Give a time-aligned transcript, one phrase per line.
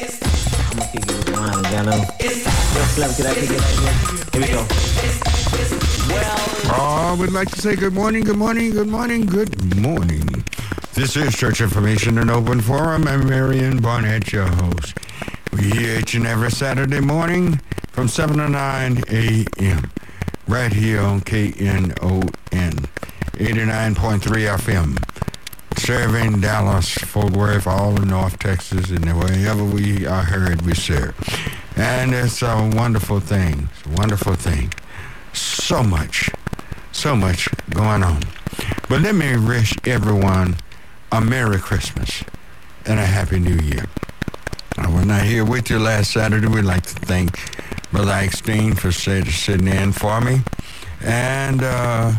[0.00, 1.64] I'm gonna kick it with mine,
[2.94, 3.94] Slim, can I it right here?
[4.32, 4.66] Here we go.
[6.70, 10.44] Oh, I would like to say good morning, good morning, good morning, good morning.
[10.94, 13.08] This is Church Information and Open Forum.
[13.08, 14.96] I'm Marion Barnett, your host.
[15.52, 17.60] We each and every Saturday morning
[17.90, 19.90] from 7 to 9 a.m.
[20.46, 22.30] right here on KNON
[23.32, 24.20] 89.3
[24.58, 25.17] FM.
[25.78, 31.14] Serving Dallas, Fort Worth, all of North Texas, and wherever we are heard, we serve.
[31.76, 33.68] And it's a wonderful thing.
[33.72, 34.72] It's a wonderful thing.
[35.32, 36.28] So much,
[36.92, 38.22] so much going on.
[38.88, 40.56] But let me wish everyone
[41.12, 42.22] a Merry Christmas
[42.84, 43.86] and a Happy New Year.
[44.76, 46.48] I was not here with you last Saturday.
[46.48, 47.38] We'd like to thank
[47.92, 50.40] Brother Eckstein for sit- sitting in for me.
[51.02, 52.12] And uh,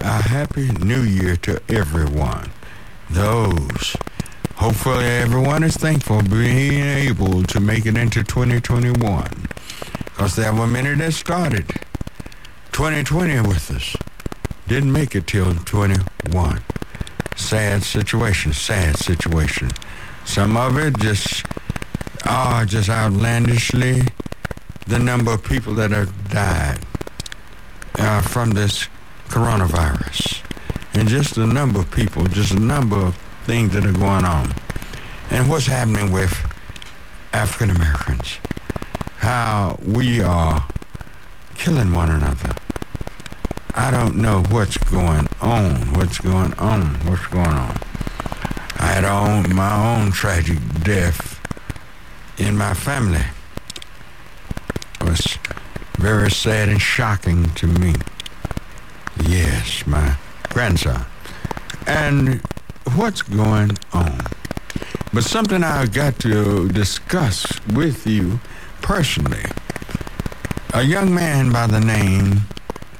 [0.00, 2.50] a Happy New Year to everyone.
[3.10, 3.96] Those.
[4.56, 9.46] Hopefully everyone is thankful being able to make it into 2021.
[10.04, 11.68] Because there were minute that started
[12.72, 13.96] 2020 with us.
[14.66, 16.62] Didn't make it till 21.
[17.36, 19.70] Sad situation, sad situation.
[20.24, 21.44] Some of it just
[22.24, 24.02] are just outlandishly
[24.86, 26.80] the number of people that have died
[27.98, 28.88] uh, from this
[29.28, 30.45] coronavirus.
[30.96, 34.54] And just the number of people, just the number of things that are going on.
[35.28, 36.32] And what's happening with
[37.34, 38.38] African Americans.
[39.18, 40.66] How we are
[41.54, 42.54] killing one another.
[43.74, 47.76] I don't know what's going on, what's going on, what's going on.
[48.78, 51.38] I had own, my own tragic death
[52.38, 53.26] in my family.
[55.02, 55.38] It was
[55.98, 57.92] very sad and shocking to me.
[59.22, 60.16] Yes, my
[60.56, 61.04] grandson.
[61.86, 62.40] And
[62.94, 64.22] what's going on?
[65.12, 68.40] But something I got to discuss with you
[68.80, 69.44] personally.
[70.72, 72.46] A young man by the name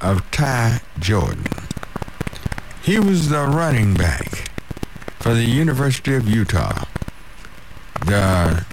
[0.01, 1.47] of Ty Jordan.
[2.83, 4.51] He was the running back
[5.19, 6.85] for the University of Utah,
[8.05, 8.67] the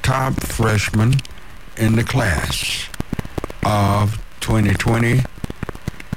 [0.00, 1.16] top freshman
[1.76, 2.88] in the class
[3.66, 5.24] of 2020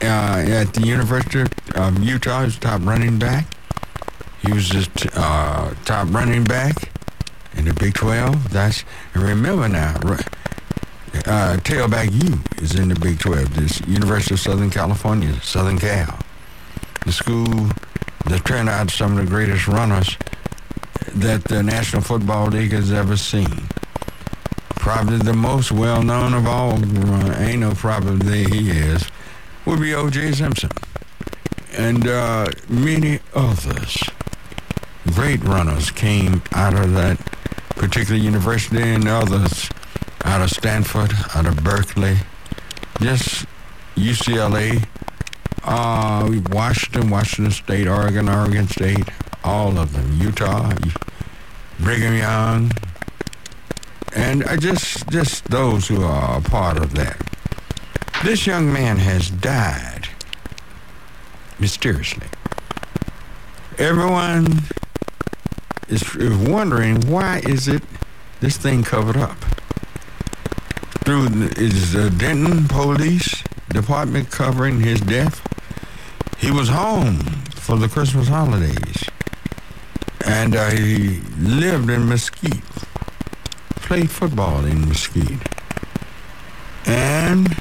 [0.01, 1.41] uh, at the University
[1.75, 2.39] of Utah.
[2.39, 3.47] He was top running back.
[4.41, 6.91] He was the uh, top running back
[7.55, 8.51] in the Big 12.
[8.51, 9.95] That's remember now,
[11.25, 13.55] uh, tailback U is in the Big 12.
[13.55, 16.19] This University of Southern California, Southern Cal,
[17.05, 17.69] the school
[18.25, 20.17] that turned out some of the greatest runners
[21.15, 23.67] that the National Football League has ever seen.
[24.69, 29.09] Probably the most well-known of all, uh, ain't no probably he is,
[29.67, 30.31] would be O.J.
[30.31, 30.69] Simpson.
[31.73, 34.01] And uh, many others,
[35.13, 37.19] great runners came out of that
[37.71, 39.69] particular university and others
[40.23, 42.15] out of Stanford, out of Berkeley,
[43.01, 43.45] just
[43.95, 44.87] UCLA,
[45.65, 49.09] uh, Washington, Washington State, Oregon, Oregon State,
[49.43, 50.71] all of them, Utah,
[51.79, 52.71] Brigham Young,
[54.15, 57.26] and I just just those who are a part of that.
[58.23, 60.09] This young man has died
[61.59, 62.25] mysteriously.
[63.77, 64.63] Everyone
[65.87, 67.83] is wondering why is it
[68.39, 69.37] this thing covered up?
[71.05, 75.39] Through is the Denton Police Department covering his death?
[76.39, 77.19] He was home
[77.53, 79.05] for the Christmas holidays,
[80.25, 82.63] and uh, he lived in Mesquite,
[83.75, 85.47] played football in Mesquite,
[86.87, 87.55] and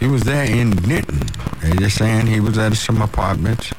[0.00, 1.26] he was there in Denton.
[1.60, 3.72] They're just saying he was at some apartments,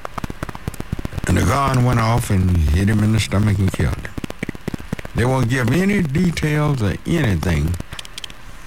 [1.27, 4.13] and the gun went off and hit him in the stomach and killed him.
[5.15, 7.75] They won't give any details or anything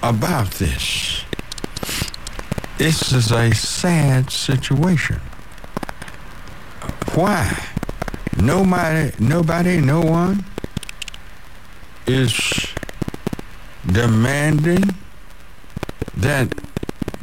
[0.01, 1.23] about this.
[2.77, 5.21] This is a sad situation.
[7.13, 7.69] Why?
[8.37, 10.43] Nobody, nobody, no one
[12.07, 12.33] is
[13.85, 14.83] demanding
[16.17, 16.51] that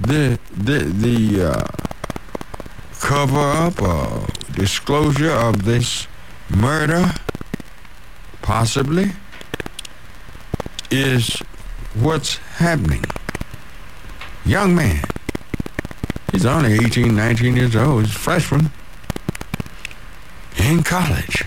[0.00, 1.66] the the the uh,
[3.00, 6.06] cover up or disclosure of this
[6.48, 7.12] murder,
[8.42, 9.12] possibly,
[10.90, 11.38] is
[11.94, 13.04] what's happening.
[14.44, 15.04] Young man,
[16.32, 18.06] he's only 18, 19 years old.
[18.06, 18.70] He's a freshman
[20.58, 21.44] in college.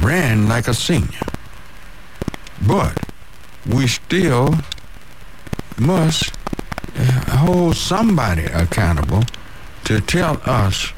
[0.00, 1.26] Ran like a senior.
[2.66, 2.96] But
[3.66, 4.54] we still
[5.78, 6.37] must
[7.28, 9.24] hold somebody accountable
[9.84, 10.92] to tell us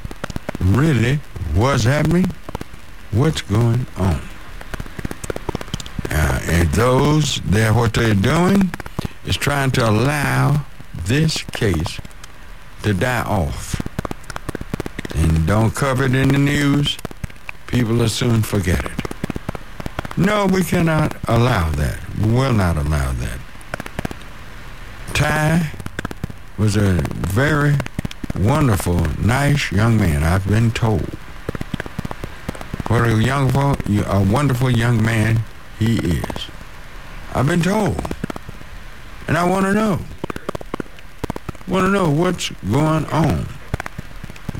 [0.61, 1.17] really
[1.55, 2.27] what's happening,
[3.11, 4.21] what's going on.
[6.11, 8.71] Uh, those that what they're doing
[9.27, 10.65] is trying to allow
[11.05, 12.01] this case
[12.83, 13.81] to die off.
[15.15, 16.97] And don't cover it in the news.
[17.67, 18.93] People will soon forget it.
[20.17, 21.99] No, we cannot allow that.
[22.19, 23.39] We will not allow that.
[25.15, 25.71] Ty
[26.61, 27.75] was a very
[28.39, 31.09] wonderful, nice young man, I've been told.
[32.89, 35.41] What a young, a wonderful young man
[35.79, 36.49] he is.
[37.35, 37.99] I've been told.
[39.27, 40.01] And I want to know.
[41.67, 43.47] Want to know what's going on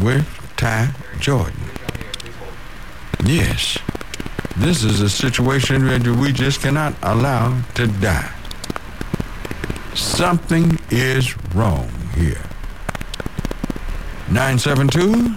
[0.01, 0.27] with
[0.57, 1.53] Ty Jordan.
[3.27, 3.77] Yes.
[4.57, 8.40] This is a situation that we just cannot allow to die.
[9.95, 12.43] Something is wrong here.
[14.31, 15.35] 972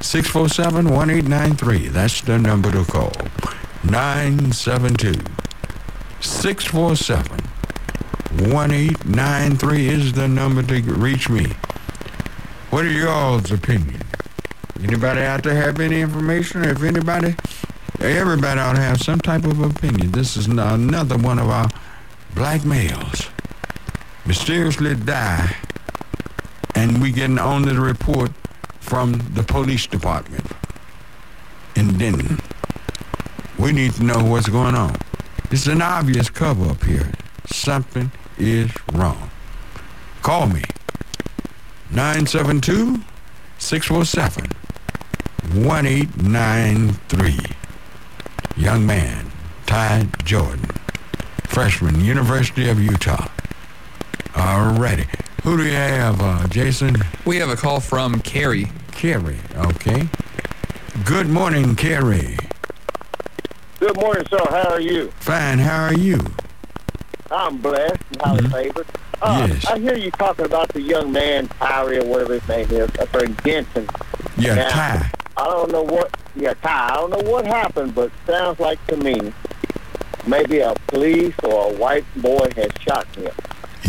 [0.00, 1.88] 647 1893.
[1.88, 3.12] That's the number to call.
[3.82, 5.20] 972
[6.20, 7.40] 647
[8.52, 11.46] 1893 is the number to reach me.
[12.70, 14.02] What are y'all's opinion?
[14.80, 16.64] Anybody out there have any information?
[16.64, 17.34] If anybody,
[18.00, 20.12] everybody ought to have some type of opinion.
[20.12, 21.68] This is another one of our
[22.34, 23.28] black males
[24.26, 25.56] mysteriously die
[26.74, 28.30] and we getting only the report
[28.80, 30.46] from the police department
[31.76, 32.38] in Denton.
[33.58, 34.96] We need to know what's going on.
[35.50, 37.10] It's an obvious cover up here.
[37.46, 39.30] Something is wrong.
[40.22, 40.62] Call me.
[41.90, 43.02] 972
[43.58, 44.44] 647
[45.64, 47.38] 1893.
[48.56, 49.32] Young man,
[49.66, 50.70] Ty Jordan,
[51.48, 53.28] freshman, University of Utah.
[54.40, 55.06] Alrighty.
[55.42, 56.96] Who do you have, uh, Jason?
[57.26, 58.72] We have a call from Carrie.
[58.90, 60.08] Carrie, okay.
[61.04, 62.38] Good morning, Carrie.
[63.80, 64.38] Good morning, sir.
[64.48, 65.10] How are you?
[65.20, 65.58] Fine.
[65.58, 66.24] How are you?
[67.30, 68.52] I'm blessed and highly mm-hmm.
[68.52, 68.86] favored.
[69.20, 69.66] Uh, yes.
[69.66, 73.12] I hear you talking about the young man, Tyree, or whatever his name is, up
[73.12, 73.86] there in Denton.
[74.38, 75.10] Yeah, now, Ty.
[75.36, 76.94] I don't know what, yeah, Ty.
[76.94, 79.34] I don't know what happened, but sounds like to me
[80.26, 83.32] maybe a police or a white boy has shot him.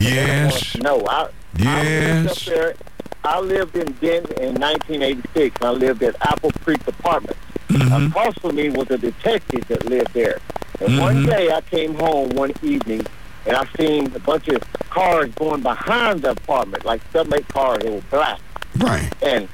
[0.01, 0.77] Yes.
[0.77, 1.67] No, I, yes.
[1.69, 2.75] I lived, there,
[3.23, 5.61] I lived in Denton in 1986.
[5.61, 7.39] I lived at Apple Creek Apartments.
[7.67, 8.07] Mm-hmm.
[8.07, 10.39] Across from me was a detective that lived there.
[10.79, 10.99] And mm-hmm.
[10.99, 13.05] one day I came home one evening
[13.45, 17.79] and I seen a bunch of cars going behind the apartment, like seven, eight cars.
[17.83, 18.39] They were black.
[18.77, 19.11] Right.
[19.23, 19.47] And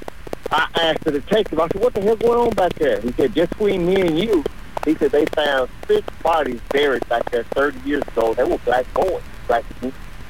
[0.52, 3.02] I asked the detective, I said, what the hell going on back there?
[3.02, 4.44] He said, just between me and you,
[4.86, 8.34] he said they found six bodies buried back there 30 years ago.
[8.34, 9.66] They were black boys, black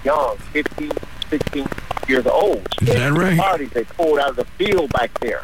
[0.03, 0.91] young, 15,
[1.29, 1.67] 16
[2.07, 2.67] years old.
[2.81, 3.37] Is that right?
[3.37, 5.43] Parties they pulled out of the field back there.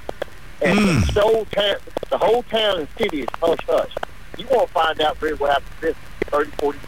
[0.62, 1.14] And mm.
[1.14, 1.76] the, whole town,
[2.10, 3.94] the whole town and city is hush hush.
[4.38, 5.96] You won't find out really what happened to this
[6.30, 6.80] 30, 40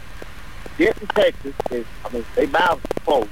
[0.78, 3.28] Denton, Texas is, I mean, they mouths closed.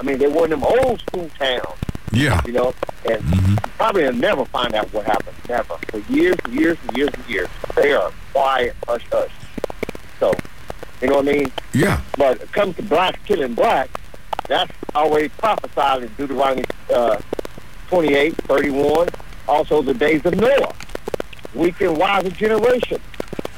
[0.00, 1.78] I mean, they were in them old school towns.
[2.12, 2.40] Yeah.
[2.46, 2.74] You know,
[3.08, 3.54] and mm-hmm.
[3.76, 5.36] probably will never find out what happened.
[5.48, 5.76] Never.
[5.88, 7.48] For years and years and years and years.
[7.76, 9.30] They are quiet, hush, hush.
[10.18, 10.34] So,
[11.04, 11.52] you know what I mean?
[11.72, 12.00] Yeah.
[12.16, 13.90] But it comes to blacks killing black,
[14.48, 17.20] that's already prophesied in Deuteronomy uh,
[17.88, 19.08] 28, 31.
[19.46, 20.74] Also, the days of Noah.
[21.54, 23.00] Weak and wiser generation.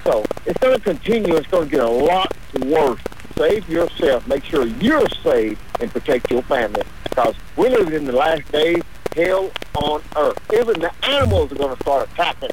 [0.04, 1.36] So, it's going to continue.
[1.36, 3.00] It's going to get a lot worse.
[3.36, 4.26] Save yourself.
[4.26, 6.82] Make sure you're safe and protect your family.
[7.04, 8.82] Because we're living in the last days,
[9.14, 10.38] hell on earth.
[10.52, 12.50] Even the animals are going to start attacking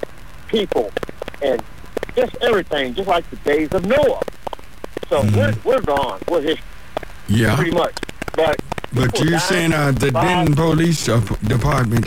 [0.47, 0.91] people
[1.41, 1.61] and
[2.15, 4.21] just everything, just like the days of Noah.
[5.09, 5.35] So mm-hmm.
[5.67, 6.21] we're, we're gone.
[6.27, 6.65] We're history.
[7.27, 7.55] Yeah.
[7.55, 7.95] Pretty much.
[8.35, 8.59] But
[8.93, 12.05] but you're saying uh, the Denton Police Department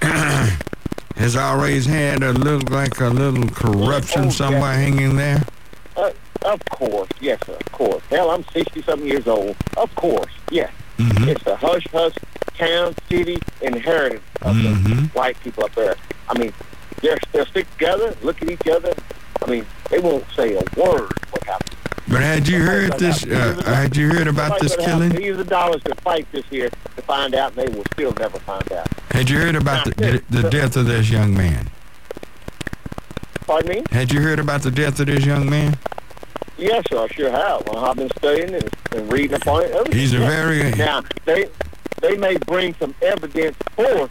[0.02, 5.44] has always had a little, like a little corruption oh, somewhere hanging there?
[5.96, 8.02] Uh, of course, yes, sir, of course.
[8.10, 9.56] Hell, I'm 60-something years old.
[9.76, 10.72] Of course, yes.
[10.98, 11.28] Mm-hmm.
[11.28, 12.14] It's a hush-hush
[12.56, 14.88] town, city inheritance of mm-hmm.
[14.88, 15.96] the white people up there.
[16.28, 16.52] I mean,
[17.00, 18.94] they're, they'll stick together, look at each other.
[19.42, 21.76] I mean, they won't say a word what happened.
[22.08, 23.24] But had you heard this?
[23.24, 25.10] Uh, had you heard about this killing?
[25.10, 28.38] Millions of dollars to fight this here to find out, and they will still never
[28.40, 28.88] find out.
[29.12, 31.70] Had you heard about the, the, the death of this young man?
[33.46, 33.84] Pardon me?
[33.90, 35.76] Had you heard about the death of this young man?
[36.58, 37.66] Yes, sir, I sure have.
[37.66, 39.92] Well, I've been studying and, and reading upon it.
[39.92, 41.48] He's a very now they
[42.00, 44.10] they may bring some evidence forth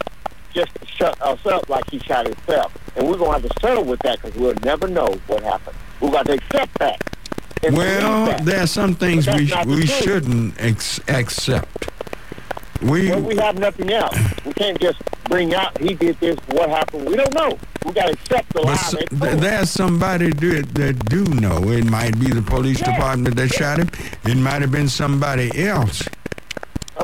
[0.52, 3.84] just to shut us up like he shot himself, and we're gonna have to settle
[3.84, 5.76] with that because we'll never know what happened.
[6.00, 7.00] We're gonna to accept that.
[7.70, 11.88] Well, there are some things we we shouldn't ex- accept.
[12.82, 14.16] we Well, we have nothing else.
[14.44, 16.36] We can't just bring out he did this.
[16.48, 17.06] What happened?
[17.08, 17.56] We don't know.
[17.84, 18.72] We got to accept the but lie.
[18.74, 21.70] s- they th- there's somebody do, that do know.
[21.70, 22.94] It might be the police Yeah.
[22.96, 23.90] department that shot him.
[24.24, 26.02] It might have been somebody else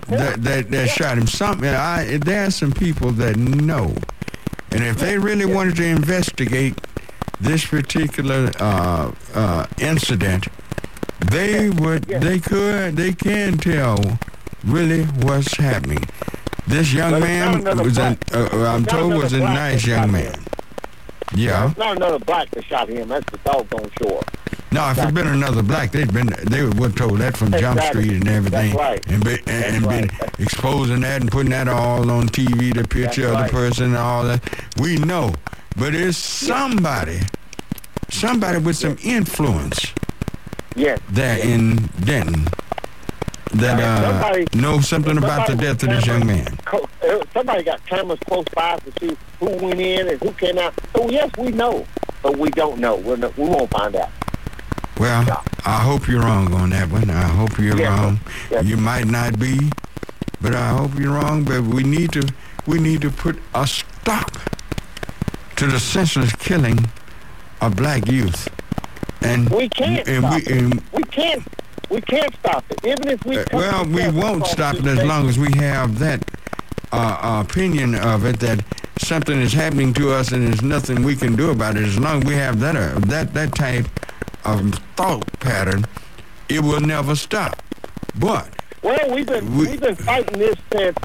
[0.08, 1.28] that that, that shot him.
[1.28, 3.94] Some I, there are some people that know,
[4.72, 6.74] and if they really wanted to investigate
[7.40, 10.48] this particular uh, uh, incident,
[11.30, 12.18] they would Yeah.
[12.18, 13.98] they could they can tell
[14.64, 16.04] really what's happening.
[16.66, 20.34] This young But man was a, uh, uh, I'm told was a nice young man.
[20.34, 20.44] him.
[21.34, 21.68] Yeah.
[21.70, 23.08] It's not another black that shot him.
[23.08, 24.22] That's the doggone sure.
[24.70, 27.78] No, if it'd been another black, they'd been they would have told that from Jump
[27.78, 28.04] Exactly.
[28.04, 29.02] Street and everything, right.
[29.06, 30.40] and be, and, and been right.
[30.40, 33.46] exposing that and putting that all on TV, the picture That's of right.
[33.50, 34.42] the person and all that.
[34.78, 35.32] We know,
[35.78, 37.20] but it's somebody,
[38.10, 39.92] somebody with some influence
[40.76, 41.00] Yes.
[41.10, 42.46] there in Denton
[43.54, 46.56] that uh, Somebody- knows something about the death of this young man.
[46.64, 50.58] Co- uh, somebody got cameras close by to see who went in and who came
[50.58, 50.74] out.
[50.94, 51.86] So yes, we know,
[52.22, 52.96] but we don't know.
[52.96, 54.10] We're not, we won't find out.
[54.98, 55.42] Well, Yeah.
[55.64, 57.08] I hope you're wrong on that one.
[57.10, 58.20] I hope you're Yes, wrong.
[58.50, 58.64] Yes.
[58.66, 59.70] You might not be,
[60.40, 61.44] but I hope you're wrong.
[61.44, 62.28] But we need to
[62.66, 64.36] we need to put a stop
[65.58, 66.78] to the senseless killing
[67.60, 68.48] of black youth.
[69.22, 70.48] And We can't and stop we it.
[70.62, 71.42] and, We can't.
[71.90, 72.84] We can't stop it.
[72.84, 73.38] Even if we.
[73.38, 76.22] uh, well, we won't stop it as long as we have that
[76.92, 78.64] uh, opinion of it that
[78.98, 81.84] something is happening to us and there's nothing we can do about it.
[81.84, 83.86] As long as we have that uh, that that type
[84.44, 85.86] of thought pattern,
[86.48, 87.60] it will never stop.
[88.16, 88.48] But
[88.82, 90.96] Well, we've been we, have been fighting this since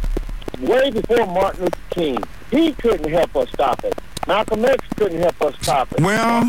[0.59, 2.23] way before Martin Luther King.
[2.51, 3.97] He couldn't help us stop it.
[4.27, 6.01] Malcolm X couldn't help us stop it.
[6.01, 6.47] Well-.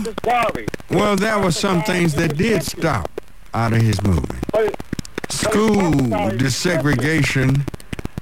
[0.90, 3.10] Well, there were some things that did stop
[3.52, 4.44] out of his movement.
[5.30, 5.92] School
[6.38, 7.66] desegregation,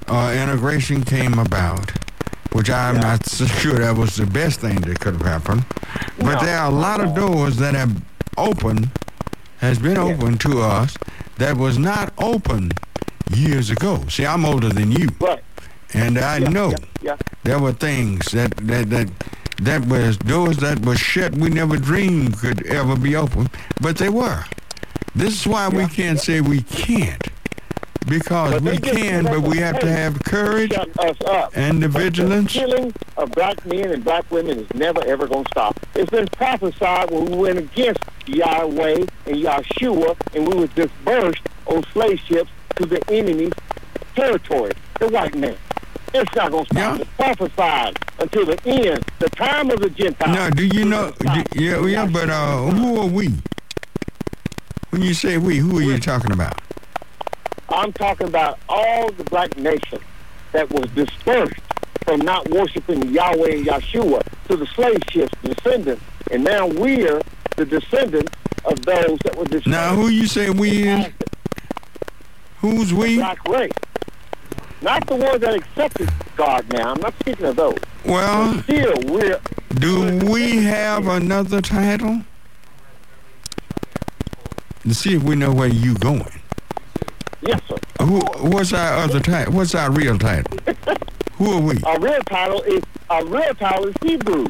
[0.09, 1.91] uh, integration came about,
[2.53, 5.65] which I'm not so sure that was the best thing that could have happened.
[6.19, 8.01] But there are a lot of doors that have
[8.39, 8.89] opened,
[9.59, 10.03] has been Yeah.
[10.15, 10.97] open to us
[11.39, 12.73] that was not open
[13.35, 14.05] years ago.
[14.09, 15.43] See, I'm older than you, right.
[15.95, 19.09] And I Yeah, know Yeah, there were things that that that
[19.63, 23.49] that was doors that were shut we never dreamed could ever be open,
[23.81, 24.45] but they were.
[25.15, 27.23] This is why we can't say we can't,
[28.09, 31.53] because But we can, but we have to have courage us up.
[31.55, 32.55] and the But vigilance.
[32.55, 35.79] The killing of black men and black women is never ever going to stop.
[35.95, 41.85] It's been prophesied when we went against Yahweh and Yahshua and we was dispersed on
[41.93, 43.53] slave ships to the enemy's
[44.17, 45.57] territory, the white man.
[46.15, 46.99] It's not going to stop.
[46.99, 47.03] Yeah.
[47.03, 50.35] It's prophesied until the end, the time of the Gentiles.
[50.35, 51.13] Now, do you know?
[51.19, 53.35] Do, yeah, yeah, but uh, who are we?
[54.91, 56.61] When you say we, who are you talking about?
[57.71, 59.99] I'm talking about all the black nation
[60.53, 61.55] that was dispersed
[62.05, 66.03] from not worshiping Yahweh and Yahshua to the slave ships, descendants.
[66.31, 67.23] And now we're
[67.57, 68.33] the descendants
[68.67, 69.69] of those that were dispersed.
[69.69, 71.07] Now, who you say we is?
[72.59, 73.17] Who's we?
[73.17, 73.73] Black race.
[74.83, 76.93] Not the ones that accepted God now.
[76.93, 77.79] I'm not speaking of those.
[78.05, 79.41] Well, Still, we're
[79.75, 82.23] do we have another title?
[84.83, 86.27] To see if we know where you going.
[87.41, 87.77] yes, sir.
[88.05, 88.21] Who?
[88.49, 89.55] What's our other title?
[89.55, 90.59] What's our real title?
[91.35, 91.81] Who are we?
[91.85, 94.49] Our real title is our real title is Hebrews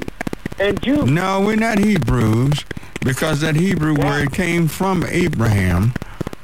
[0.59, 1.05] and Jews.
[1.11, 2.65] No, we're not Hebrews
[3.01, 4.07] because that Hebrew Yeah.
[4.11, 5.93] word came from Abraham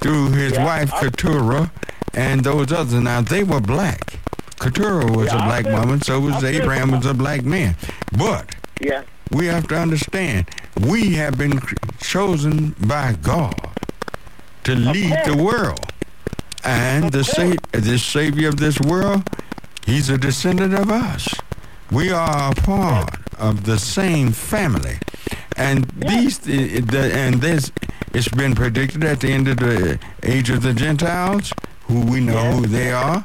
[0.01, 1.73] through his Yeah, wife Keturah
[2.15, 2.95] and those others.
[2.95, 4.19] Now they were black.
[4.61, 7.77] Keturah was Yeah, a black woman, so was Abraham was a black man.
[8.17, 9.03] But Yeah.
[9.31, 10.47] we have to understand
[10.81, 11.61] we have been
[12.01, 13.55] chosen by God
[14.65, 15.81] to lead the world.
[16.65, 19.23] And the sa- the savior of this world,
[19.87, 21.29] he's a descendant of us.
[21.91, 24.99] We are a part of the same family.
[25.57, 27.71] And these the, the and this
[28.13, 31.53] it's been predicted at the end of the age of the Gentiles,
[31.89, 32.55] who we know Yes.
[32.55, 33.25] who they are.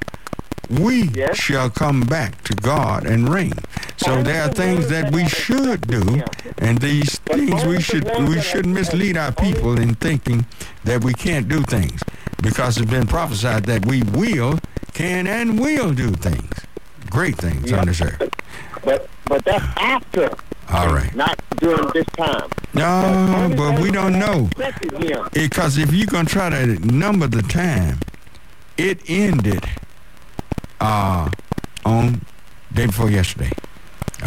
[0.70, 1.38] We Yes.
[1.38, 3.54] shall come back to God and reign.
[3.98, 6.24] So there are things that we should do,
[6.58, 10.46] and these things we should we shouldn't mislead our people in thinking
[10.86, 12.02] that we can't do things,
[12.42, 14.60] because it's been prophesied that we will,
[14.94, 16.50] can, and will do things,
[17.10, 18.30] great things on this earth.
[18.84, 20.30] But but that's after.
[20.72, 21.14] All right.
[21.16, 22.50] Not during this time.
[22.74, 24.50] No, but we don't know.
[25.34, 28.00] Because if you're going to try to number the time,
[28.84, 29.64] it ended
[30.82, 31.30] uh,
[31.86, 32.22] on
[32.74, 33.52] day before yesterday.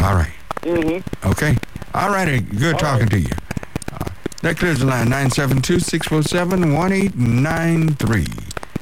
[0.01, 0.33] All right.
[0.61, 1.29] Mm-hmm.
[1.29, 1.57] Okay.
[1.93, 2.39] All righty.
[2.39, 3.29] Good All talking to you.
[3.91, 4.09] Uh,
[4.41, 8.25] that clears the line 972 647 1893.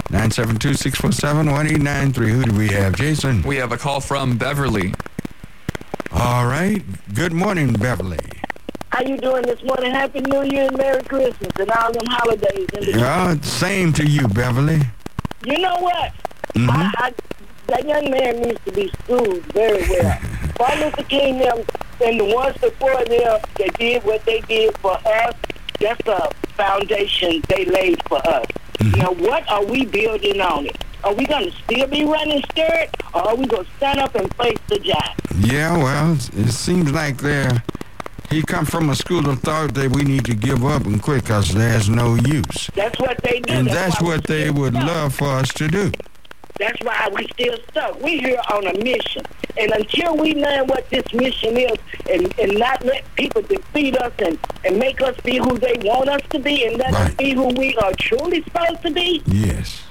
[0.06, 2.16] 972-647-1893.
[2.30, 3.42] Who do we have, Jason?
[3.42, 4.94] We have a call from Beverly.
[6.12, 6.84] All right.
[7.16, 8.20] Good morning, Beverly.
[8.92, 9.92] How you doing this morning?
[9.92, 12.68] Happy New Year and Merry Christmas and all them holidays.
[12.74, 14.82] In the Yeah, same to you, Beverly.
[15.46, 16.12] You know what?
[16.54, 16.70] Mhm.
[16.70, 17.14] I, I,
[17.68, 20.20] that young man needs to be schooled very well.
[20.60, 21.64] Martin Luther King them
[22.04, 25.34] and the ones before them that did what they did for us,
[25.80, 28.46] that's a foundation they laid for us.
[28.98, 30.78] Now, what are we building on it?
[31.04, 34.16] Are we going to still be running scared, or are we going to stand up
[34.16, 35.20] and face the giant?
[35.40, 37.62] Yeah, well, it seems like there
[38.30, 41.24] he come from a school of thought that we need to give up and quit
[41.24, 42.70] because there's no use.
[42.76, 43.54] That's what they do.
[43.54, 44.88] And that's why what they would stuck.
[44.88, 45.92] love for us to do.
[46.58, 48.02] That's why we still stuck.
[48.02, 49.24] We here on a mission.
[49.58, 51.78] And until we learn what this mission is
[52.10, 56.08] and, and not let people defeat us and, and make us be who they want
[56.10, 59.84] us to be and let us be who we are truly supposed to be, Yes.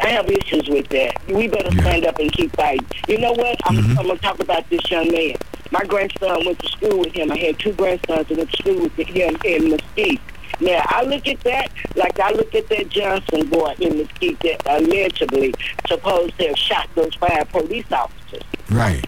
[0.00, 1.16] I have issues with that.
[1.28, 1.82] We better Yeah.
[1.82, 2.86] stand up and keep fighting.
[3.08, 3.56] You know what?
[3.64, 5.34] I'm, I'm going to talk about this young man.
[5.70, 7.30] My grandson went to school with him.
[7.30, 10.20] I had two grandsons that went to school with him in Mesquite.
[10.60, 14.62] Now, I look at that like I look at that Johnson boy in Mesquite that
[14.66, 15.54] allegedly
[15.86, 18.42] supposed to have shot those five police officers.
[18.70, 19.04] Right.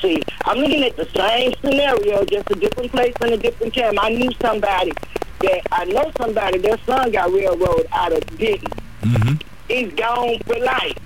[0.00, 3.98] See, I'm looking at the same scenario, just a different place and a different time.
[3.98, 4.92] I knew somebody
[5.40, 6.58] that I know somebody.
[6.58, 8.72] Their son got railroaded out of Denton.
[9.02, 9.32] hmm
[9.72, 10.98] He's gone for life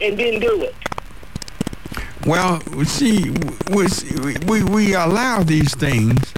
[0.00, 0.74] and didn't do it.
[2.26, 3.30] Well, see,
[3.70, 3.86] we,
[4.46, 6.32] we, we allow these things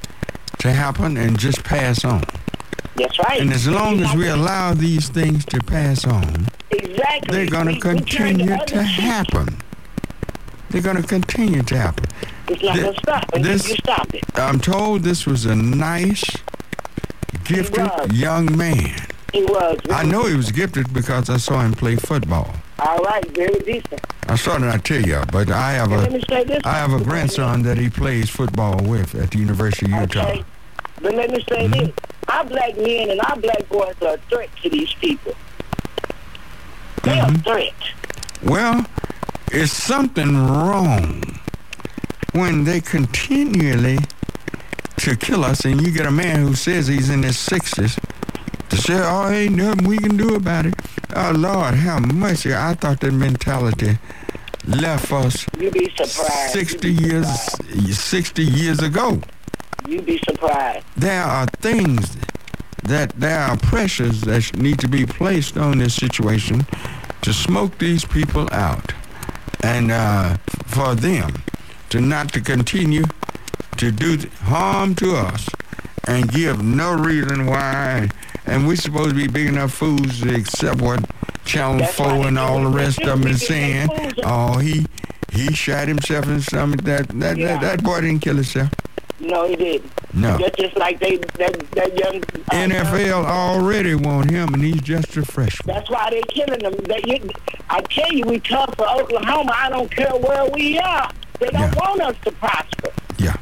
[0.58, 2.24] to happen and just pass on.
[2.96, 3.40] That's right.
[3.40, 7.72] And as long as we allow these things to pass on, exactly, they're going to
[7.74, 9.56] we turn the continue to happen.
[10.70, 12.06] They're going to continue to happen.
[12.48, 14.24] It's not going to stop until you stop it.
[14.34, 16.24] I'm told this was a nice,
[17.44, 19.13] gifted young man.
[19.34, 19.76] He was.
[19.90, 22.54] I know he was gifted because I saw him play football.
[22.78, 24.00] All right, very decent.
[24.28, 26.62] I started not tell you, but I have a me say this.
[26.64, 30.28] I have a grandson that he plays football with at the University of Utah.
[30.28, 30.44] Okay.
[31.02, 31.86] But let me say mm-hmm.
[31.86, 31.92] this.
[32.28, 35.34] Our black men and our black boys are a threat to these people.
[37.02, 37.42] They're a mm-hmm.
[37.42, 37.74] threat.
[38.44, 38.86] Well,
[39.50, 41.40] is something wrong
[42.34, 43.98] when they continually
[44.98, 47.98] to kill us, and you get a man who says he's in his sixties
[48.70, 50.74] to say, "Oh, ain't nothing we can do about it."
[51.14, 52.54] Oh Lord, how mercy!
[52.54, 53.98] I thought that mentality
[54.66, 56.52] left us You be surprised.
[56.52, 57.94] sixty you be years, surprised.
[58.00, 59.20] sixty years ago.
[59.86, 60.84] You'd be surprised.
[60.96, 62.16] There are things
[62.84, 66.66] that there are pressures that need to be placed on this situation
[67.22, 68.92] to smoke these people out
[69.62, 71.42] and uh, for them
[71.90, 73.04] to not to continue
[73.78, 75.48] to do harm to us
[76.06, 78.08] and give no reason why
[78.46, 81.04] and we're supposed to be big enough fools to accept what
[81.44, 83.88] Channel That's 4 and all the rest of them is saying
[84.24, 84.86] oh he
[85.32, 87.58] he shot himself in the stomach that that, Yeah.
[87.58, 88.70] that that boy didn't kill himself
[89.20, 89.90] No, he didn't.
[90.14, 94.80] no That's just like they that that young uh, NFL already want him, and he's
[94.82, 95.74] just a freshman.
[95.74, 96.74] That's why they're killing them.
[96.84, 97.28] They, you,
[97.70, 99.52] I tell you, we tough for Oklahoma.
[99.54, 101.10] I don't care where we are.
[101.40, 101.74] They don't Yeah.
[101.76, 102.90] want us to prosper.
[103.18, 103.36] Yeah.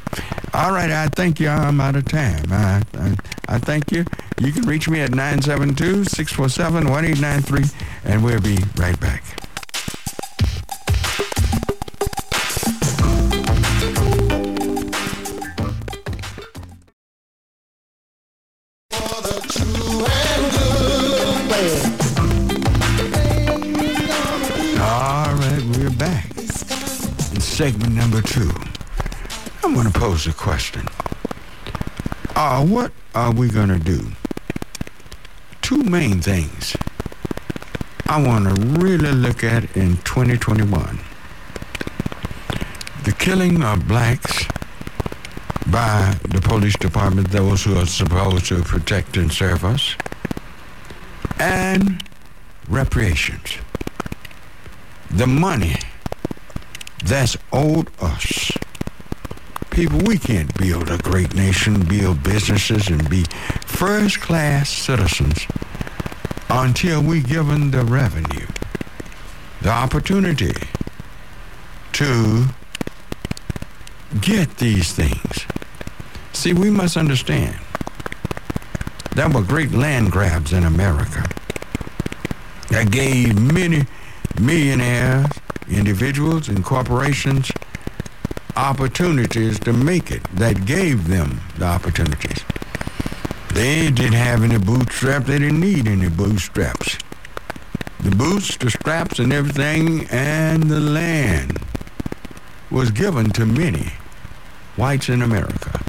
[0.53, 1.49] All right, I thank you.
[1.49, 2.45] I'm out of time.
[2.51, 3.15] I, I,
[3.47, 4.05] I thank you.
[4.39, 7.73] You can reach me at 972-647-1893,
[8.05, 9.23] and we'll be right back.
[24.79, 26.25] All right, we're back.
[26.37, 28.51] In segment number two,
[29.63, 30.85] I'm going to pose a question.
[32.35, 34.11] Uh, what are we going to do?
[35.61, 36.75] Two main things
[38.07, 40.99] I want to really look at in 2021.
[43.05, 44.45] The killing of blacks
[45.67, 49.95] by the police department, those who are supposed to protect and serve us,
[51.39, 52.03] and
[52.67, 53.57] reparations.
[55.09, 55.75] The money
[57.03, 58.51] that's owed us.
[59.73, 63.23] People, we can't build a great nation, build businesses, and be
[63.65, 65.47] first class citizens
[66.47, 68.45] until we given the revenue,
[69.63, 70.53] the opportunity
[71.93, 72.45] to
[74.21, 75.47] get these things.
[76.33, 77.57] See, we must understand
[79.15, 81.27] there were great land grabs in America
[82.69, 83.87] that gave many
[84.39, 85.25] millionaires,
[85.67, 87.51] individuals, and corporations
[88.55, 92.43] opportunities to make it, that gave them the opportunities.
[93.53, 95.27] They didn't have any bootstraps.
[95.27, 96.97] They didn't need any bootstraps.
[97.99, 101.59] The boots, the straps, and everything, and the land
[102.71, 103.93] was given to many
[104.75, 105.79] whites in America.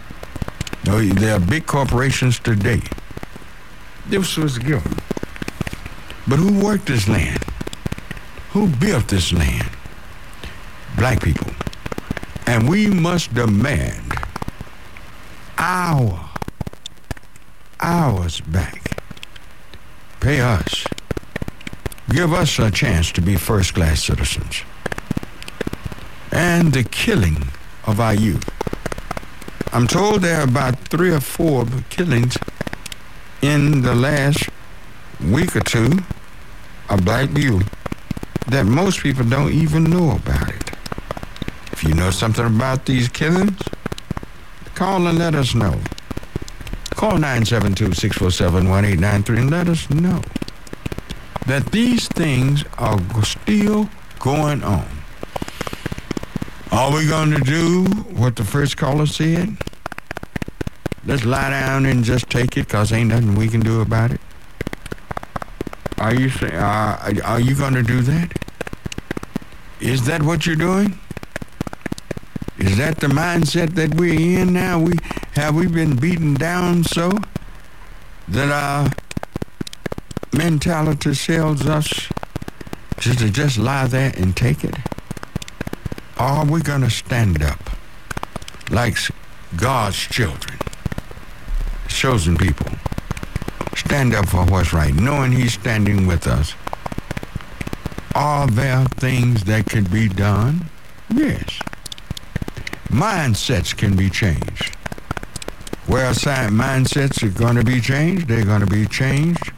[0.85, 2.83] There are big corporations today.
[4.07, 4.99] This was given.
[6.29, 7.43] But who worked this land?
[8.51, 9.71] Who built this land?
[10.97, 11.51] Black people.
[12.47, 14.13] And we must demand
[15.59, 16.31] our,
[17.81, 19.03] ours back.
[20.21, 20.87] Pay us.
[22.11, 24.63] Give us a chance to be first class citizens.
[26.33, 27.49] And the killing
[27.87, 28.49] of our youth.
[29.73, 32.37] I'm told there are about three or four killings
[33.43, 34.49] in the last
[35.21, 35.99] week or two
[36.89, 37.69] of black youth
[38.49, 40.64] that most people don't even know about it.
[41.75, 43.61] If you know something about these killings,
[44.77, 45.81] call and let us know.
[46.91, 50.23] Call 972-647-1893 and let us know
[51.49, 54.87] that these things are still going on.
[56.71, 59.57] Are we going to do what the first caller said?
[61.05, 64.21] Let's lie down and just take it because ain't nothing we can do about it.
[65.99, 68.31] Are you uh, are you going to do that?
[69.81, 71.01] Is that what you're doing?
[72.59, 74.79] Is that the mindset that we're in now?
[74.79, 74.95] We
[75.35, 77.11] have we been beaten down so
[78.29, 78.91] that our
[80.33, 82.09] mentality tells us
[82.99, 84.77] just to just lie there and take it?
[86.19, 87.59] Or are we to stand up
[88.71, 88.97] like
[89.57, 90.59] God's children,
[91.89, 92.71] chosen people?
[93.77, 96.55] Stand up for what's right, knowing He's standing with us.
[98.15, 100.71] Are there things that can be done?
[101.13, 101.59] Yes.
[102.95, 104.77] Mindsets can be changed.
[105.89, 109.51] Where mindsets are going to be changed, they're going to be changed.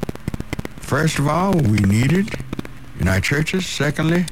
[0.79, 2.35] First of all, we need it
[2.99, 3.67] in our churches.
[3.67, 4.25] Secondly,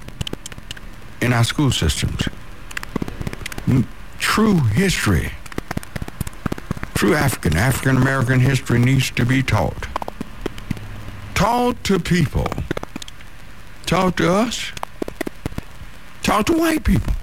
[1.21, 2.29] in our school systems.
[3.67, 3.85] Mm,
[4.19, 5.33] true history,
[6.95, 9.87] true African, African American history needs to be taught.
[11.35, 12.49] Taught to people.
[13.85, 14.73] Taught to us.
[16.23, 17.14] Taught to white people.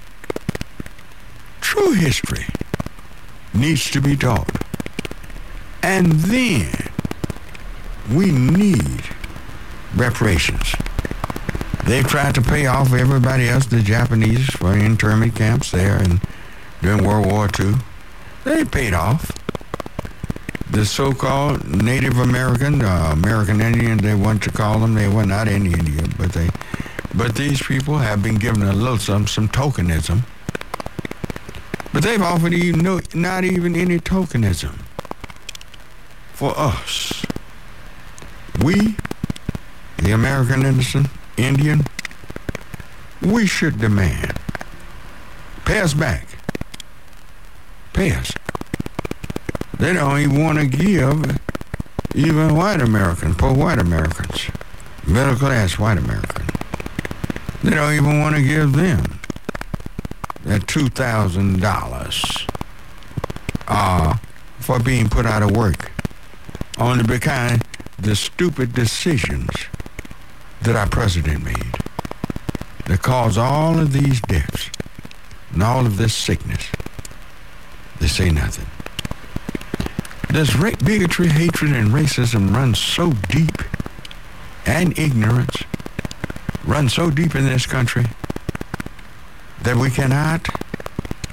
[1.82, 2.46] True history
[3.52, 4.48] needs to be taught.
[5.82, 6.70] And then
[8.08, 9.02] we need
[9.96, 10.76] reparations.
[11.84, 16.20] They tried to pay off everybody else, the Japanese, for internment camps there and
[16.82, 17.74] during World War II.
[18.44, 19.32] They paid off.
[20.70, 24.94] The so-called Native American, uh, American Indian, they want to call them.
[24.94, 26.48] They were not in India, but they,
[27.12, 30.22] but these people have been given a little some some tokenism.
[31.92, 34.78] But they've offered even no, not even any tokenism
[36.32, 37.24] for us.
[38.62, 38.96] We,
[39.98, 41.84] the American innocent, Indian,
[43.20, 44.38] we should demand.
[45.64, 46.26] Pay us back.
[47.92, 48.32] Pay us.
[49.78, 51.38] They don't even want to give
[52.14, 54.50] even white Americans, poor white Americans,
[55.06, 56.50] middle class white Americans.
[57.62, 59.20] They don't even want to give them
[60.44, 62.48] $2,000
[63.68, 64.16] uh,
[64.58, 65.90] for being put out of work
[66.78, 67.58] only because
[67.98, 69.50] the stupid decisions
[70.62, 71.76] that our president made
[72.86, 74.70] that caused all of these deaths
[75.52, 76.66] and all of this sickness.
[78.00, 78.66] They say nothing.
[80.32, 83.62] Does ra- bigotry, hatred, and racism run so deep,
[84.66, 85.62] and ignorance
[86.64, 88.06] run so deep in this country
[89.64, 90.46] that we cannot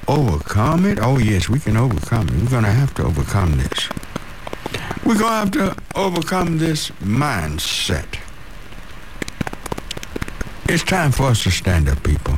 [0.08, 1.00] overcome it?
[1.02, 2.36] Oh, yes, we can overcome it.
[2.36, 3.89] We're going to have to overcome this.
[5.06, 8.20] We're going to have to overcome this mindset
[10.70, 12.36] it's time for us to stand up, people.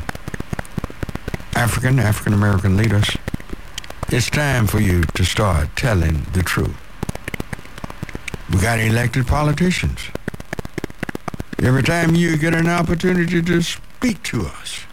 [1.54, 3.18] African, African American leaders,
[4.08, 6.74] it's time for you to start telling the truth.
[8.50, 10.00] We got elected politicians.
[11.62, 14.86] Every time you get an opportunity to speak to us,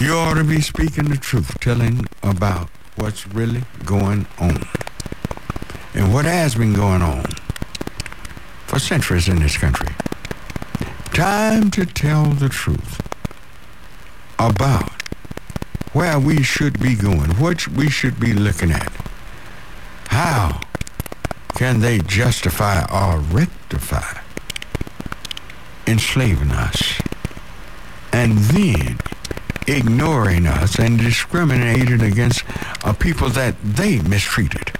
[0.00, 4.62] you ought to be speaking the truth, telling about what's really going on.
[5.94, 7.24] And what has been going on
[8.66, 9.88] for centuries in this country.
[11.12, 13.00] Time to tell the truth
[14.38, 14.92] about
[15.92, 18.92] where we should be going, what we should be looking at.
[20.08, 20.60] How
[21.56, 24.20] can they justify or rectify
[25.88, 27.00] enslaving us?
[28.12, 28.98] And then
[29.68, 32.44] ignoring us and discriminating against
[32.84, 34.72] a people that they mistreated?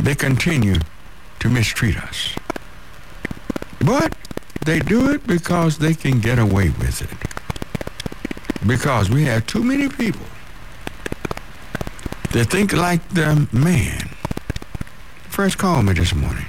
[0.00, 0.76] they continue
[1.40, 2.34] to mistreat us.
[3.84, 4.14] But
[4.64, 8.66] they do it because they can get away with it.
[8.66, 10.26] Because we have too many people
[12.32, 14.08] that think like the man.
[15.28, 16.46] First called me this morning.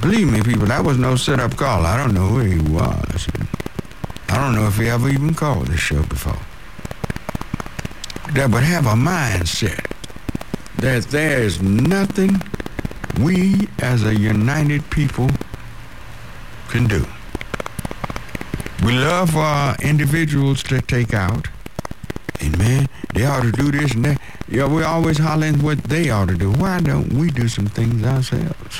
[0.00, 1.86] Believe me, people, that was no set-up call.
[1.86, 3.28] I don't know who he was.
[4.32, 6.40] I don't know if he ever even called this show before.
[8.32, 9.92] That would have a mindset
[10.78, 12.40] that there is nothing
[13.20, 15.28] we as a united people
[16.70, 17.04] can do.
[18.82, 21.48] We love our individuals to take out.
[22.40, 24.20] And man, they ought to do this and that.
[24.48, 26.50] Yeah, we're always hollering what they ought to do.
[26.52, 28.78] Why don't we do some things ourselves?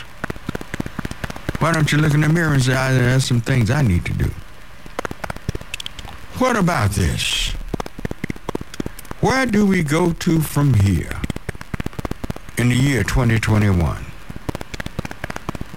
[1.58, 4.06] Why don't you look in the mirror and say, "Ah, there's some things I need
[4.06, 4.30] to do?
[6.42, 7.52] What about this?
[9.20, 11.20] Where do we go to from here
[12.58, 14.04] in the year 2021?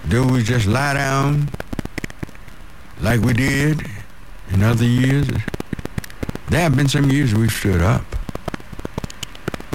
[0.08, 1.50] Do we just lie down
[3.00, 3.86] like we did
[4.50, 5.28] in other years?
[6.48, 8.04] There have been some years we've stood up.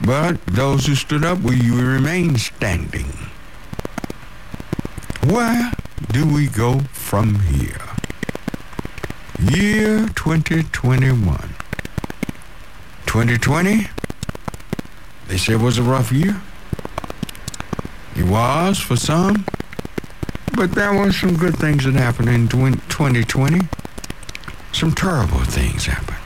[0.06, 3.08] But those who stood up, we remain standing.
[5.24, 5.72] Where
[6.12, 7.91] do we go from here?
[9.50, 11.36] Year 2021.
[13.08, 13.88] 2020,
[15.28, 16.40] they said was a rough year.
[18.16, 19.46] It was for some,
[20.56, 23.68] but there were some good things that happened in 2020.
[24.74, 26.18] Some terrible things happened.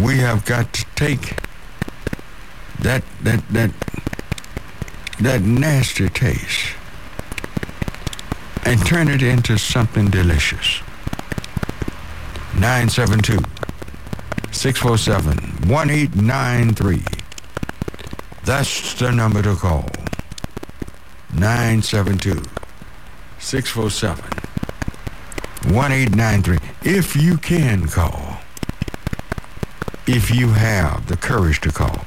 [0.00, 1.36] We have got to take
[2.78, 3.72] that that that
[5.18, 6.74] that nasty taste
[8.64, 10.80] and turn it into something delicious.
[12.60, 13.38] 972
[14.52, 17.02] 647 1893.
[18.44, 19.88] That's the number to call.
[21.32, 22.42] 972
[23.38, 24.24] 647
[25.72, 26.58] 1893.
[26.82, 28.40] If you can call,
[30.06, 32.04] if you have the courage to call,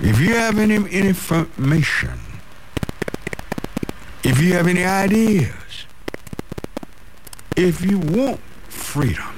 [0.00, 2.18] if you have any information,
[4.24, 5.86] if you have any ideas,
[7.56, 8.40] if you want
[8.90, 9.32] freedom,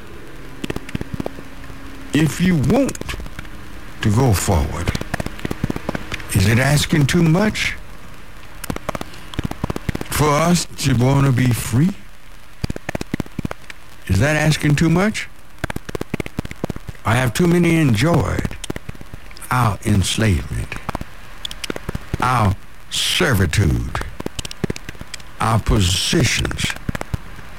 [2.14, 2.96] if you want
[4.00, 4.90] to go forward,
[6.34, 7.72] is it asking too much
[10.08, 11.90] for us to want to be free?
[14.06, 15.28] Is that asking too much?
[17.04, 18.56] I have too many enjoyed
[19.50, 20.74] our enslavement,
[22.22, 22.56] our
[22.88, 23.98] servitude,
[25.40, 26.72] our positions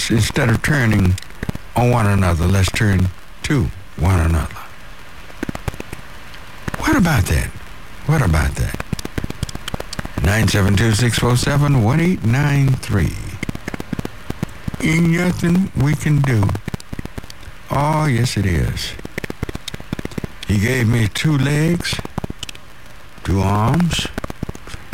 [0.09, 1.13] Instead of turning
[1.75, 3.07] on one another, let's turn
[3.43, 3.65] to
[3.97, 4.55] one another.
[6.79, 7.47] What about that?
[8.07, 8.90] What about that?
[10.21, 13.13] 972-647-1893.
[14.83, 16.43] Ain't nothing we can do.
[17.71, 18.93] Oh, yes it is.
[20.47, 21.99] He gave me two legs,
[23.23, 24.07] two arms,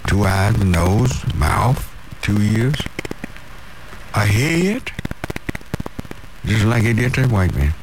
[0.08, 2.80] two eyes, nose, mouth, two ears,
[4.14, 4.92] a head,
[6.46, 7.74] just like he did that white man.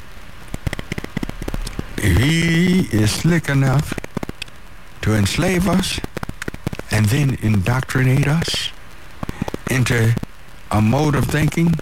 [1.97, 3.93] If he is slick enough
[5.01, 5.99] to enslave us
[6.91, 8.69] and then indoctrinate us
[9.69, 10.15] into
[10.71, 11.73] a mode of thinking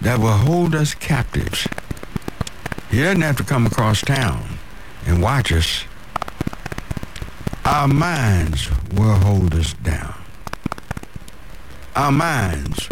[0.00, 1.66] that will hold us captives.
[2.90, 4.58] He doesn't have to come across town
[5.06, 5.84] and watch us.
[7.64, 10.14] Our minds will hold us down.
[11.96, 12.88] Our minds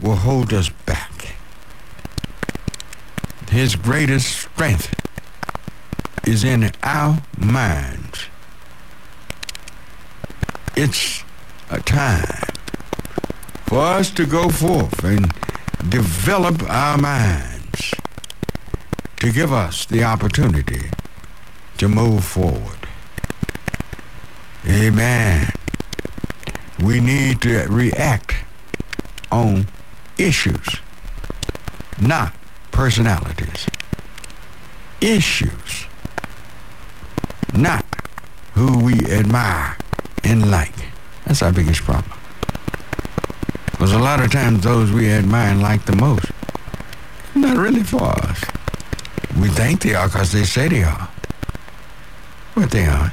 [0.00, 1.34] will hold us back.
[3.50, 4.94] His greatest strength
[6.26, 8.26] is in our minds.
[10.78, 11.24] It's
[11.70, 12.52] a time
[13.64, 15.32] for us to go forth and
[15.88, 17.94] develop our minds
[19.16, 20.90] to give us the opportunity
[21.78, 22.76] to move forward.
[24.68, 25.50] Amen.
[26.84, 28.34] We need to react
[29.32, 29.68] on
[30.18, 30.68] issues,
[31.98, 32.34] not
[32.70, 33.66] personalities.
[35.00, 35.86] Issues,
[37.54, 37.86] not
[38.52, 39.78] who we admire
[40.24, 40.74] and like.
[41.24, 42.18] That's our biggest problem.
[43.70, 46.30] Because a lot of times those we admire and like the most,
[47.34, 48.42] not really for us.
[49.38, 51.08] We think they are because they say they are.
[52.54, 53.12] But they aren't.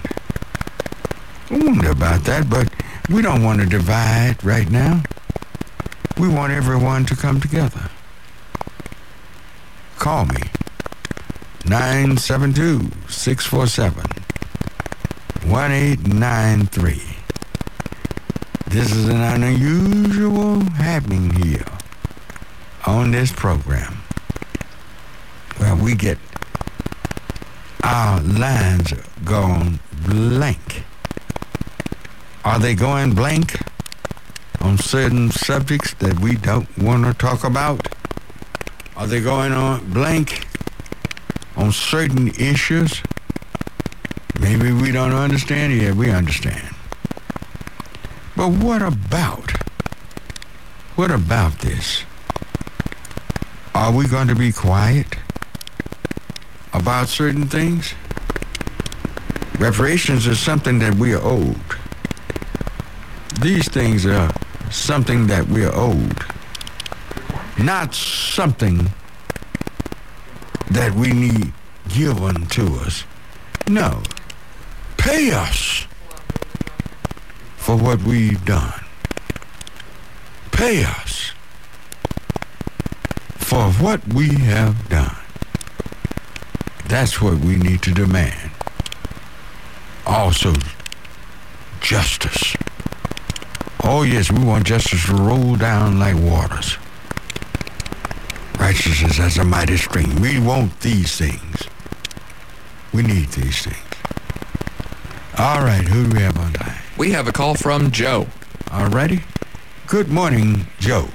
[1.52, 2.70] I wonder about that, but
[3.10, 5.04] we don't want to divide right now.
[6.18, 7.90] We want everyone to come together.
[9.98, 10.42] Call me.
[15.44, 17.02] 972-647-1893.
[18.68, 21.66] This is an unusual happening here
[22.88, 23.94] on this program
[25.58, 26.18] where we get
[27.84, 28.94] our lines
[29.26, 30.84] gone blank.
[32.46, 33.60] Are they going blank
[34.62, 37.88] on certain subjects that we don't want to talk about?
[38.96, 40.48] Are they going on blank
[41.58, 43.02] on certain issues?
[44.44, 45.74] Maybe we don't understand.
[45.74, 45.96] yet.
[45.96, 46.76] we understand.
[48.36, 49.52] But what about?
[50.96, 52.04] What about this?
[53.74, 55.08] Are we going to be quiet
[56.74, 57.94] about certain things?
[59.60, 61.56] Reparations is something that we are owed.
[63.42, 64.34] These things are
[64.70, 66.18] something that we are owed.
[67.58, 68.92] Not something
[70.70, 71.54] that we need
[71.88, 73.06] given to us.
[73.68, 74.04] No.
[75.04, 75.86] Pay us
[77.58, 78.74] for what we've done.
[80.54, 81.34] Pay us
[83.36, 85.18] for what we have done.
[86.88, 88.52] That's what we need to demand.
[90.06, 90.54] Also,
[91.82, 92.56] justice.
[93.84, 96.78] Oh, yes, we want justice to roll down like waters.
[98.58, 100.16] Righteousness as a mighty stream.
[100.22, 101.68] We want these things.
[102.94, 103.83] We need these things.
[105.36, 106.78] All right, who do we have on line?
[106.96, 108.28] We have a call from Joe.
[108.72, 109.24] All righty.
[109.88, 111.08] Good morning, Joe.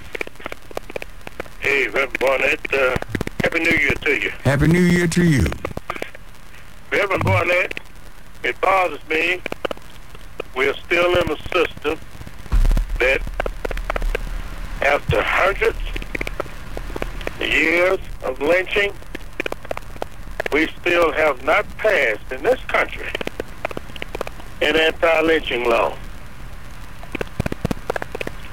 [1.60, 2.96] Hey, Reverend Barnett, uh,
[3.44, 4.30] Happy New Year to you.
[4.42, 5.46] Happy New Year to you.
[6.90, 7.80] Reverend Barnett,
[8.42, 9.40] it bothers me
[10.56, 12.00] we're still in a system
[12.98, 13.22] that
[14.82, 15.78] after hundreds
[17.36, 18.92] of years of lynching,
[20.52, 23.06] we still have not passed in this country
[24.60, 25.96] an anti-lynching law.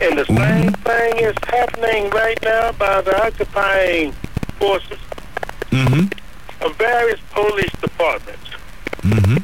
[0.02, 4.12] And the same thing is happening right now by the occupying
[4.60, 5.00] forces
[5.72, 6.64] Mm-hmm.
[6.66, 8.50] of various police departments.
[9.02, 9.38] Mm-hmm.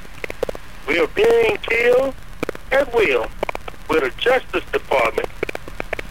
[0.87, 2.15] We are being killed
[2.71, 3.27] at will
[3.89, 5.27] with a Justice Department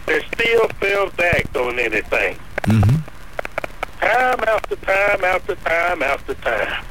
[0.05, 2.37] that still fails to act on anything.
[2.65, 2.97] Mm-hmm.
[3.99, 6.85] Time after time after time after time.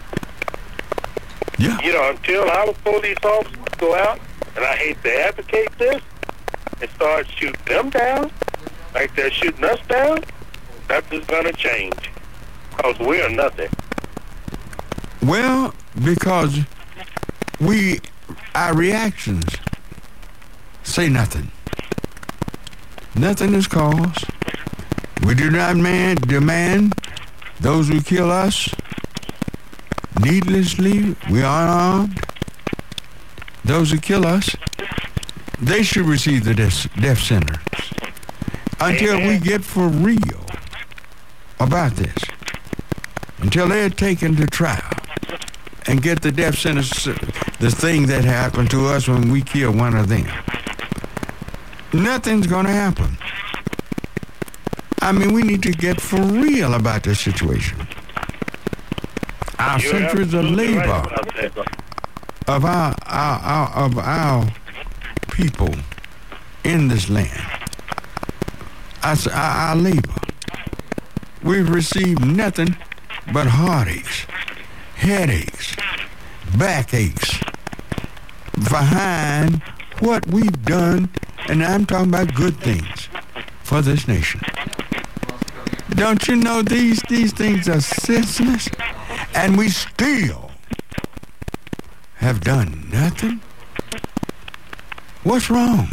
[1.60, 1.78] Yeah.
[1.82, 4.18] You know, until our police officers go out,
[4.56, 6.02] and I hate to advocate this,
[6.80, 8.30] and start shooting them down
[8.94, 10.24] like they're shooting us down,
[10.88, 12.10] nothing's going to change.
[12.74, 13.68] Because we are nothing.
[15.22, 16.60] Well, because
[17.60, 18.00] we,
[18.54, 19.44] our reactions
[20.82, 21.50] say nothing.
[23.14, 24.24] Nothing is caused.
[25.26, 26.94] We do not man, demand
[27.60, 28.74] those who kill us
[30.20, 32.20] needlessly, we are armed.
[33.64, 34.56] Those who kill us,
[35.60, 37.60] they should receive the death, death sentence
[38.80, 40.46] until we get for real
[41.60, 42.16] about this.
[43.38, 44.82] Until they're taken to trial
[45.86, 49.94] and get the death sentence, the thing that happened to us when we kill one
[49.96, 50.26] of them.
[51.92, 53.16] Nothing's going to happen.
[55.02, 57.86] I mean, we need to get for real about this situation.
[59.60, 60.86] Our You're centuries of absolutely right
[61.42, 61.60] labor
[62.48, 64.46] of our, our, our of our
[65.30, 65.74] people
[66.64, 67.40] in this land.
[69.02, 70.14] I our, our labor.
[71.42, 72.76] We've received nothing
[73.32, 74.26] but heartaches,
[74.96, 75.76] headaches,
[76.58, 77.38] backaches,
[78.54, 79.62] behind
[80.00, 81.08] what we've done,
[81.48, 83.08] and I'm talking about good things
[83.62, 84.40] for this nation.
[85.90, 88.68] Don't you know these these things are senseless,
[89.34, 90.50] and we still
[92.16, 93.40] have done nothing?
[95.22, 95.88] What's wrong?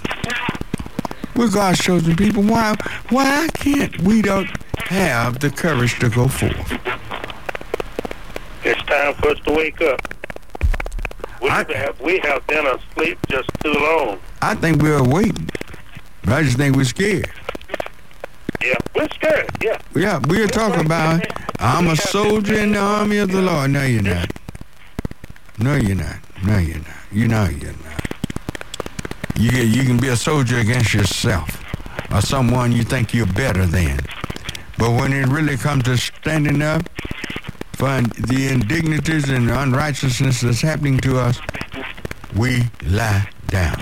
[1.36, 2.44] We're God's chosen people.
[2.44, 2.76] Why
[3.10, 4.50] why can't we don't
[4.88, 6.72] have the courage to go forth?
[8.64, 10.02] It's time for us to wake up.
[11.42, 14.20] We I- have we have been asleep just too long.
[14.42, 15.50] I think we're waiting.
[16.26, 17.32] I just think we're scared.
[18.62, 19.50] Yeah, we're scared.
[19.62, 21.24] Yeah, Yeah, we're talking about
[21.60, 23.72] I'm a soldier in the army of the Lord.
[23.72, 24.32] No, you're not.
[25.60, 26.18] No, you're not.
[26.46, 26.88] No, you're not.
[27.12, 28.06] You know you're not.
[29.36, 31.64] You get, you can be a soldier against yourself
[32.12, 34.00] or someone you think you're better than.
[34.78, 36.88] But when it really comes to standing up
[37.74, 41.40] for the indignities and unrighteousness that's happening to us,
[42.36, 43.82] we lie down.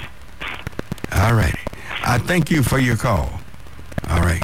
[1.14, 1.60] All righty.
[2.06, 3.40] I thank you for your call.
[4.10, 4.44] All right.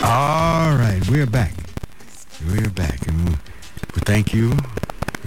[0.06, 1.56] All right, we're back.
[2.48, 3.40] We're back, and
[4.06, 4.56] thank you.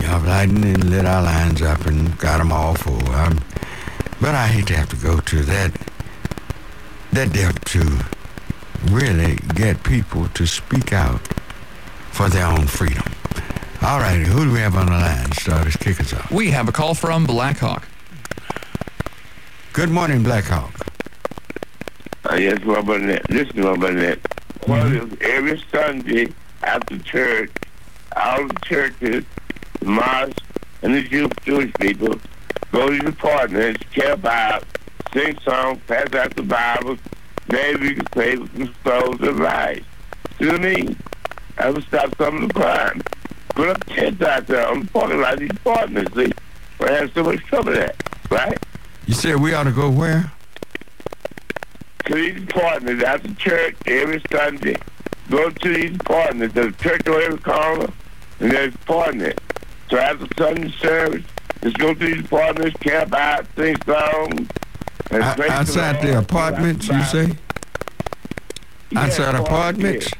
[0.02, 3.08] Y'all lightened and lit our lines up and got them all full.
[3.10, 3.40] Um,
[4.20, 5.70] but I hate to have to go to that
[7.12, 8.04] that depth to
[8.90, 11.20] really get people to speak out
[12.10, 13.04] for their own freedom.
[13.82, 15.30] All right, who do we have on the line?
[15.32, 16.30] Starters, kick us off.
[16.30, 17.86] We have a call from Blackhawk.
[19.72, 20.86] Good morning, Blackhawk.
[22.30, 23.30] Uh, yes, Robert Burnett.
[23.30, 24.20] Listen, Robert Burnett.
[24.68, 25.14] Well, Mm-hmm.
[25.20, 26.32] every Sunday
[26.62, 27.50] after church,
[28.16, 29.24] all the churches, the
[29.84, 30.42] mosques,
[30.82, 32.18] and the Jew, Jewish people
[32.72, 34.64] go to the partners, camp out,
[35.12, 36.96] sing songs, pass out the Bible,
[37.48, 39.84] maybe we can save some souls and lives.
[40.38, 40.96] See what I mean?
[41.58, 43.02] That would stop some of the crime.
[43.50, 46.32] Put up tents out there on the parking lot, these partners, see?
[46.80, 47.94] We have so much trouble there,
[48.30, 48.58] right?
[49.06, 50.32] You said we ought to go where?
[52.06, 54.76] to these partners at the church every Sunday.
[55.30, 56.52] Go to these partners.
[56.52, 57.92] There's a church on every corner,
[58.40, 59.34] and there's partners.
[59.92, 61.22] So after Sunday service,
[61.62, 64.48] just go to these partners, camp out, sing songs.
[65.12, 67.36] outside the apartments, you say?
[68.90, 70.10] Yeah, Outside apartments?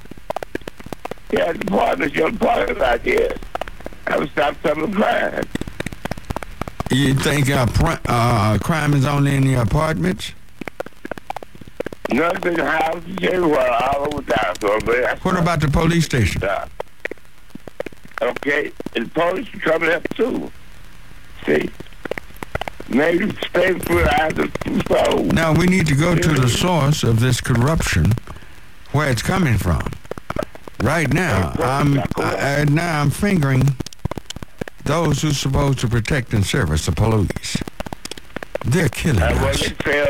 [1.33, 3.35] Yeah, the partners, your partners out here.
[4.09, 5.49] I would stop some of the crime.
[6.91, 10.33] You think uh, pr- uh, crime is only in the apartments?
[12.11, 14.55] Nothing houses everywhere, all over town.
[14.61, 16.43] So, but that's What about the police station?
[16.43, 16.71] stop.
[18.23, 20.51] Okay, and the police are coming up too.
[21.45, 21.71] See?
[22.89, 25.33] Maybe stay for eyes of two souls.
[25.33, 28.13] Now we need to go to the source of this corruption,
[28.93, 29.83] where it's coming from.
[30.83, 33.77] Right now, I'm uh, now I'm fingering
[34.85, 37.57] those who's supposed to protect and service the police.
[38.65, 39.63] They're killing what us.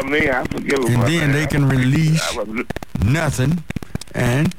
[0.05, 0.29] me.
[0.29, 0.41] I.
[0.41, 2.37] And then they can release
[3.05, 3.63] nothing,
[4.15, 4.55] and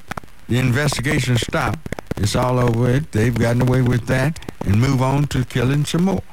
[0.48, 1.78] the investigation stop.
[2.18, 3.12] It's all over it.
[3.12, 6.24] They've gotten away with that and move on to killing some more.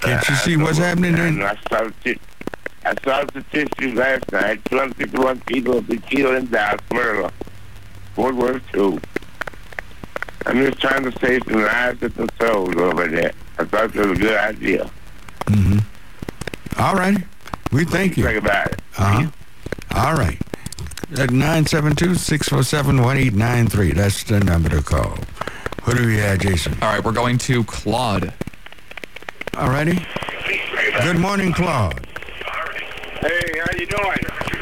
[0.00, 1.56] Can't you see what's happening there?
[2.84, 4.64] I saw, statistics last night.
[4.66, 7.34] 251 people have been killed in Dallas, Maryland.
[8.16, 8.98] World War II.
[10.46, 13.32] I'm just trying to save some lives and some souls over there.
[13.58, 14.90] I thought it was a good idea.
[15.46, 16.80] Mm-hmm.
[16.80, 17.18] All right.
[17.72, 18.24] We thank you.
[18.24, 18.80] Think about it.
[18.96, 19.30] Uh-huh.
[19.94, 20.38] All right.
[21.12, 23.94] At 972-647-1893.
[23.94, 25.16] That's the number to call.
[25.84, 26.76] Who do we have, Jason?
[26.82, 28.34] All right, we're going to Claude.
[29.56, 30.04] All righty.
[31.02, 32.06] Good morning, Claude.
[33.20, 34.18] Hey, how you doing?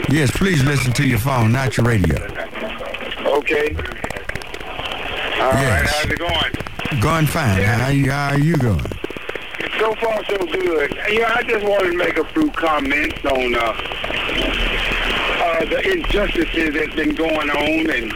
[0.08, 2.16] Yes, please listen to your phone, not your radio.
[2.16, 3.74] Okay.
[5.40, 5.90] All right, Yes.
[5.96, 6.52] how's it going?
[7.02, 7.60] Going fine.
[7.62, 8.86] How, you- how are you going?
[9.80, 10.96] So far, so good.
[11.10, 13.72] You know, I just wanted to make a few comments on uh,
[15.46, 18.12] uh, the injustices that's been going on and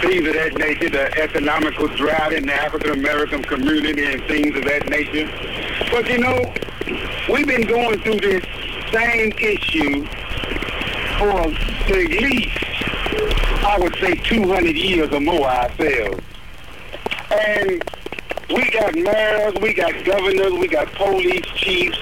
[0.00, 4.64] things of that nature, the economical drought in the African American community and things of
[4.64, 5.28] that nature.
[5.92, 6.54] But you know,
[7.30, 8.44] we've been going through this
[8.92, 10.06] same issue
[11.18, 12.64] for at least,
[13.64, 16.22] I would say, 200 years or more ourselves.
[17.30, 17.84] And
[18.48, 21.98] we got mayors, we got governors, we got police chiefs,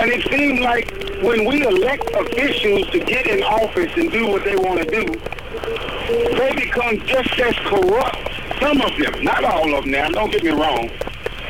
[0.00, 0.90] and it seems like
[1.22, 5.04] when we elect officials to get in office and do what they want to do,
[6.36, 8.16] they become just as corrupt.
[8.60, 10.90] Some of them, not all of them now, don't get me wrong.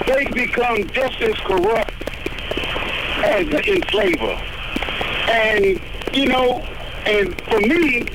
[0.07, 1.93] They become just as corrupt
[3.25, 4.41] as the enslaver.
[5.31, 5.81] And,
[6.15, 6.61] you know,
[7.05, 8.07] and for me,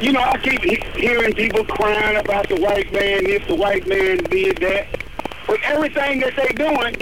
[0.00, 3.86] you know, I keep he- hearing people crying about the white man if the white
[3.86, 4.86] man did that.
[5.46, 6.96] But everything that they're doing,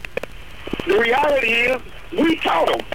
[0.87, 1.81] the reality is
[2.17, 2.87] we taught them.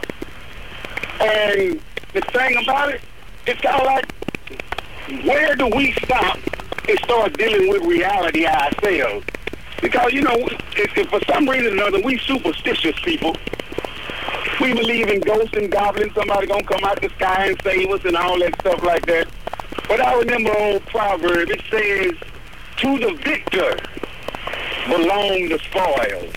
[1.22, 1.82] And
[2.13, 3.01] the thing about it,
[3.45, 6.38] it's kind of like, where do we stop
[6.88, 9.26] and start dealing with reality ourselves?
[9.82, 10.36] Because, you know,
[10.76, 13.36] if, if for some reason or another, we superstitious people,
[14.59, 18.03] we believe in ghosts and goblins, somebody gonna come out the sky and save us
[18.05, 19.28] and all that stuff like that.
[19.88, 22.13] But I remember old proverb, it says,
[22.78, 23.78] to the victor
[24.88, 26.34] belong the spoils.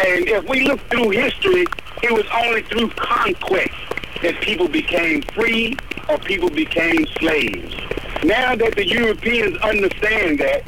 [0.00, 1.66] And if we look through history,
[2.02, 3.74] it was only through conquest
[4.22, 5.76] that people became free
[6.08, 7.74] or people became slaves.
[8.22, 10.62] Now that the Europeans understand that,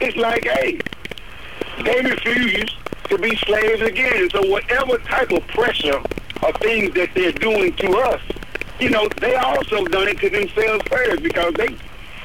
[0.00, 0.80] it's like, hey,
[1.84, 2.76] they refuse
[3.08, 4.30] to be slaves again.
[4.30, 6.00] So whatever type of pressure
[6.42, 8.20] or things that they're doing to us,
[8.78, 11.76] you know, they also done it to themselves first because they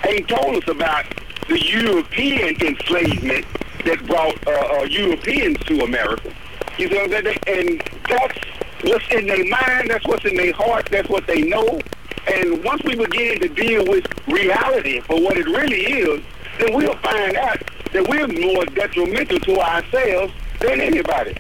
[0.08, 1.06] ain't told us about
[1.48, 3.46] the European enslavement
[3.86, 6.34] that brought uh, uh, Europeans to America.
[6.78, 8.38] You know, that they, and that's
[8.84, 11.80] what's in their mind, that's what's in their heart, that's what they know.
[12.28, 16.23] And once we begin to deal with reality for what it really is,
[16.59, 17.59] then we'll find out
[17.93, 21.36] that we're more detrimental to ourselves than anybody.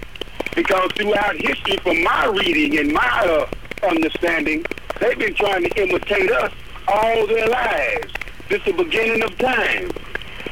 [0.55, 4.65] Because throughout history, from my reading and my uh, understanding,
[4.99, 6.51] they've been trying to imitate us
[6.87, 8.13] all their lives.
[8.49, 9.91] This is the beginning of time.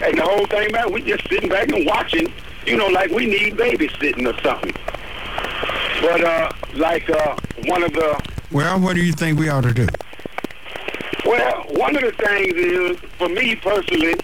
[0.02, 2.32] And the whole thing about it, we just sitting back and watching,
[2.66, 4.74] you know, like we need babysitting or something.
[6.02, 8.22] But uh, like uh, one of the
[8.52, 9.88] Well, what do you think we ought to do?
[11.26, 14.16] Well, one of the things is, for me personally,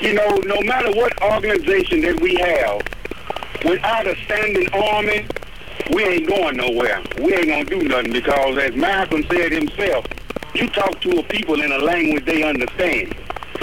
[0.00, 2.82] you know, no matter what organization that we have,
[3.64, 5.26] without a standing army,
[5.92, 7.02] we ain't going nowhere.
[7.20, 10.06] We ain't gonna do nothing because, as Malcolm said himself,
[10.54, 13.14] you talk to a people in a language they understand,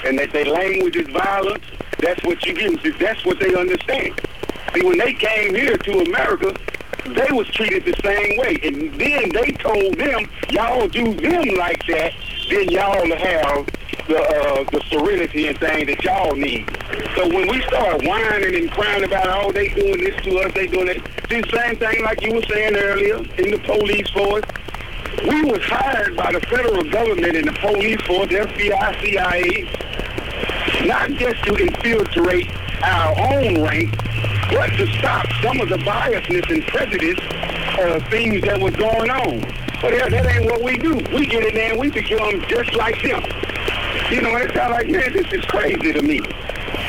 [0.04, 1.64] and that their language is violence.
[1.98, 2.94] That's what you them.
[2.98, 4.20] That's what they understand.
[4.74, 6.54] See, when they came here to America,
[7.06, 8.58] they was treated the same way.
[8.62, 12.12] And then they told them, y'all do them like that,
[12.48, 13.66] then y'all have
[14.08, 16.66] the uh, the serenity and thing that y'all need.
[17.14, 20.66] So when we start whining and crying about, oh, they doing this to us, they
[20.66, 24.44] doing it, see, same thing like you were saying earlier in the police force.
[25.18, 31.44] We was hired by the federal government and the police force, FBI, CIA, not just
[31.44, 32.50] to infiltrate
[32.82, 33.96] our own ranks,
[34.50, 37.18] but to stop some of the biasness and prejudice
[37.78, 39.40] uh, things that was going on.
[39.82, 40.94] But that, that ain't what we do.
[41.12, 43.22] We get in there and we become just like them.
[44.10, 46.20] You know, it's kind of like, man, this is crazy to me.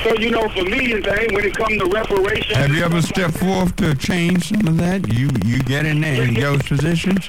[0.04, 2.58] So, you know, for me thing, when it comes to reparations...
[2.58, 5.08] Have you ever stepped forth to change some of that?
[5.08, 7.28] You you get in there in those positions?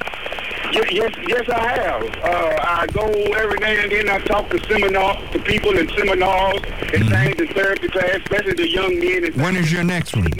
[0.71, 2.03] Yes, yes, yes, I have.
[2.23, 4.09] Uh, I go every now and then.
[4.09, 6.61] I talk to seminars, to people in seminars
[6.93, 9.25] and things in therapy class, especially the young men.
[9.25, 10.31] And When is your next one?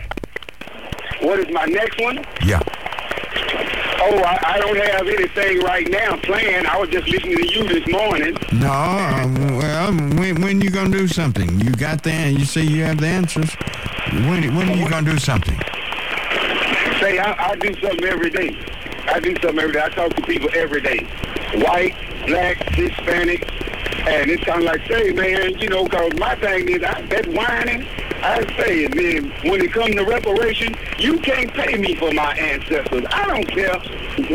[1.22, 2.18] what is my next one?
[2.46, 2.60] Yeah.
[4.06, 6.68] Oh, I, I don't have anything right now planned.
[6.68, 8.36] I was just listening to you this morning.
[8.52, 11.60] No, um, well, when when you gonna do something?
[11.60, 13.56] You got the you say you have the answers.
[14.12, 15.58] When when are you gonna do something?
[17.00, 18.50] Say, I, I do something every day.
[19.08, 19.84] I do something every day.
[19.84, 21.00] I talk to people every day.
[21.56, 21.96] White,
[22.28, 23.50] black, Hispanic.
[24.08, 27.28] And it's kind of like, say, man, you know, because my thing is, I, that
[27.28, 27.86] whining,
[28.22, 32.34] I say, and then when it comes to reparation, you can't pay me for my
[32.36, 33.06] ancestors.
[33.10, 33.78] I don't care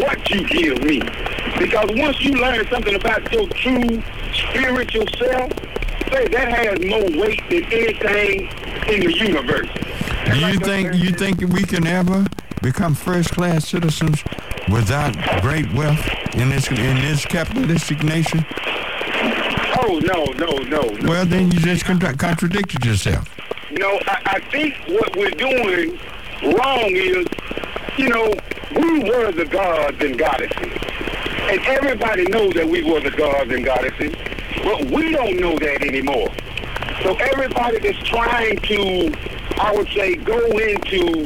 [0.02, 1.00] what you give me.
[1.58, 4.02] Because once you learn something about your true
[4.32, 5.52] spiritual self,
[6.12, 8.48] say, that has more weight than anything
[8.88, 9.68] in the universe.
[10.32, 12.26] Do you think you think we can ever
[12.62, 14.22] become first class citizens
[14.70, 16.04] without great wealth
[16.34, 18.44] in this in this capitalistic nation?
[19.80, 21.08] Oh, no, no, no, no.
[21.08, 23.28] Well, then you just contra- contradicted yourself.
[23.70, 25.98] No, I, I think what we're doing
[26.42, 27.26] wrong is,
[27.96, 28.32] you know,
[28.74, 30.72] we were the gods and goddesses.
[31.50, 34.14] And everybody knows that we were the gods and goddesses,
[34.62, 36.28] but we don't know that anymore.
[37.02, 39.12] So everybody that's trying to,
[39.58, 41.24] I would say, go into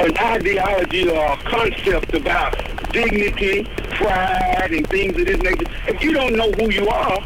[0.00, 2.56] an ideology or a concept about
[2.92, 3.64] dignity,
[3.96, 7.18] pride, and things of this nature, if you don't know who you are,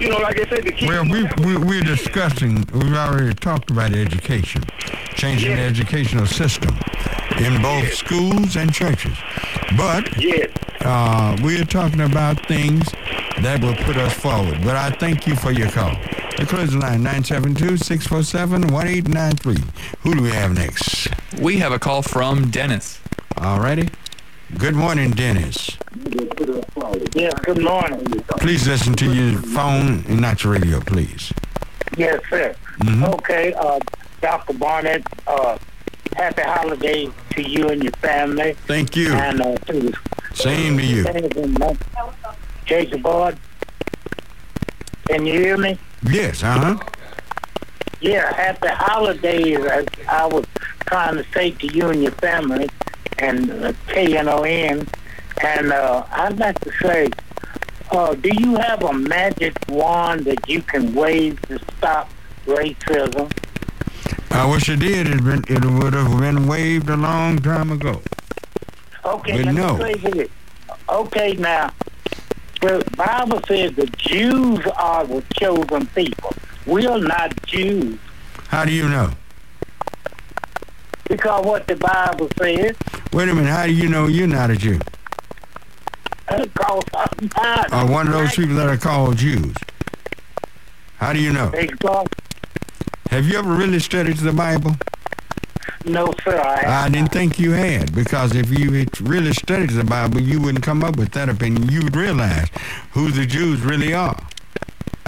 [0.00, 2.64] you know, like I said, the key Well, we, we we're discussing.
[2.72, 4.62] We've already talked about education.
[5.16, 6.76] changing the educational system
[7.38, 9.16] in both schools and churches.
[9.76, 10.50] But Yes.
[10.82, 12.88] uh, we are talking about things
[13.42, 14.62] that will put us forward.
[14.62, 15.96] But I thank you for your call.
[16.36, 19.58] The closing line 972-647-1893.
[20.02, 21.08] Who do we have next?
[21.36, 23.00] We have a call from Dennis.
[23.36, 23.92] Alrighty.
[24.56, 25.76] Good morning, Dennis.
[27.14, 28.06] Yes, good morning.
[28.40, 31.32] Please listen to your phone and not your radio, please.
[31.96, 32.54] Yes, sir.
[32.80, 33.12] Mhm.
[33.14, 33.78] Okay, uh,
[34.22, 34.54] Dr.
[34.54, 35.58] Barnett, uh,
[36.16, 38.54] happy holidays to you and your family.
[38.66, 39.12] Thank you.
[39.12, 39.98] And uh, to the
[40.32, 41.04] Same to you.
[42.64, 43.36] Jason Bard,
[45.08, 45.78] can you hear me?
[46.08, 46.78] Yes, uh-huh.
[48.00, 49.58] Yeah, happy holidays.
[49.60, 50.44] I, I was
[50.86, 52.68] trying to say to you and your family,
[53.18, 54.88] and uh, KNON.
[55.42, 57.10] And uh, I'd like to say,
[57.90, 62.10] uh, do you have a magic wand that you can wave to stop
[62.46, 63.32] racism?
[64.30, 65.08] I wish it did.
[65.08, 68.02] It, been, it would have been waived a long time ago.
[69.04, 69.76] Okay, But let no.
[69.76, 70.28] me say this.
[70.88, 71.72] Okay, now,
[72.60, 76.34] the Bible says the Jews are the chosen people.
[76.68, 77.98] We are not Jews
[78.48, 79.12] How do you know?
[81.08, 82.76] because what the Bible says.
[83.14, 83.48] Wait a minute.
[83.48, 84.78] How do you know you're not a Jew?
[86.28, 87.72] Because I'm not.
[87.72, 89.54] Or one of those people that are called Jews?
[90.98, 91.50] How do you know?
[91.50, 92.06] Because,
[93.10, 94.76] Have you ever really studied the Bible?
[95.86, 96.38] no, sir.
[96.38, 100.38] I, I didn't think you had, because if you had really studied the Bible, you
[100.42, 101.70] wouldn't come up with that opinion.
[101.70, 102.48] You would realize
[102.92, 104.20] who the Jews really are.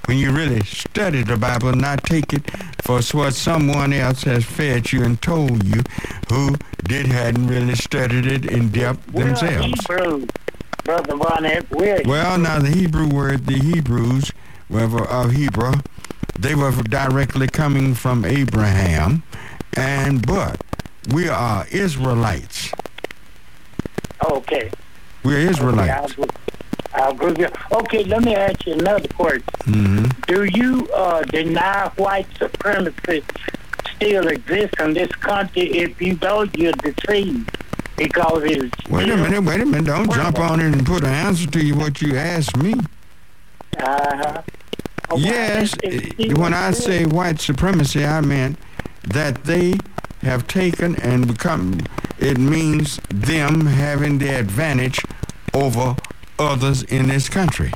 [0.07, 2.51] When you really study the Bible and not take it
[2.83, 5.83] for what someone else has fed you and told you
[6.29, 9.67] who did hadn't really studied it in depth we're themselves.
[9.89, 10.29] Hebrews,
[10.85, 11.71] Brother Barnett.
[11.71, 14.33] We're Well, now the Hebrew word, the Hebrews
[14.69, 15.75] were of uh, Hebrew,
[16.39, 19.23] they were directly coming from Abraham,
[19.77, 20.61] and but
[21.13, 22.73] we are Israelites.
[24.25, 24.71] okay.
[25.23, 26.15] We're Israelites.
[26.19, 26.27] I'll,
[26.95, 27.53] I'll agree with.
[27.73, 29.45] Okay, let me ask you another question.
[29.65, 33.23] hmm Do you uh, deny white supremacy
[33.97, 35.63] still exists in this country?
[35.79, 37.57] If you don't, you're deceived
[37.97, 39.87] because it's Wait a minute, wait a minute.
[39.87, 42.75] Don't jump on it and put an answer to you what you asked me.
[43.79, 44.43] Uh-huh.
[45.17, 48.59] Yes, eh, when I say white supremacy, I meant
[49.05, 49.75] that they
[50.23, 51.81] have taken and become,
[52.19, 55.01] it means them having the advantage
[55.55, 55.97] over
[56.41, 57.73] others in this country.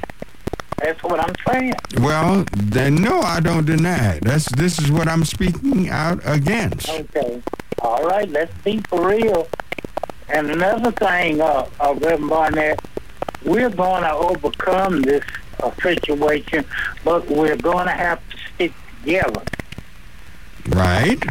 [0.79, 1.75] That's what I'm saying.
[1.99, 4.25] Well, then no, I don't deny it.
[4.25, 6.89] That's this is what I'm speaking out against.
[6.89, 7.43] Okay.
[7.81, 9.47] All right, let's be for real.
[10.29, 12.81] And another thing, uh, uh Reverend Barnett,
[13.45, 15.25] we're going to overcome this
[15.63, 16.65] uh, situation,
[17.05, 19.43] but we're going to have to stick together.
[20.69, 21.23] Right?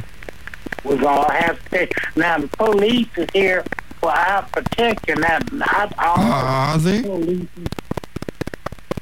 [0.84, 1.88] We're going to have to.
[2.16, 3.64] Now, the police is here
[4.04, 5.22] for our protection.
[5.22, 7.00] Now, not all Are they?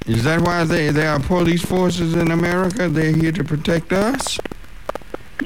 [0.06, 2.88] Is that why they there are police forces in America?
[2.88, 4.38] They're here to protect us?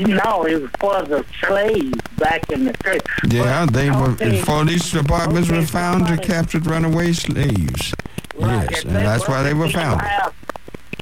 [0.01, 2.99] No, it was for the slaves back in the day.
[3.29, 4.13] Yeah, But, they were.
[4.43, 7.93] Police departments were found to somebody- capture runaway slaves.
[8.37, 10.01] right, Yes, and that's why they were found.
[10.01, 10.33] house,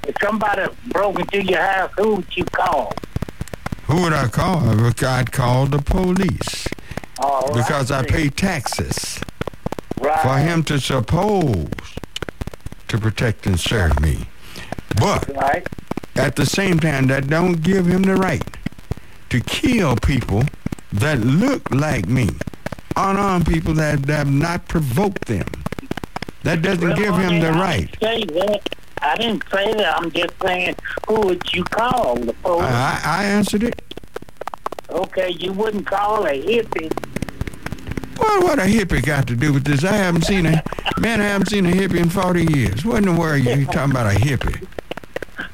[0.08, 2.93] If somebody broke into your house, who would you call?
[3.86, 4.60] Who would I call?
[4.70, 6.68] I'd call the police
[7.20, 9.20] Oh, All right, because I pay taxes
[9.99, 10.20] right.
[10.22, 11.68] for him to suppose
[12.88, 14.28] to protect and serve me.
[14.99, 15.68] But Right.
[16.16, 18.43] at the same time, that don't give him the right
[19.30, 20.43] to kill people
[20.91, 22.30] that look like me,
[22.95, 25.47] unarmed people that have not provoked them.
[26.43, 27.99] That doesn't give him the I right.
[27.99, 28.70] didn't.
[29.01, 29.97] I didn't say that.
[29.99, 30.76] I'm just saying,
[31.07, 32.16] who would you call?
[32.16, 32.64] The police?
[32.66, 33.82] I, I answered it.
[34.94, 36.91] Okay, you wouldn't call a hippie.
[38.20, 39.84] Well, what a hippie got to do with this?
[39.84, 40.64] I haven't seen a
[41.00, 41.20] man.
[41.20, 42.86] I haven't seen a hippie in forty years.
[42.86, 44.68] What in the world are you talking about a hippie?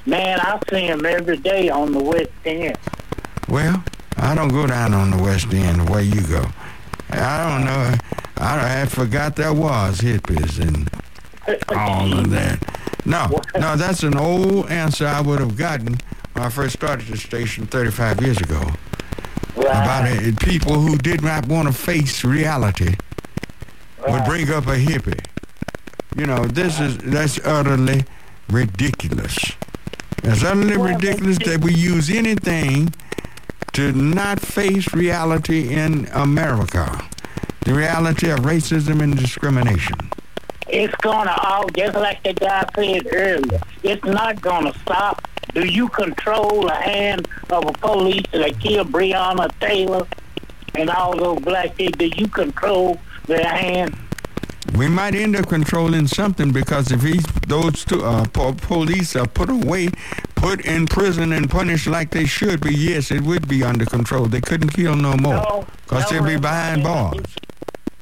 [0.06, 2.78] Man, I see him every day on the West End.
[3.48, 3.84] Well,
[4.18, 6.46] I don't go down on the West End the way you go.
[7.12, 7.96] I don't know.
[8.38, 10.90] I, I forgot there was hippies and
[11.76, 12.60] all of that.
[13.06, 15.98] No, no, that's an old answer I would have gotten
[16.34, 18.62] when I first started the station 35 years ago.
[19.60, 22.96] About it, people who did not want to face reality
[24.08, 25.20] would bring up a hippie.
[26.16, 28.04] You know, this is that's utterly
[28.50, 29.38] ridiculous.
[30.24, 32.94] It's utterly ridiculous that we use anything
[33.74, 37.08] to not face reality in America.
[37.62, 40.10] The reality of racism and discrimination.
[40.68, 43.60] It's gonna all just like the guy said earlier.
[43.84, 45.28] It's not gonna stop
[45.60, 50.08] Do you control the hand of a police that killed Breonna Taylor
[50.74, 51.98] and all those black people?
[51.98, 52.98] Do you control
[53.28, 53.94] their hand?
[54.78, 59.28] We might end up controlling something because if he's, those two uh, po- police are
[59.28, 59.90] put away,
[60.36, 64.28] put in prison and punished like they should be, yes, it would be under control.
[64.28, 67.36] They couldn't kill no more because no, they'd be behind bars.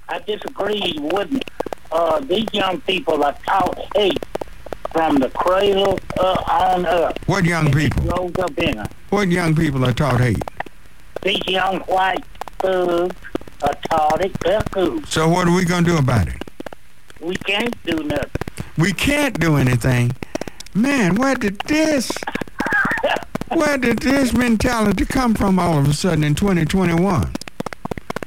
[0.08, 0.94] I disagree.
[1.00, 1.44] Wouldn't.
[1.92, 4.24] Uh, these young people are taught hate
[4.92, 7.20] from the cradle uh, on up.
[7.28, 8.04] What young people?
[8.04, 8.88] Grows up in them.
[9.10, 10.42] What young people are taught hate?
[11.22, 12.24] These young white
[12.60, 13.16] thugs
[13.64, 14.34] are taught it.
[14.42, 15.04] They're cool.
[15.04, 16.42] So what are we going to do about it?
[17.20, 18.32] We can't do nothing.
[18.78, 20.12] We can't do anything.
[20.76, 22.12] Man, where did this,
[23.50, 27.34] where did this mentality come from all of a sudden in 2021?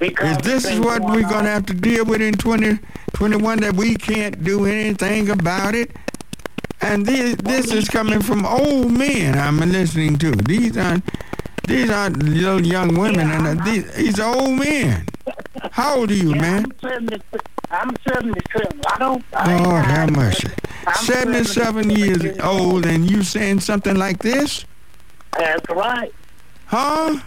[0.01, 3.75] Because Is this is what we're going to have to deal with in 2021 that
[3.75, 5.95] we can't do anything about it?
[6.83, 10.31] And this, this is coming from old men I'm listening to.
[10.33, 11.05] These aren't,
[11.67, 15.05] these aren't little young women, and uh, these, these are old men.
[15.73, 16.65] How old are you, Yeah, man?
[16.83, 17.23] I'm 70,
[17.71, 18.81] I'm 77.
[18.89, 19.25] I don't.
[19.35, 20.49] I Lord have mercy.
[20.87, 24.65] I'm 77 years old, and you saying something like this?
[25.39, 26.13] That's right.
[26.67, 27.21] Huh?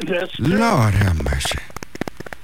[0.00, 0.46] That's true.
[0.48, 1.58] Lord have mercy.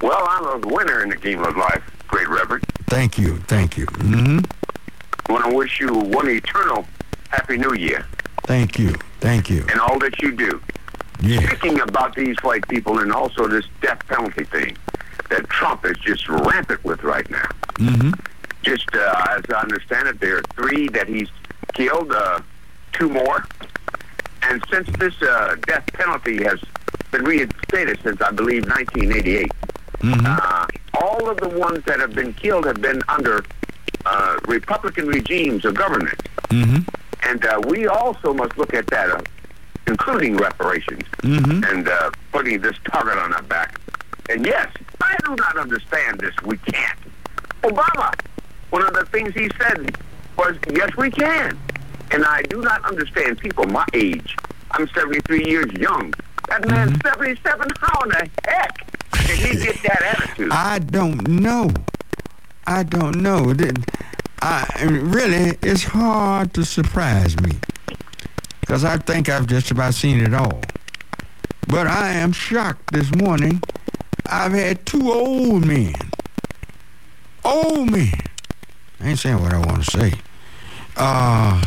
[0.00, 2.64] Well, I'm a winner in the game of life, great Reverend.
[2.86, 3.84] Thank you, thank you.
[3.86, 4.38] Mm-hmm.
[5.28, 6.86] I want to wish you one eternal
[7.28, 8.06] Happy New Year
[8.44, 9.64] Thank you, thank you.
[9.70, 10.60] and all that you do.
[11.22, 14.76] Yeah, Speaking about these white people and also this death penalty thing
[15.28, 17.48] that Trump is just rampant with right now.
[17.74, 18.10] mm-hmm.
[18.62, 21.28] Just uh, as I understand it, there are three that he's
[21.74, 22.40] killed, uh,
[22.92, 23.46] two more.
[24.42, 26.60] And since this uh, death penalty has
[27.10, 29.50] been reinstated since, I believe, 1988,
[30.00, 30.24] Mm-hmm.
[30.26, 30.66] uh,
[30.98, 33.44] all of the ones that have been killed have been under
[34.06, 36.18] uh, Republican regimes of government.
[36.48, 36.78] Mm-hmm.
[37.22, 39.20] And uh, we also must look at that, uh,
[39.86, 41.64] including reparations Mm-hmm.
[41.64, 43.78] and uh, putting this target on our back.
[44.30, 44.68] And yes,
[45.02, 46.34] I do not understand this.
[46.44, 46.98] We can't.
[47.62, 48.14] Obama,
[48.70, 49.96] one of the things he said
[50.38, 51.58] was, yes, we can.
[52.10, 54.34] And I do not understand people my age.
[54.70, 56.14] I'm 73 years young.
[56.48, 57.68] That man's 77.
[57.80, 58.92] How in the heck
[59.26, 60.50] did he get that attitude?
[60.52, 61.70] I don't know.
[62.66, 63.52] I don't know.
[64.42, 67.52] I really, it's hard to surprise me
[68.60, 70.60] because I think I've just about seen it all.
[71.68, 73.62] But I am shocked this morning.
[74.26, 75.94] I've had two old men,
[77.44, 78.12] old men.
[79.00, 80.12] I ain't saying what I want to say.
[80.96, 81.62] Uh,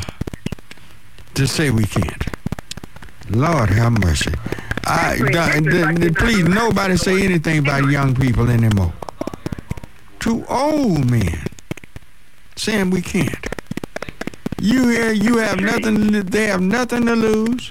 [1.36, 2.24] to say we can't.
[3.30, 4.32] Lord have mercy.
[4.86, 8.94] I, d- d- d- please, nobody say anything about young people anymore.
[10.20, 11.40] Two old men
[12.56, 13.46] saying we can't.
[14.60, 16.12] You here, you have nothing.
[16.22, 17.70] They have nothing to lose.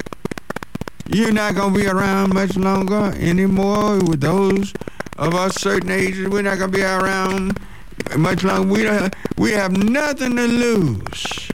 [1.09, 3.99] You're not gonna be around much longer anymore.
[4.01, 4.73] With those
[5.19, 7.59] of us certain ages, we're not gonna be around
[8.17, 8.73] much longer.
[8.73, 11.49] We don't, we have nothing to lose.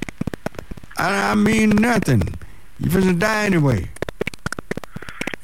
[0.96, 2.22] I, I mean nothing.
[2.80, 3.88] You're supposed to die anyway.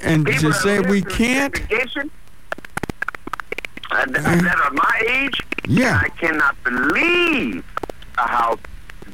[0.02, 1.54] And People to say we can't,
[3.90, 6.00] uh, th- that are my age, yeah.
[6.02, 7.64] I cannot believe
[8.16, 8.58] how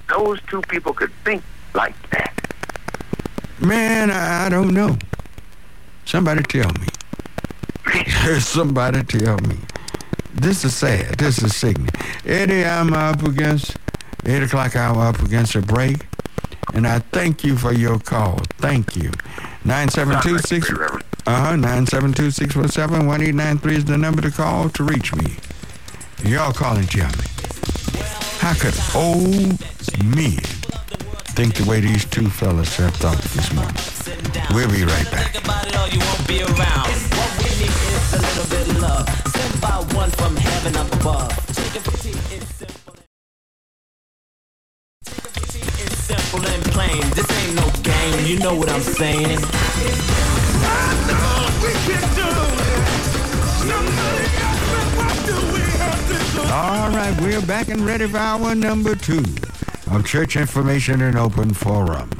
[0.09, 1.43] those two people could think
[1.75, 2.33] like that.
[3.61, 4.99] Man, I, I don't know.
[6.05, 6.89] Somebody tell me.
[8.41, 9.57] Somebody tell me.
[10.35, 11.17] This is sad.
[11.19, 11.91] This is sickening.
[12.25, 13.77] Eddie, I'm up against
[14.25, 16.07] 8 o'clock hour up against a break.
[16.73, 18.39] And I thank you for your call.
[18.59, 19.11] Thank you.
[19.65, 21.05] 9726 Reverend.
[21.27, 25.37] uh-huh, 972-647-1893 is the number to call to reach me.
[26.25, 27.25] Y'all call and tell me.
[28.39, 29.59] How could old
[30.05, 30.39] men
[31.35, 33.75] think the way these two fellas have thought this morning?
[34.55, 35.33] We'll be right back.
[35.33, 36.93] Think about it or you won't be around.
[37.17, 39.09] What we need is a little bit of love.
[39.33, 41.33] Sent by one from heaven up above.
[41.57, 42.95] Take a tea, it's simple.
[45.05, 47.01] Take a tea, it's simple and plain.
[47.17, 49.41] This ain't no game, you know what I'm saying.
[56.53, 59.23] All right, we're back and ready for hour number two
[59.89, 62.11] of Church Information and Open Forum.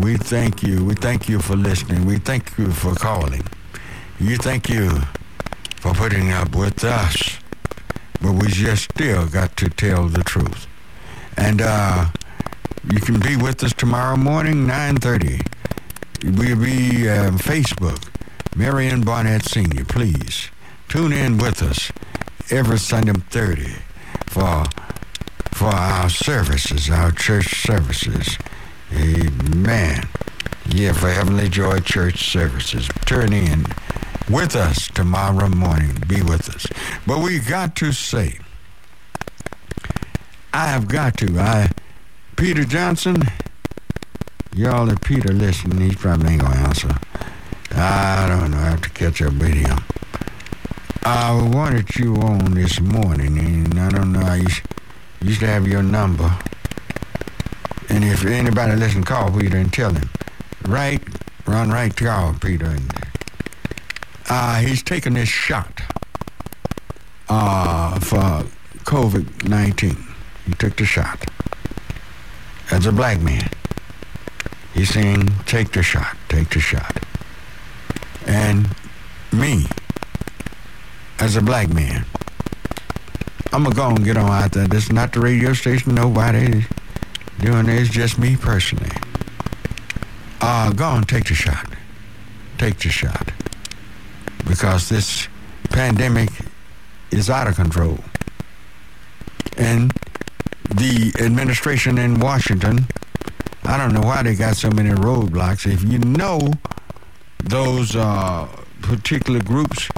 [0.00, 0.84] We thank you.
[0.84, 2.04] We thank you for listening.
[2.04, 3.42] We thank you for calling.
[4.18, 4.90] You thank you
[5.76, 7.38] for putting up with us.
[8.20, 10.66] But we just still got to tell the truth.
[11.36, 12.06] And uh,
[12.92, 16.36] you can be with us tomorrow morning, 9.30.
[16.36, 18.08] We'll be on Facebook,
[18.56, 20.50] Marion Barnett Sr., please.
[20.88, 21.92] Tune in with us
[22.50, 23.74] every Sunday 30
[24.26, 24.64] for,
[25.52, 28.38] for our services, our church services.
[28.92, 30.08] Amen.
[30.70, 32.88] Yeah, for Heavenly Joy Church services.
[33.06, 33.64] Turn in
[34.30, 35.96] with us tomorrow morning.
[36.06, 36.66] Be with us.
[37.06, 38.38] But we got to say,
[40.52, 41.38] I have got to.
[41.38, 41.70] I,
[42.36, 43.22] Peter Johnson,
[44.54, 46.98] y'all that Peter listening, he probably ain't gonna answer.
[47.72, 48.58] I don't know.
[48.58, 49.78] I have to catch up with him.
[51.10, 54.20] I wanted you on this morning, and I don't know.
[54.20, 54.60] I used,
[55.22, 56.30] used to have your number.
[57.88, 60.10] And if anybody listen, call Peter and tell him.
[60.66, 61.02] Right,
[61.46, 62.66] run right to call Peter.
[62.66, 62.92] And,
[64.28, 65.80] uh, he's taking this shot
[67.30, 68.44] uh, for
[68.84, 69.96] COVID-19.
[70.44, 71.24] He took the shot.
[72.70, 73.48] As a black man,
[74.74, 76.98] he's saying, take the shot, take the shot.
[78.26, 78.68] And
[79.32, 79.64] me,
[81.20, 82.04] as a black man,
[83.52, 84.68] I'm going to go and get on out there.
[84.68, 86.64] This is not the radio station, nobody
[87.40, 88.90] doing this, just me personally.
[90.40, 91.66] Uh, go and take the shot.
[92.58, 93.32] Take the shot.
[94.46, 95.28] Because this
[95.70, 96.30] pandemic
[97.10, 97.98] is out of control.
[99.56, 99.92] And
[100.70, 102.86] the administration in Washington,
[103.64, 105.70] I don't know why they got so many roadblocks.
[105.70, 106.52] If you know
[107.44, 108.46] those uh,
[108.82, 109.88] particular groups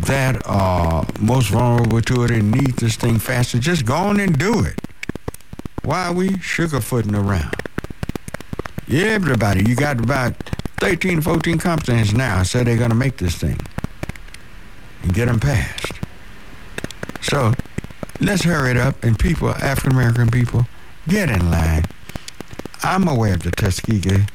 [0.00, 4.38] that are most vulnerable to it and need this thing faster, just go on and
[4.38, 4.80] do it.
[5.82, 7.54] Why are we sugarfooting around?
[8.88, 10.34] Everybody, you got about
[10.78, 13.58] 13, 14 companies now said they're going to make this thing
[15.02, 15.92] and get them passed.
[17.22, 17.54] So
[18.20, 20.66] let's hurry it up and people, African American people,
[21.08, 21.84] get in line.
[22.82, 24.26] I'm aware of the Tuskegee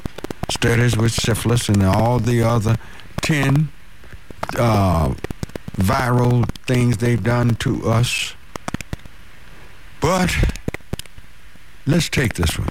[0.49, 2.77] studies with syphilis and all the other
[3.21, 3.69] 10
[4.57, 5.13] uh,
[5.81, 8.33] viral things they've done to us.
[9.99, 10.35] But
[11.85, 12.69] let's take this one.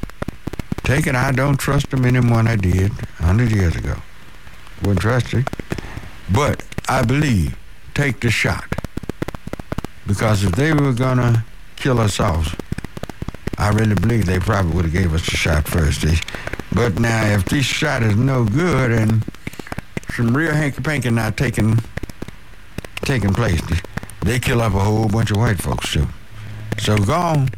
[0.84, 1.14] Take it.
[1.14, 3.96] I don't trust them anymore than I did 100 years ago.
[4.82, 5.46] Wouldn't trust it.
[6.32, 7.56] But I believe,
[7.94, 8.64] take the shot.
[10.06, 11.44] Because if they were going to
[11.76, 12.56] kill us off,
[13.58, 16.04] I really believe they probably would have gave us a shot first.
[16.72, 19.24] But now, if this shot is no good and
[20.14, 21.78] some real hanky-panky not taking,
[23.02, 23.60] taking place,
[24.22, 26.06] they kill off a whole bunch of white folks too.
[26.78, 27.50] So go on,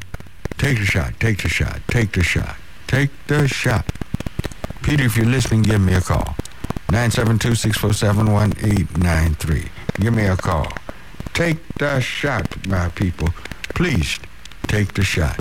[0.58, 3.84] take the shot, take the shot, take the shot, take the shot.
[4.82, 6.36] Peter, if you're listening, give me a call.
[6.88, 9.68] 972-647-1893.
[10.00, 10.66] Give me a call.
[11.32, 13.30] Take the shot, my people.
[13.74, 14.18] Please
[14.66, 15.38] take the shot.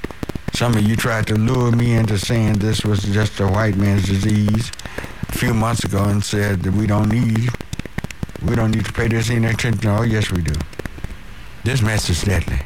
[0.54, 4.08] Some of you tried to lure me into saying this was just a white man's
[4.08, 4.72] disease
[5.28, 7.50] a few months ago and said that we don't need
[8.48, 9.90] we don't need to pay this any attention.
[9.90, 10.54] Oh, yes, we do.
[11.64, 12.62] This mess is deadly.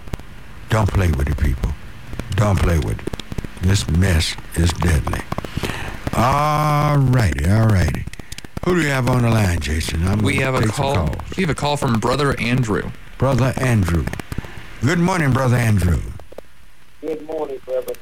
[0.69, 1.71] Don't play with it, people.
[2.31, 3.13] Don't play with it.
[3.61, 5.21] This mess is deadly.
[6.13, 8.05] All righty, all righty.
[8.63, 10.07] Who do we have on the line, Jason?
[10.07, 11.15] I'm We have a call.
[11.37, 12.91] We have a call from Brother Andrew.
[13.17, 14.05] Brother Andrew.
[14.81, 16.01] Good morning, Brother Andrew.
[17.01, 17.93] Good morning, brother.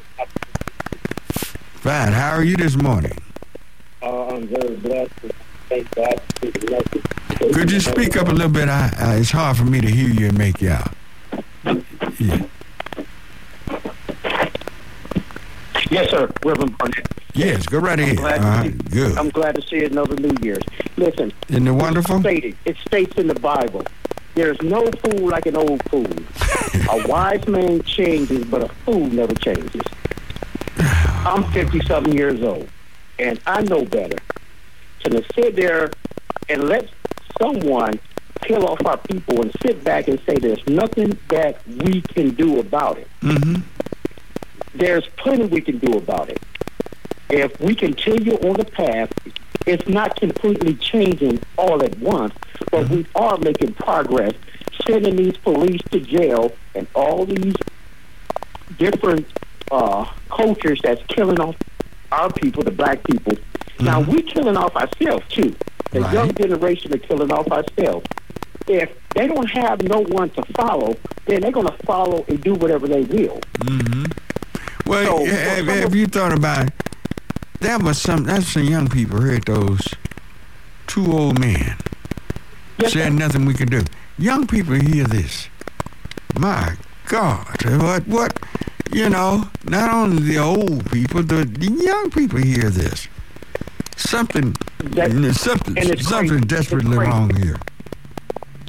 [1.36, 2.14] Fine.
[2.14, 3.18] How are you this morning?
[4.02, 5.12] Uh, I'm very blessed.
[5.74, 7.54] Thank God for the message.
[7.56, 8.70] Could you speak up a little bit?
[8.70, 10.94] I, I, it's hard for me to hear you and make you out.
[12.20, 12.46] Yeah.
[15.90, 16.32] Yes, sir.
[16.46, 17.08] Reverend Barnett.
[17.34, 18.18] Yes, go right ahead.
[18.20, 19.18] All glad to right, see- good.
[19.18, 20.62] I'm glad to see another New Year's.
[20.96, 22.20] Listen, Isn't it wonderful?
[22.20, 23.84] stated, it states in the Bible,
[24.36, 26.06] there's no fool like an old fool.
[26.92, 29.82] a wise man changes, but a fool never changes.
[30.78, 32.70] I'm 50-something years old,
[33.18, 34.18] and I know better.
[35.04, 35.92] To sit there
[36.50, 36.90] and let
[37.40, 38.00] someone
[38.42, 42.60] kill off our people and sit back and say there's nothing that we can do
[42.60, 43.08] about it.
[43.22, 43.62] Mm-hmm.
[44.76, 46.42] There's plenty we can do about it.
[47.30, 49.12] If we continue on the path,
[49.68, 52.34] it's not completely changing all at once,
[52.72, 54.34] but we are making progress,
[54.88, 57.56] sending these police to jail and all these
[58.78, 59.28] different
[59.70, 61.56] uh, cultures that's killing off
[62.12, 63.38] our people, the black people.
[63.80, 65.56] Now we're killing off ourselves too.
[65.92, 66.14] The Right.
[66.14, 68.06] young generation are killing off ourselves.
[68.68, 70.96] If they don't have no one to follow,
[71.26, 73.40] then they're going to follow and do whatever they will.
[73.60, 74.06] Mm-hmm.
[74.86, 76.70] Well, So, have, have of- you thought about
[77.60, 78.24] that was some.
[78.24, 79.94] That's some young people heard those
[80.88, 81.76] two old men
[82.80, 83.18] Yes, said sir.
[83.18, 83.84] nothing we could do.
[84.18, 85.48] Young people hear this.
[86.38, 86.74] My
[87.08, 87.46] God,
[87.82, 88.40] what what?
[88.92, 93.08] You know, not only the old people, the, the young people hear this.
[94.08, 97.58] Something, That- something, something desperately wrong here.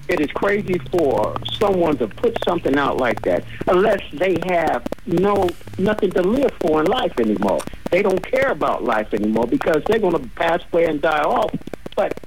[0.09, 5.49] it is crazy for someone to put something out like that unless they have no
[5.79, 7.61] nothing to live for in life anymore.
[7.91, 11.53] They don't care about life anymore because they're going to pass away and die off.
[11.97, 12.19] But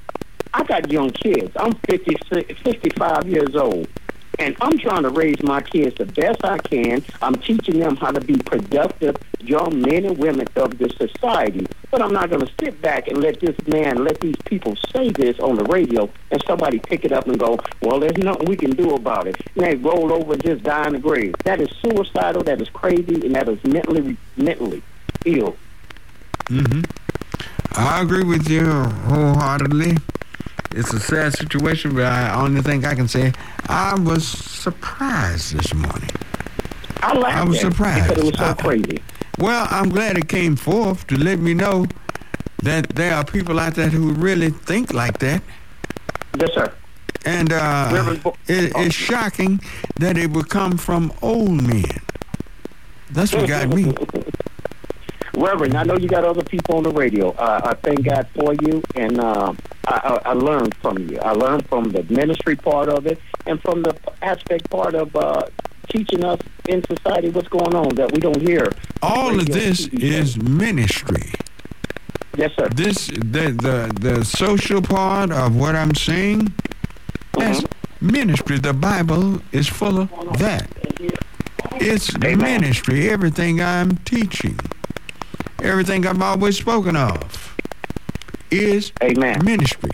[0.54, 1.52] I got young kids.
[1.56, 3.88] I'm 56, 55 years old.
[4.40, 7.04] And I'm trying to raise my kids the best I can.
[7.22, 11.66] I'm teaching them how to be productive young men and women of this society.
[11.90, 15.10] But I'm not going to sit back and let this man, let these people say
[15.10, 18.58] this on the radio and somebody pick it up and go, well, there's nothing we
[18.58, 19.36] can do about it.
[19.56, 21.34] And they roll over and just die in the grave.
[21.44, 24.84] That is suicidal, that is crazy, and that is mentally, mentally
[25.26, 25.56] ill.
[26.48, 26.82] hmm
[27.76, 29.98] I agree with you wholeheartedly.
[30.72, 33.34] It's a sad situation, but I only thing I can say,
[33.68, 36.10] I was surprised this morning.
[37.02, 38.10] I laughed I was surprised.
[38.10, 39.04] because it was so I- crazy.
[39.40, 41.86] Well, I'm glad it came forth to let me know
[42.64, 45.44] that there are people out there who really think like that.
[46.40, 46.74] Yes, sir.
[47.24, 49.62] And uh, Reverend it, it's shocking
[50.00, 51.84] that it would come from old men.
[53.12, 53.94] That's what got me.
[55.36, 57.30] Reverend, I know you got other people on the radio.
[57.32, 59.58] Uh, I thank God for you, and um,
[59.88, 61.18] I, I, I learned from you.
[61.20, 65.48] I learned from the ministry part of it, and from the aspect part of uh,
[65.90, 68.72] teaching us in society what's going on that we don't hear.
[69.02, 71.32] All of this is ministry.
[72.36, 72.68] yes, sir.
[72.70, 76.54] This the the the social part of what I'm saying.
[77.38, 77.64] That's
[78.02, 78.58] ministry.
[78.60, 80.68] The Bible is full of that.
[81.80, 82.38] It's Amen.
[82.62, 83.10] ministry.
[83.10, 84.60] Everything I'm teaching,
[85.62, 87.56] everything I've always spoken of,
[88.52, 89.44] is Amen.
[89.44, 89.92] ministry.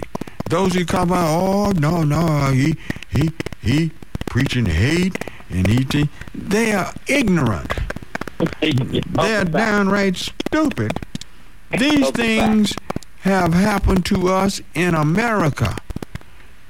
[0.50, 2.76] Those who come out, oh no no, he
[3.10, 3.32] he
[3.62, 3.92] he
[4.26, 5.16] preaching hate
[5.50, 7.72] and he te-" they are ignorant.
[8.62, 11.00] They're downright stupid.
[11.78, 12.74] These things
[13.22, 15.78] have happened to us in America.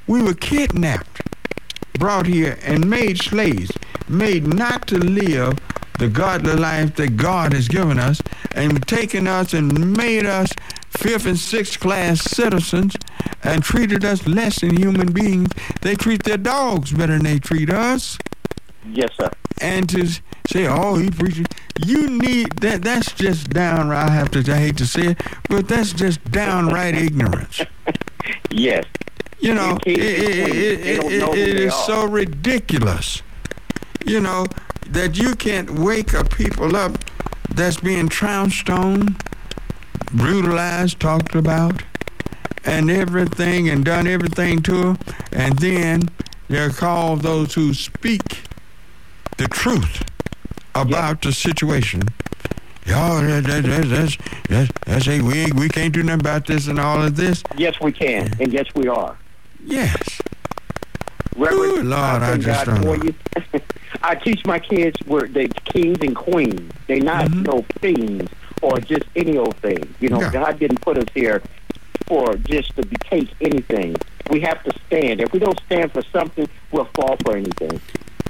[0.07, 1.21] We were kidnapped,
[1.97, 3.71] brought here, and made slaves,
[4.07, 5.57] made not to live
[5.99, 8.21] the godly life that God has given us,
[8.53, 10.51] and taken us and made us
[10.97, 12.95] fifth and sixth class citizens
[13.43, 15.49] and treated us less than human beings.
[15.81, 18.17] They treat their dogs better than they treat us
[18.85, 19.31] Yes, sir.
[19.61, 20.07] and to
[20.47, 21.45] say, "Oh, he preaching,"
[21.85, 22.81] you need that.
[22.83, 24.09] That's just downright.
[24.09, 24.39] I have to.
[24.51, 27.61] I hate to say it, but that's just downright ignorance.
[28.49, 28.85] Yes.
[29.39, 30.79] You know, it, it,
[31.11, 31.83] it, know it is are.
[31.85, 33.21] so ridiculous.
[34.05, 34.45] You know
[34.87, 36.97] that you can't wake up people up
[37.49, 39.17] that's being trounced on,
[40.13, 41.83] brutalized, talked about,
[42.65, 44.97] and everything, and done everything to them,
[45.31, 46.09] and then
[46.47, 48.41] they're called those who speak
[49.37, 50.03] the truth
[50.75, 52.03] about the situation.
[52.85, 54.17] Y'all, that, that, that, that's,
[54.49, 57.41] that's, that's, hey, we, we can't do nothing about this and all of this.
[57.57, 59.17] Yes, we can, and yes, we are.
[59.65, 60.21] Yes.
[61.35, 63.59] Reverend, Ooh, Lord, I thank just God don't know.
[64.03, 66.71] I teach my kids where they kings and queens.
[66.87, 67.45] They not Mhm.
[67.47, 68.29] no fiends
[68.63, 69.93] or just any old thing.
[69.99, 70.31] You know, Yeah.
[70.31, 71.41] God didn't put us here
[72.07, 73.95] for just to be, take anything.
[74.29, 75.19] We have to stand.
[75.19, 77.81] If we don't stand for something, we'll fall for anything.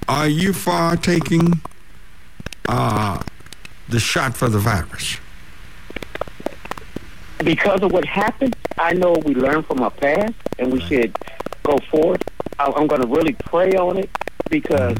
[0.09, 1.61] Are you for taking
[2.67, 3.21] uh,
[3.87, 5.17] the shot for the virus?
[7.43, 11.15] Because of what happened, I know we learned from our past, and we should
[11.63, 12.23] go forward.
[12.57, 14.09] I- I'm going to really pray on it
[14.49, 14.97] because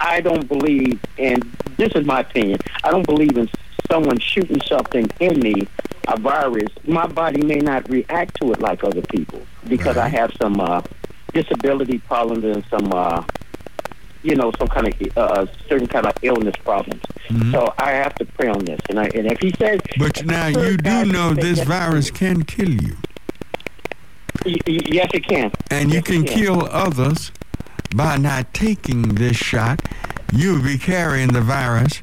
[0.00, 1.42] I don't believe, and
[1.76, 3.48] this is my opinion, I don't believe in
[3.92, 5.68] someone shooting something in me,
[6.08, 6.70] a virus.
[6.86, 10.80] My body may not react to it like other people because I have some uh,
[11.34, 13.22] disability problems and some, uh,
[14.22, 17.02] you know, some kind of uh, certain kind of illness problems.
[17.50, 18.80] So I have to pray on this.
[18.88, 22.70] And, I, and if he says, But now you do know this virus can kill
[22.70, 22.96] you,
[24.44, 25.52] Y- y- yes, it can.
[25.70, 27.30] and you Yes, it can kill others
[27.94, 29.80] by not taking this shot.
[30.32, 32.02] You'll be carrying the virus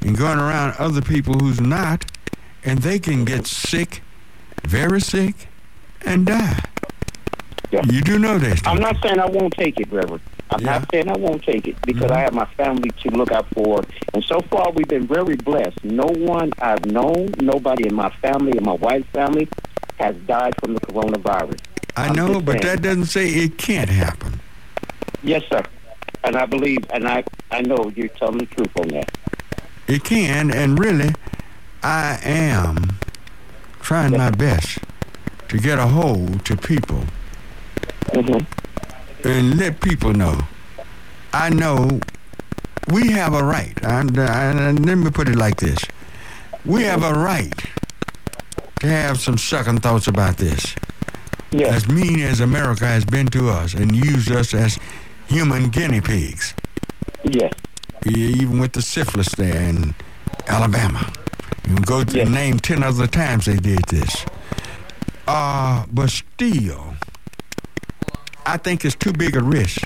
[0.00, 2.04] and going around other people who's not,
[2.64, 4.02] and they can get sick,
[4.64, 5.48] very sick,
[6.04, 6.62] and die.
[7.70, 7.82] Yeah.
[7.84, 8.60] You do know this.
[8.66, 10.22] I'm don't saying I won't take it, Reverend.
[10.50, 10.78] I'm Yeah.
[10.78, 12.24] not saying I won't take it because I mm-hmm.
[12.24, 13.84] have my family to look out for.
[14.14, 15.84] And so far, we've been very blessed.
[15.84, 19.48] No one I've known, nobody in my family, in my wife's family,
[20.00, 21.60] has died from the coronavirus.
[21.96, 22.76] I I'm know, but saying.
[22.76, 24.40] that doesn't say it can't happen.
[25.22, 25.62] Yes, sir.
[26.24, 29.16] And I believe, and I, I know you're telling the truth on that.
[29.90, 31.12] It can, and really,
[31.82, 32.96] I am
[33.80, 34.78] trying my best
[35.48, 37.04] to get a hold to people
[38.12, 39.28] Mm-hmm.
[39.28, 40.40] and let people know.
[41.32, 42.00] I know
[42.90, 43.78] we have a right.
[43.84, 45.78] And, and let me put it like this:
[46.64, 47.54] we have a right
[48.80, 50.74] to have some second thoughts about this.
[51.52, 51.74] Yes.
[51.84, 54.78] As mean as America has been to us and used us as
[55.28, 56.54] human guinea pigs,
[57.24, 57.52] Yes.
[58.06, 59.94] Even with the syphilis there in
[60.48, 61.12] Alabama.
[61.68, 62.28] You can go to Yes.
[62.28, 64.24] name ten other times they did this.
[65.28, 66.94] Uh, but still,
[68.46, 69.82] I think it's too big a risk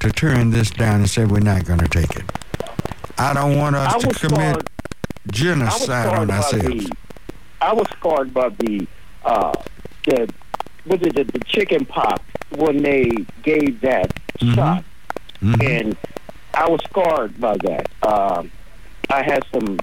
[0.00, 2.24] to turn this down and say we're not going to take it.
[3.18, 4.68] I don't want us to commit scarred-
[5.30, 6.86] genocide on ourselves.
[6.88, 6.92] the.
[7.60, 8.86] I was scarred by the
[9.24, 9.52] uh,
[10.04, 10.28] the
[10.84, 12.20] was it the, the chicken pox
[12.56, 13.08] when they
[13.44, 14.54] gave that Mhm.
[14.56, 14.84] shot,
[15.40, 15.62] Mhm.
[15.64, 15.96] and
[16.54, 17.88] I was scarred by that.
[18.06, 18.50] Um,
[19.10, 19.78] I had some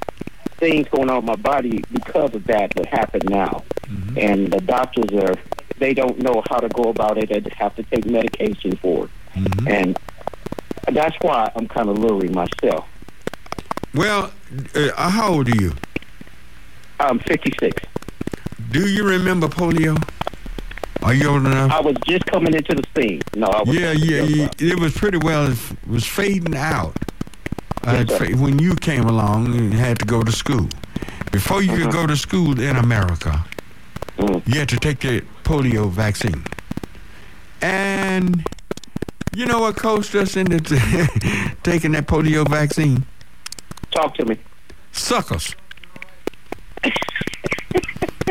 [0.58, 4.18] things going on in my body because of that that happened now, Mm-hmm.
[4.20, 5.36] and the doctors are
[5.80, 7.30] they don't know how to go about it.
[7.30, 9.68] They have to take medication for it, Mm-hmm.
[9.68, 10.00] and
[10.92, 12.88] that's why I'm kind of leery myself.
[13.94, 14.32] Well,
[14.76, 15.74] uh, how old are you?
[17.00, 17.82] I'm 56.
[18.72, 19.98] Do you remember polio?
[21.10, 21.72] Are you old enough?
[21.72, 23.22] I was just coming into the scene.
[23.36, 23.76] No, I was.
[23.76, 24.50] Yeah, yeah, yeah.
[24.60, 25.52] It was pretty well.
[25.52, 25.58] It
[25.88, 26.96] was fading out
[27.84, 30.68] uh, Yes, fa- when you came along and had to go to school.
[31.32, 33.44] Before you could go to school in America,
[34.20, 34.46] Mm.
[34.48, 36.44] you had to take the polio vaccine.
[37.62, 38.46] And
[39.34, 40.76] you know what coached us into t-
[41.64, 43.06] taking that polio vaccine?
[43.92, 44.38] Talk to me.
[44.92, 45.56] Suckers.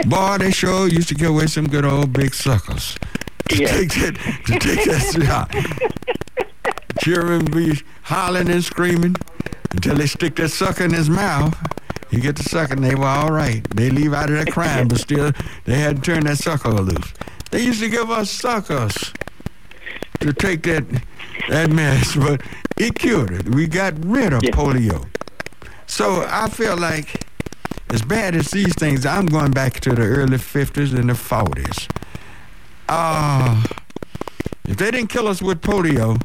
[0.06, 2.96] Boy, they sure used to give away some good old big suckers.
[3.48, 3.68] To Yeah.
[3.68, 5.50] take that, to take that shot.
[7.00, 9.16] Children be hollering and screaming
[9.72, 11.56] until they stick that sucker in his mouth.
[12.10, 13.62] He get the sucker and they were all right.
[13.74, 15.32] They leave out of that crime, but still
[15.64, 17.14] they had to turn that sucker loose.
[17.50, 19.14] They used to give us suckers
[20.20, 20.84] to take that
[21.48, 22.42] that mess, but
[22.76, 23.48] it cured it.
[23.48, 24.50] We got rid of Yeah.
[24.50, 25.06] polio.
[25.86, 27.24] So I feel like
[27.90, 31.88] as bad as these things, I'm going back to the early 50s and the 40s.
[32.88, 33.62] Uh,
[34.66, 36.20] if they didn't kill us with polio,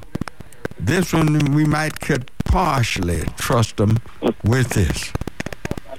[0.79, 3.97] this one we might could partially trust them
[4.43, 5.11] with this.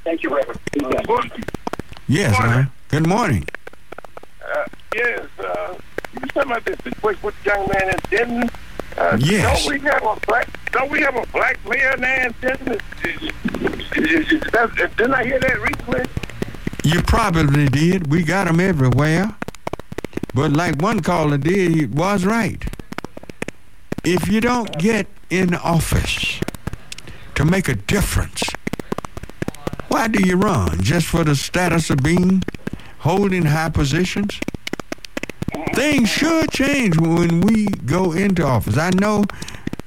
[0.05, 0.61] Thank you, Reverend.
[0.73, 1.33] Be blessed.
[2.09, 2.65] Yes, huh?
[2.89, 3.45] Good morning.
[4.43, 5.75] Uh, yes, uh,
[6.13, 8.51] you was talking about this situation with the young man in Denton.
[8.97, 9.65] Uh, Yes.
[9.65, 10.49] Don't we have a black?
[10.73, 12.79] Don't we have a black mayor now in Denton?
[13.93, 16.05] Didn't I hear that recently?
[16.85, 18.11] You probably did.
[18.11, 19.35] We got them everywhere.
[20.35, 22.63] But like one caller did, he was right.
[24.05, 26.41] If you don't get in office
[27.35, 28.43] to make a difference,
[29.89, 30.83] why do you run?
[30.83, 32.43] Just for the status of being
[33.01, 34.39] holding high positions?
[35.75, 38.77] Things should change when we go into office.
[38.77, 39.25] I know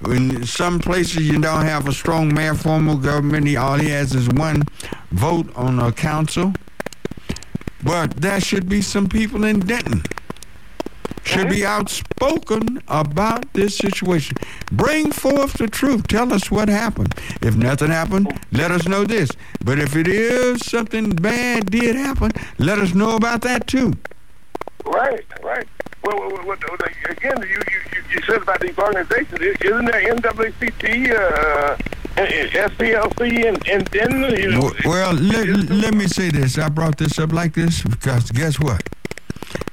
[0.06, 3.48] in some places you don't have a strong mayor form of government.
[3.48, 4.64] He, all he has is one
[5.12, 6.54] vote on a council.
[7.84, 10.04] But there should be some people in Denton
[11.24, 14.38] should be outspoken about this situation.
[14.72, 16.08] Bring forth the truth.
[16.08, 17.16] Tell us what happened.
[17.42, 19.30] If nothing happened, let us know this.
[19.64, 23.94] But if it is something bad did happen, let us know about that too.
[24.86, 25.68] Right, right.
[26.04, 26.58] Well, well, well,
[27.10, 27.82] again, you, you,
[28.12, 29.42] you- said about these organizations.
[29.42, 31.76] Isn't there NAACP, uh,
[32.16, 34.36] SCLC, and, and Denton?
[34.40, 36.58] You know, Well, let, let me say this.
[36.58, 38.84] I brought this up like this because guess what?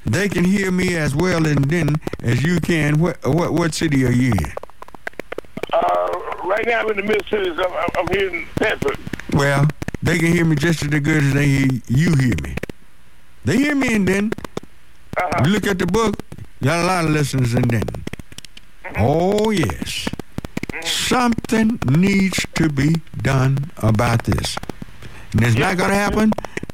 [0.07, 2.99] They can hear me as well in Denton as you can.
[2.99, 4.53] What, what, what city are you in?
[5.73, 6.09] uh,
[6.45, 7.53] right now I'm in the middle cities.
[7.59, 8.99] I'm, I'm- I'm here in Bedford.
[9.33, 9.69] Well,
[10.03, 12.57] they can hear me just as good as they hear you hear me.
[13.45, 14.33] They hear me in Denton.
[15.21, 15.43] Uh-huh.
[15.45, 16.17] You look at the book,
[16.63, 18.05] got a lot of lessons in Denton.
[18.97, 20.09] Oh, yes.
[20.83, 24.57] Something needs to be done about this.
[25.33, 26.33] And it's not going to happen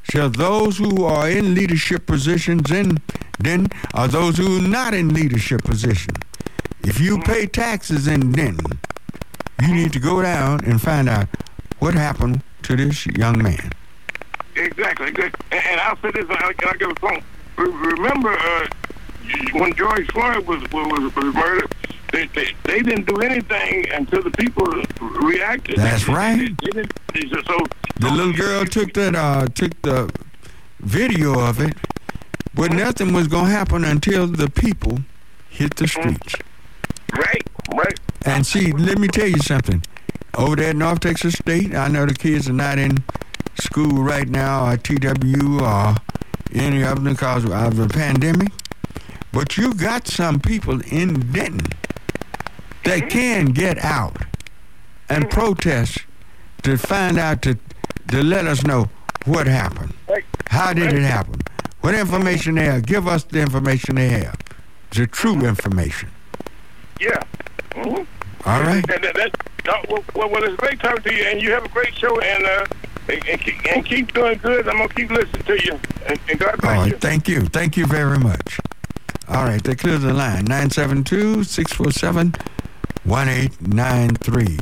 [0.09, 2.97] till those who are in leadership positions in
[3.41, 6.15] Denton are those who are not in leadership position.
[6.83, 8.79] If you pay taxes in Denton,
[9.61, 11.27] you need to go down and find out
[11.79, 13.71] what happened to this young man.
[14.55, 15.11] exactly.
[15.11, 15.35] Good.
[15.51, 17.21] And, I'll say this, I'll, I'll give a phone.
[17.57, 18.67] Re- Remember uh,
[19.53, 21.73] when George Floyd was was, was murdered?
[22.13, 24.65] They, they, they didn't do anything until the people
[25.19, 25.77] reacted.
[25.77, 26.49] That's right.
[26.73, 27.57] they they- so
[27.99, 30.09] The little girl took that uh took the
[30.79, 31.73] video of it,
[32.53, 34.99] but nothing was gonna happen until the people
[35.49, 36.35] hit the streets.
[37.17, 37.43] right,
[37.73, 37.99] right.
[38.25, 39.83] And see, let me tell you something.
[40.35, 43.03] Over there at North Texas State, I know the kids are not in
[43.59, 45.95] school right now, or TW, or
[46.53, 48.51] any of them because of the pandemic.
[49.31, 51.67] But you got some people in Denton
[52.83, 54.17] that can get out
[55.09, 55.99] and protest
[56.63, 57.57] to find out to
[58.09, 58.89] to let us know
[59.25, 59.93] what happened.
[60.47, 61.41] How did it happen?
[61.81, 62.85] What information they have?
[62.85, 64.37] Give us the information they have.
[64.91, 66.09] The true information.
[66.99, 67.21] Yeah.
[67.75, 68.03] hmm
[68.45, 68.83] All right.
[68.89, 69.31] And that, that,
[69.89, 72.45] well, well, well, it's great talking to you, and you have a great show, and
[72.45, 72.65] uh,
[73.09, 74.67] and, and, keep, and keep doing good.
[74.67, 76.97] I'm gonna keep listening to you, and, and God bless right, you.
[76.97, 77.41] thank you.
[77.45, 78.59] Thank you very much.
[79.29, 80.45] All right, they clears the line.
[80.45, 82.33] 972 647
[83.03, 84.57] 1893.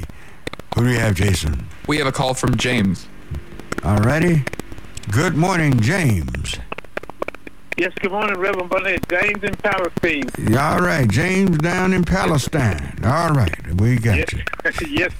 [0.75, 1.67] Who do we have, Jason?
[1.87, 3.07] We have a call from James.
[3.83, 4.43] All righty.
[5.11, 6.57] Good morning, James.
[7.77, 9.07] Yes, good morning, Reverend Burnett.
[9.09, 10.29] James in Palestine.
[10.57, 12.97] All right, James down in Palestine.
[13.03, 14.87] All right, we got Yes, you.
[14.89, 15.11] yes,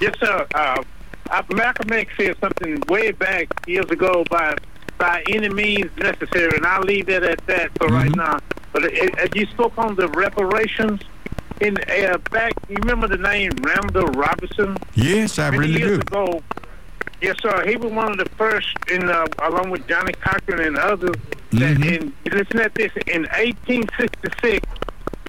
[0.00, 0.46] yes, sir.
[0.54, 0.82] Uh,
[1.30, 4.56] uh, Malcolm X said something way back years ago by
[4.98, 8.38] by any means necessary, and I'll leave that at that for right now.
[8.72, 11.00] But it, it, you spoke on the reparations.
[11.60, 14.76] In uh, back, you remember the name Randall Robinson?
[14.94, 16.00] Yes, I Many really years do.
[16.00, 16.42] ago,
[17.20, 17.64] yes, sir.
[17.66, 21.14] He was one of the first, in uh, along with Johnnie Cochran and others.
[21.52, 21.84] That Mhm.
[22.26, 24.66] in listen at this in 1866,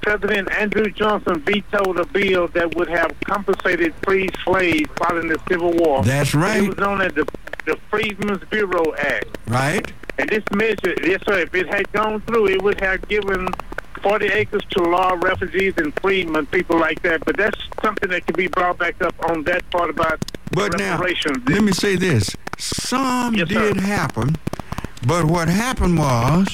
[0.06, 5.72] President Andrew Johnson vetoed a bill that would have compensated free slaves following the Civil
[5.72, 6.04] War.
[6.04, 6.64] That's right.
[6.64, 7.28] It was known as the
[7.66, 9.26] the Freedmen's Bureau Act.
[9.48, 9.92] Right?
[10.20, 13.50] And this measure, yes, sir, if it had gone through, it would have given
[14.04, 17.26] 40 acres to law refugees and freedmen, people like that.
[17.26, 20.20] But that's something that can be brought back up on that part about
[20.52, 22.36] But now, let me say this.
[22.60, 24.36] Some Yes, did happen,
[25.08, 26.48] but what happened was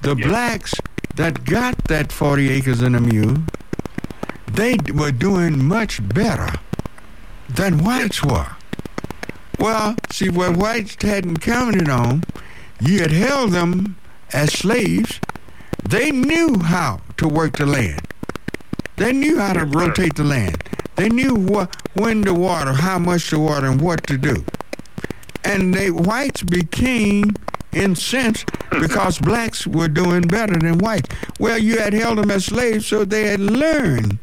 [0.00, 0.72] the blacks
[1.16, 3.38] that got that 40 acres and a mule,
[4.46, 6.58] they were doing much better
[7.48, 8.56] than whites were.
[9.58, 12.24] Well, see, what whites hadn't counted on,
[12.80, 13.96] you had held them
[14.32, 15.20] as slaves.
[15.82, 18.06] They knew how to work the land.
[18.96, 20.62] They knew how to rotate the land.
[20.96, 24.44] They knew what, when to water, how much to water, and what to do.
[25.44, 27.34] And they whites became
[27.76, 31.08] incensed because blacks were doing better than whites.
[31.38, 34.18] Well, you had held them as slaves, so they had learned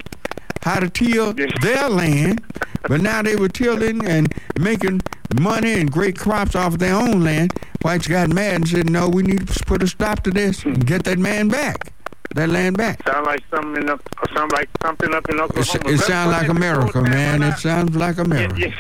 [0.62, 2.42] how to till their land,
[2.88, 5.02] but now they were tilling and making
[5.36, 7.52] money and great crops off their own land.
[7.82, 10.86] Whites got mad and said, "No, we need to put a stop to this and
[10.86, 11.92] get that man back,
[12.36, 14.02] that land back." Sound like something, in, Oc-
[14.34, 15.90] sound like something up in It, Oklahoma.
[15.92, 17.44] it sounds like America, man.
[17.44, 18.56] It sounds like America.
[18.58, 18.74] Yes,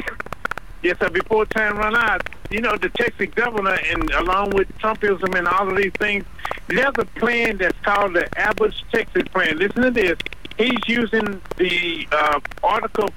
[0.83, 1.09] yes, sir.
[1.09, 5.69] Before time run out, you know, the Texas governor, and along with Trumpism and all
[5.69, 6.23] of these things,
[6.67, 9.57] there's a plan that's called the Abbott's Texas Plan.
[9.57, 10.17] Listen to this.
[10.57, 13.09] He's using the uh, Article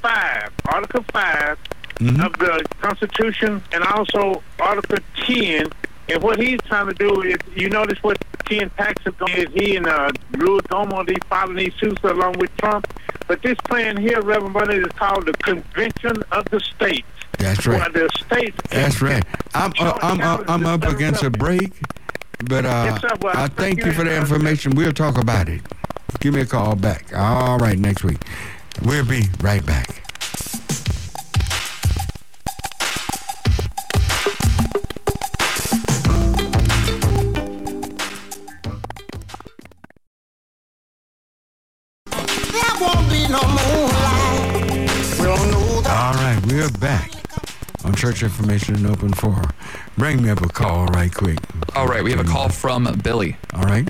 [0.00, 1.58] 5, Article 5
[1.96, 2.24] Mhm.
[2.24, 5.66] of the Constitution, and also Article 10.
[6.08, 9.46] And what he's trying to do is, you notice what Ken Paxton is.
[9.54, 12.86] He and uh, Louis Domo, they following these suits along with Trump.
[13.28, 17.06] But this plan here, Reverend Bunny, is called the Convention of the States.
[17.38, 17.92] That's right.
[17.92, 18.56] Where the states.
[18.70, 19.24] That's right.
[19.54, 21.72] I'm uh, I'm uh, I'm up against a break,
[22.44, 24.74] but uh, Well, I thank you for the information.
[24.74, 25.60] We'll talk about it.
[26.20, 27.12] Give me a call back.
[27.16, 28.20] All right, next week.
[28.84, 30.02] We'll be right back.
[42.10, 45.18] There won't be no moonlight.
[45.18, 47.21] We'll know All right, we're back
[47.84, 49.50] on Church Information and Open Forum.
[49.96, 51.38] Bring me up a call right quick.
[51.74, 53.36] All right, we have a call from Billy.
[53.54, 53.88] All right.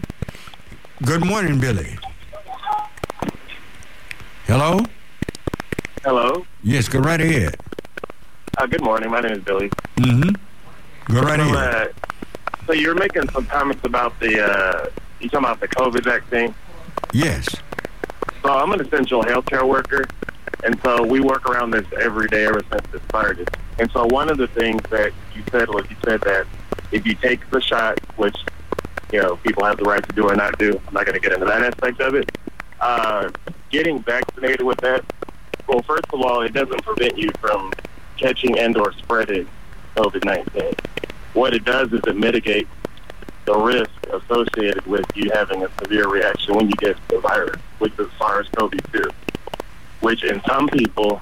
[1.05, 1.99] Good morning, Billy.
[4.47, 4.81] Hello?
[6.05, 6.47] Hello.
[6.63, 7.57] Yes, go right ahead.
[8.59, 9.11] Uh, good morning.
[9.11, 9.71] My name is Billy.
[9.97, 11.15] Mm-hmm.
[11.15, 11.89] Go right so, ahead.
[11.89, 14.91] uh, so you're making some comments about the uh,
[15.21, 16.55] you talking about the COVID vaccine.
[17.13, 17.49] Yes.
[18.43, 20.07] So I'm an essential healthcare worker,
[20.65, 23.49] and so we work around this every day ever since it started.
[23.79, 26.47] And so one of the things that you said was you said that
[26.93, 28.37] if you take the shot, which
[29.13, 31.21] you know people have the right to do or not do, I'm not going to
[31.21, 32.31] get into that aspect of it.
[32.81, 33.31] Uh,
[33.71, 35.05] getting vaccinated with that,
[35.67, 37.73] well, first of all, it doesn't prevent you from
[38.17, 39.49] catching and or spreading
[39.97, 40.79] COVID-19.
[41.35, 42.69] What it does is it mitigates
[43.45, 47.93] the risk associated with you having a severe reaction when you get the virus, which
[47.99, 49.11] is SARS-CoV-2,
[50.03, 51.19] which in some people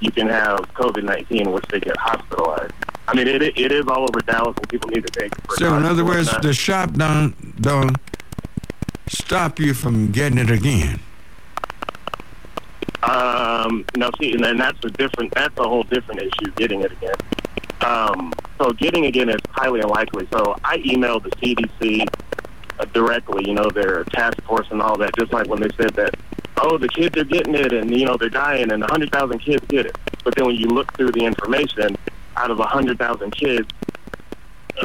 [0.00, 2.72] you can have COVID-19, which they get hospitalized.
[3.08, 5.32] I mean, it, it is all over Dallas, and people need to take.
[5.56, 7.96] So in other words, the shop don't don't
[9.08, 11.00] stop you from getting it again.
[13.02, 16.92] Um, no, see, and then that's a different, that's a whole different issue, getting it
[16.92, 17.16] again.
[17.80, 20.28] Um, so getting again is highly unlikely.
[20.32, 22.06] So I emailed the CDC
[22.78, 25.90] uh, directly, you know, their task force and all that, just like when they said
[25.94, 26.14] that,
[26.58, 29.86] oh, the kids are getting it and, you know, they're dying and 100,000 kids get
[29.86, 29.96] it.
[30.24, 31.96] But then when you look through the information,
[32.36, 33.68] out of 100,000 kids,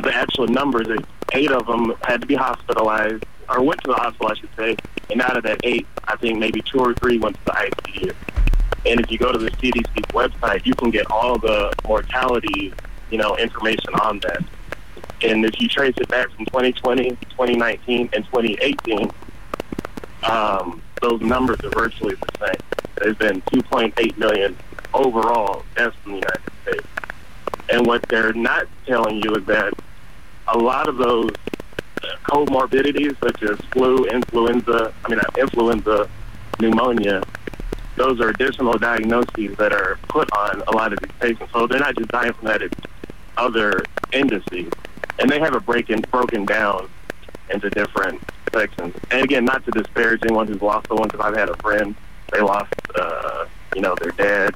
[0.02, 0.88] the actual numbers,
[1.34, 4.78] eight of them had to be hospitalized, or went to the hospital, I should say.
[5.10, 8.16] And out of that eight, I think maybe two or three went to the ICU.
[8.86, 12.74] And if you go to the CDC website, you can get all the mortality,
[13.10, 14.44] you know, information on that.
[15.22, 19.12] And if you trace it back from 2020, 2019, and 2018,
[20.24, 22.82] um, those numbers are virtually the same.
[22.96, 24.58] There's been 2.8 million
[24.94, 26.88] overall deaths in the United States.
[27.70, 29.74] And what they're not telling you is that
[30.48, 31.32] a lot of those
[32.24, 36.10] comorbidities, such as flu, influenza, I mean, influenza,
[36.60, 37.24] pneumonia,
[37.96, 41.52] those are additional diagnoses that are put on a lot of these patients.
[41.52, 42.76] So they're not just dying from that, it's
[43.38, 43.84] other
[44.14, 44.72] indices.
[45.20, 46.90] And they have it breaking, broken down
[47.50, 48.22] into different
[48.58, 48.96] sections.
[49.12, 51.96] And again, not to disparage anyone who's lost someone, because I've had a friend,
[52.32, 54.56] they lost, uh, you know, their dad,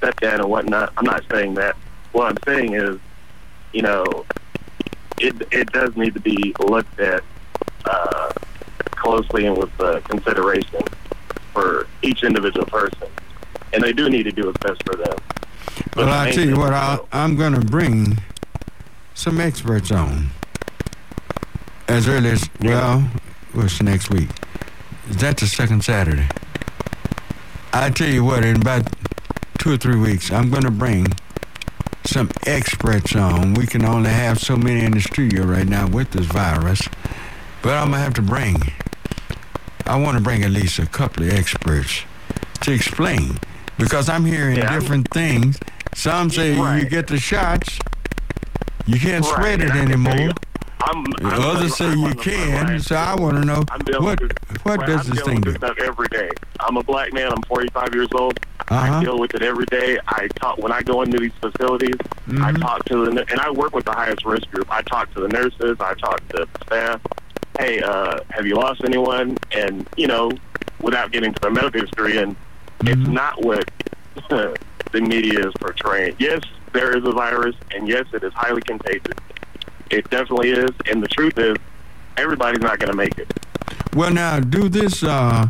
[0.00, 0.92] stepdad, and whatnot.
[0.96, 1.76] I'm not saying that.
[2.12, 2.98] What I'm saying is,
[3.72, 4.24] you know,
[5.18, 7.22] it it does need to be looked at
[7.84, 8.32] uh,
[8.90, 10.82] closely and with uh, consideration
[11.52, 13.08] for each individual person,
[13.72, 15.16] and they do need to do what's best for them.
[15.94, 18.18] But Well, I main tell you what, I, I'm going to bring
[19.14, 20.30] some experts on
[21.88, 23.08] as early as well.
[23.52, 24.28] What's next week?
[25.08, 26.28] Is that the second Saturday?
[27.72, 28.86] I tell you what, in about
[29.58, 31.06] two or three weeks, I'm going to bring
[32.04, 33.54] some experts on.
[33.54, 36.88] We can only have so many in the studio right now with this virus,
[37.62, 38.56] but I'm gonna have to bring.
[39.86, 42.02] I want to bring at least a couple of experts
[42.62, 43.38] to explain
[43.78, 45.58] because I'm hearing Yeah, different things.
[45.94, 47.78] Some say you get the shots,
[48.86, 50.32] you can't Right, spread it anymore.
[50.82, 52.80] I'm, I'm Others say you on the front can.
[52.80, 53.64] So I want to know
[54.00, 54.32] what with
[54.64, 55.52] what does I'm this thing with do?
[55.54, 56.30] stuff every day.
[56.60, 57.32] I'm a black man.
[57.32, 58.38] I'm 45 years old.
[58.68, 58.98] Uh-huh.
[58.98, 59.98] I deal with it every day.
[60.08, 61.96] I talk when I go into these facilities.
[62.28, 62.60] I Mhm.
[62.60, 64.70] talk to the and I work with the highest risk group.
[64.72, 65.76] I talk to the nurses.
[65.80, 67.00] I talk to the staff.
[67.58, 69.36] Hey, uh, have you lost anyone?
[69.52, 70.30] And you know,
[70.80, 72.36] without getting to the medical history, and
[72.82, 73.12] it's Mm-hmm.
[73.12, 73.68] not what
[74.28, 76.14] the media is portraying.
[76.18, 76.40] Yes,
[76.72, 79.14] there is a virus, and yes, it is highly contagious.
[79.90, 81.56] It definitely is, and the truth is,
[82.16, 83.28] everybody's not going to make it.
[83.94, 85.48] Well, now do this uh,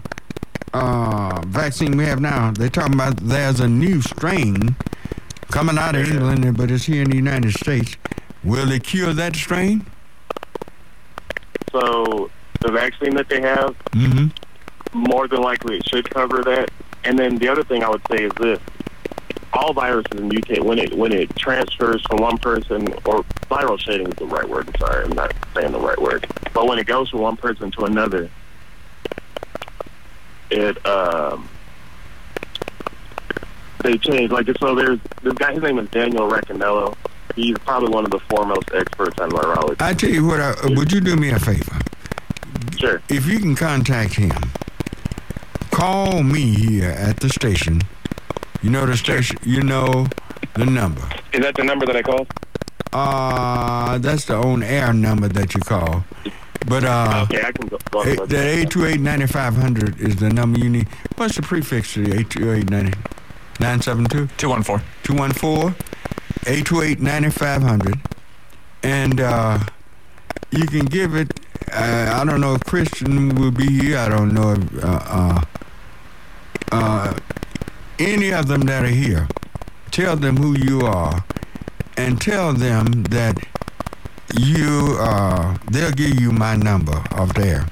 [0.73, 2.51] uh, vaccine we have now.
[2.53, 4.75] They're talking about there's a new strain
[5.51, 7.97] coming out of England, but it's here in the United States.
[8.43, 9.85] Will it cure that strain?
[11.73, 12.31] So
[12.61, 14.99] the vaccine that they have, Mm-hmm.
[14.99, 16.71] more than likely it should cover that.
[17.05, 18.59] And then the other thing I would say is this:
[19.53, 24.15] all viruses mutate when it when it transfers from one person or viral shedding is
[24.15, 24.69] the right word.
[24.69, 26.27] I'm sorry, I'm not saying the right word.
[26.53, 28.31] But when it goes from one person to another,
[30.51, 31.49] it um
[33.83, 34.31] they change.
[34.31, 35.55] Like so, there's this guy.
[35.55, 36.97] His name is Daniel Racaniello.
[37.35, 39.81] He's probably one of the foremost experts on virology.
[39.81, 41.79] I tell you what, uh, would you do me a favor?
[42.77, 43.01] Sure.
[43.09, 44.33] If you can contact him,
[45.71, 47.83] call me here at the station.
[48.63, 49.39] You know the station.
[49.45, 50.07] You know
[50.55, 51.03] the number.
[51.33, 52.29] Is that the number that I called?
[52.93, 56.05] Uh, that's the on air number that you call.
[56.67, 57.79] But uh, Okay, I can go.
[57.91, 58.45] go on the the website.
[58.57, 60.89] eight two eight ninety five hundred is the number you need.
[61.17, 62.99] What's the prefix to the eight two eight ninety
[63.61, 64.87] nine seven two 214.
[65.03, 65.75] two one four
[66.47, 67.99] eight two eight ninety five hundred,
[68.83, 69.59] and uh,
[70.51, 71.41] you can give it.
[71.73, 73.99] Uh, I don't know if Christian will be here.
[73.99, 75.43] I don't know if uh, uh,
[76.73, 77.19] uh,
[78.01, 79.29] any of them that are here.
[79.91, 81.25] Tell them who you are,
[81.97, 83.37] and tell them that
[84.39, 84.97] you.
[84.99, 87.67] Uh, they'll give you my number up there,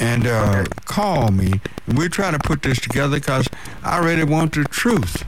[0.00, 1.60] and uh, call me.
[1.88, 3.48] We're trying to put this together because
[3.82, 5.24] I really want the truth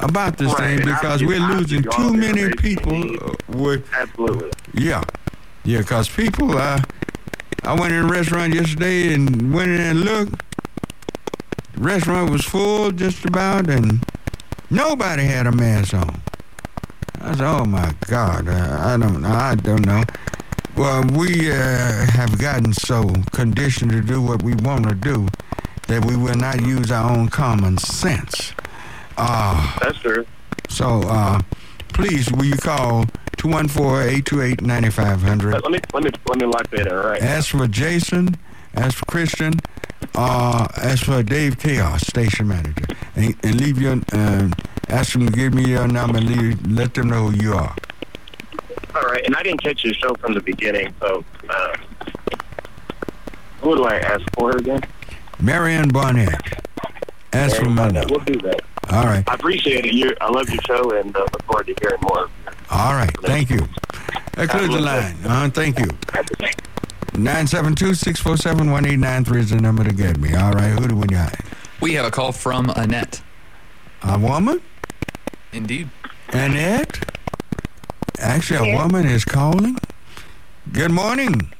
[0.00, 3.88] about this Right, thing because we're losing give you all too many people uh, with
[3.94, 4.50] Absolutely.
[4.74, 5.02] yeah,
[5.64, 6.58] yeah, because people.
[6.58, 6.80] Uh,
[7.64, 10.34] I went in a restaurant yesterday and went in and looked.
[11.82, 14.04] Restaurant was full just about, and
[14.70, 16.22] nobody had a mask on.
[17.20, 20.04] I said, oh my God, uh, I don't know, I don't know.
[20.76, 21.54] Well, we uh,
[22.12, 25.26] have gotten so conditioned to do what we want to do
[25.88, 28.52] that we will not use our own common sense.
[29.16, 30.24] Uh, That's true.
[30.68, 31.42] so, uh,
[31.88, 33.06] please, will you call
[33.38, 35.52] 214-828-9500?
[35.62, 37.20] Let me let me let me lock that in right.
[37.20, 38.36] As for Jason,
[38.74, 39.54] as for Christian,
[40.14, 42.86] uh, as for Dave Chaos, station manager,
[43.16, 44.48] and, and leave your, uh,
[44.88, 47.74] ask them to give me your number and leave, let them know who you are.
[48.94, 51.76] All right, and I didn't catch your show from the beginning, so uh,
[53.60, 54.80] who do I ask for again?
[55.40, 56.40] Marianne Barnett.
[57.32, 58.14] Ask for my number.
[58.14, 58.60] We'll do that.
[58.90, 59.26] All right.
[59.26, 59.94] I appreciate it.
[59.94, 62.28] You, I love your show, and uh, look forward to hearing more.
[62.70, 63.10] All right.
[63.22, 63.66] Thank you.
[64.34, 65.16] That clears the line.
[65.24, 65.88] Uh, thank you.
[67.12, 70.34] 972-647-1893 is the number to get me.
[70.34, 70.70] All right.
[70.70, 71.34] Who do we got?
[71.80, 73.22] We have a call from Annette.
[74.02, 74.60] A woman?
[75.52, 75.90] Indeed.
[76.30, 76.98] Annette?
[78.18, 79.76] Actually, a woman is calling.
[80.72, 81.52] Good morning.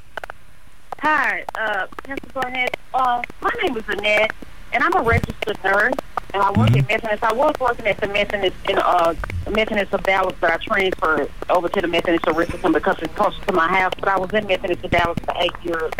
[1.01, 2.33] Hi, uh, Mr.
[2.33, 2.77] Barnett.
[2.95, 4.33] Uh, my name is Annette,
[4.73, 5.95] and I'm a registered nurse,
[6.33, 7.23] and I work at Methodist.
[7.23, 9.15] I was working at the Methodist in uh,
[9.51, 13.41] Methodist of Dallas, but I transferred over to the Methodist of Richardson because it's closer
[13.47, 13.93] to my house.
[13.99, 15.93] But I was in Methodist of Dallas for eight years.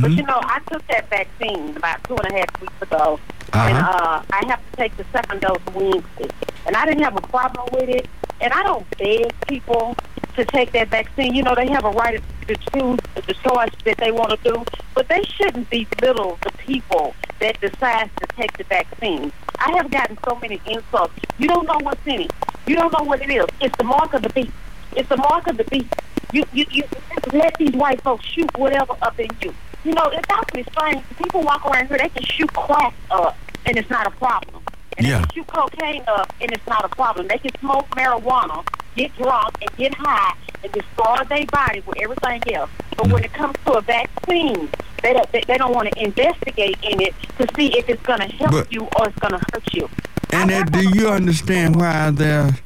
[0.00, 3.18] But you know, I took that vaccine about two and a half weeks ago,
[3.52, 6.28] and uh, I have to take the second dose Wednesday,
[6.66, 8.08] and I didn't have a problem with it.
[8.40, 9.96] And I don't beg people
[10.36, 11.34] to take that vaccine.
[11.34, 14.64] You know, they have a right to choose the choice that they want to do,
[14.94, 19.32] but they shouldn't belittle the people that decide to take the vaccine.
[19.58, 21.14] I have gotten so many insults.
[21.38, 22.32] You don't know what's in it.
[22.66, 23.46] You don't know what it is.
[23.60, 24.52] It's the mark of the beast.
[24.96, 25.92] It's the mark of the beast.
[26.32, 26.84] You you you
[27.32, 29.54] let these white folks shoot whatever up in you.
[29.84, 31.02] You know, it's actually strange.
[31.18, 33.36] People walk around here, they can shoot crack up,
[33.66, 34.62] and it's not a problem.
[34.96, 35.18] And Yeah.
[35.18, 37.26] they can shoot cocaine up, and it's not a problem.
[37.28, 38.64] They can smoke marijuana,
[38.96, 42.70] get drunk, and get high, and destroy their body with everything else.
[42.96, 44.68] But when it comes to a vaccine,
[45.02, 48.20] they don't, they, they don't want to investigate in it to see if it's going
[48.20, 49.88] to help But- you or it's going to hurt you.
[50.32, 52.56] Annette, do you understand why there,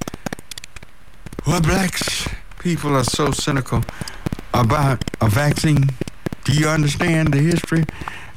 [1.45, 2.29] why blacks
[2.61, 3.83] people are so cynical
[4.55, 5.89] about a vaccine?
[6.45, 7.85] Do you understand the history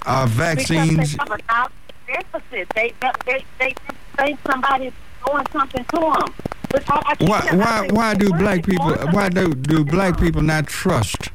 [0.07, 1.13] of vaccines?
[1.13, 1.71] Because they have a knowledge
[2.07, 2.69] deficit.
[2.73, 3.75] They, they, they, they
[4.17, 4.93] think somebody's
[5.27, 6.33] doing something to them.
[6.73, 11.29] I, I Why, why, why do black people, why do, do black people not trust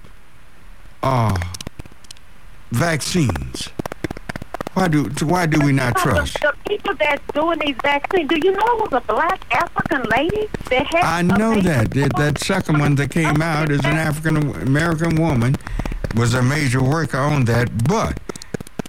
[1.03, 1.37] uh,
[2.71, 3.71] vaccines?
[4.75, 6.41] Why do, why do we not trust?
[6.41, 10.49] The people that's doing these vaccines, do you know it was a black African lady
[10.69, 11.93] that had I know that.
[11.93, 15.55] That, that second one that came out is an African American woman,
[16.17, 17.87] was a major worker on that.
[17.87, 18.19] But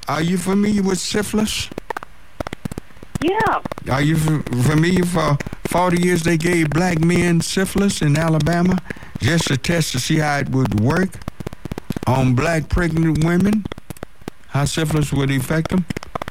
[0.07, 1.69] are you familiar with syphilis?
[3.25, 3.61] Yeah.
[3.89, 5.37] Are you familiar for
[5.69, 8.77] 40 years they gave black men syphilis in Alabama
[9.19, 11.09] just to test to see how it would work
[12.05, 13.65] on black pregnant women?
[14.49, 15.85] How syphilis would affect them?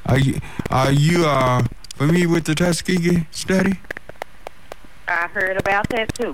[0.06, 0.40] Are you
[0.70, 1.64] are you uh,
[1.96, 3.80] familiar with the Tuskegee study?
[5.08, 6.32] I heard about that too.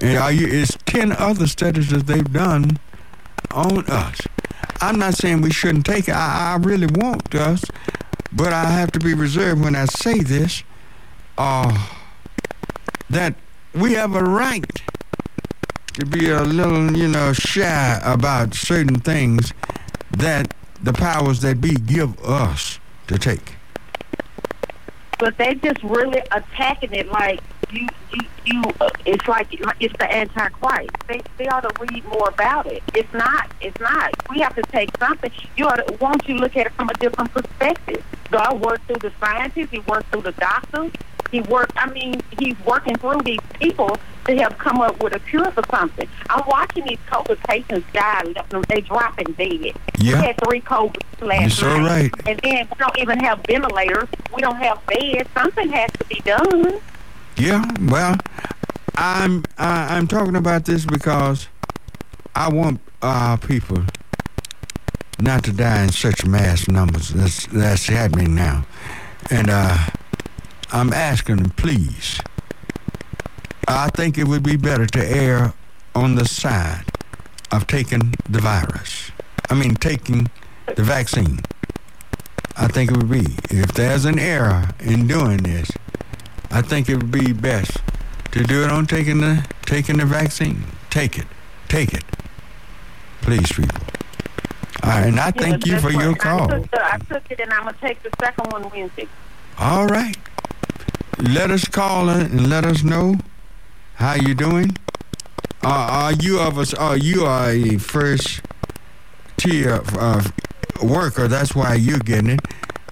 [0.00, 2.78] And are you, it's 10 other studies that they've done
[3.50, 4.20] on us.
[4.80, 6.14] I'm not saying we shouldn't take it.
[6.14, 7.64] I, I really want us,
[8.32, 10.62] but I have to be reserved when I say this.
[11.36, 11.86] Uh,
[13.10, 13.34] that
[13.74, 14.82] we have a right
[15.94, 19.52] to be a little, you know, shy about certain things
[20.10, 23.56] that the powers that be give us to take.
[25.18, 27.40] But they just really attacking it like
[27.70, 28.62] you, you, you.
[28.80, 29.48] Uh, it's like
[29.80, 30.90] it's the Antichrist.
[31.06, 32.82] They, they ought to read more about it.
[32.94, 33.50] It's not.
[33.60, 34.12] It's not.
[34.30, 35.30] We have to take something.
[35.56, 35.92] You ought to.
[35.94, 38.04] Why don't you look at it from a different perspective?
[38.30, 39.70] God worked through the scientists.
[39.70, 40.92] He worked through the doctors.
[41.30, 41.72] He worked.
[41.76, 43.96] I mean, he's working through these people
[44.26, 46.08] to help come up with a cure for something.
[46.28, 48.34] I'm watching these COVID patients die.
[48.68, 49.72] They dropping dead.
[49.98, 50.20] Yeah.
[50.20, 52.12] We had three COVID last You're so night.
[52.12, 52.28] right.
[52.28, 54.08] And then we don't even have ventilators.
[54.34, 55.28] We don't have beds.
[55.34, 56.80] Something has to be done.
[57.38, 58.16] Yeah, well,
[58.96, 61.48] I'm I, I'm talking about this because
[62.34, 63.84] I want uh, people
[65.20, 67.10] not to die in such mass numbers.
[67.10, 68.66] That's that's happening now,
[69.30, 69.78] and uh,
[70.72, 72.20] I'm asking them, please.
[73.68, 75.52] I think it would be better to err
[75.94, 76.84] on the side
[77.52, 79.12] of taking the virus.
[79.48, 80.28] I mean, taking
[80.74, 81.40] the vaccine.
[82.56, 85.70] I think it would be if there's an error in doing this.
[86.50, 87.78] I think it would be best
[88.32, 90.64] to do it on taking the taking the vaccine.
[90.90, 91.26] Take it,
[91.68, 92.04] take it,
[93.22, 93.80] please, people.
[94.82, 96.48] All right, and I thank you for your what- I call.
[96.48, 99.08] took, the, I took it, and I'm gonna take the second one Wednesday.
[99.58, 100.16] All right,
[101.18, 103.16] let us call and let us know
[103.96, 104.76] How you doing?
[105.64, 106.74] Uh, are you of us?
[106.74, 108.42] Uh, you are a first
[109.38, 110.22] tier uh,
[110.82, 111.28] worker.
[111.28, 112.40] That's why you're getting it.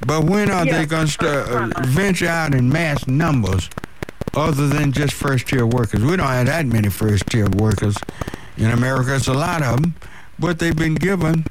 [0.06, 3.68] But when are they going to start, uh, venture out in mass numbers,
[4.34, 6.04] other than just first tier workers?
[6.04, 7.96] We don't have that many first tier workers
[8.56, 9.16] in America.
[9.16, 9.94] It's a lot of them,
[10.38, 11.44] but they've been given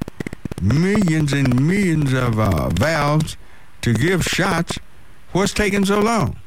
[0.62, 3.36] millions and millions of uh, valves
[3.82, 4.80] to give shots.
[5.34, 6.38] What's taking so long?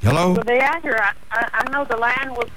[0.00, 0.34] Hello.
[0.34, 0.98] So they out here.
[0.98, 2.48] I, I, I know the line was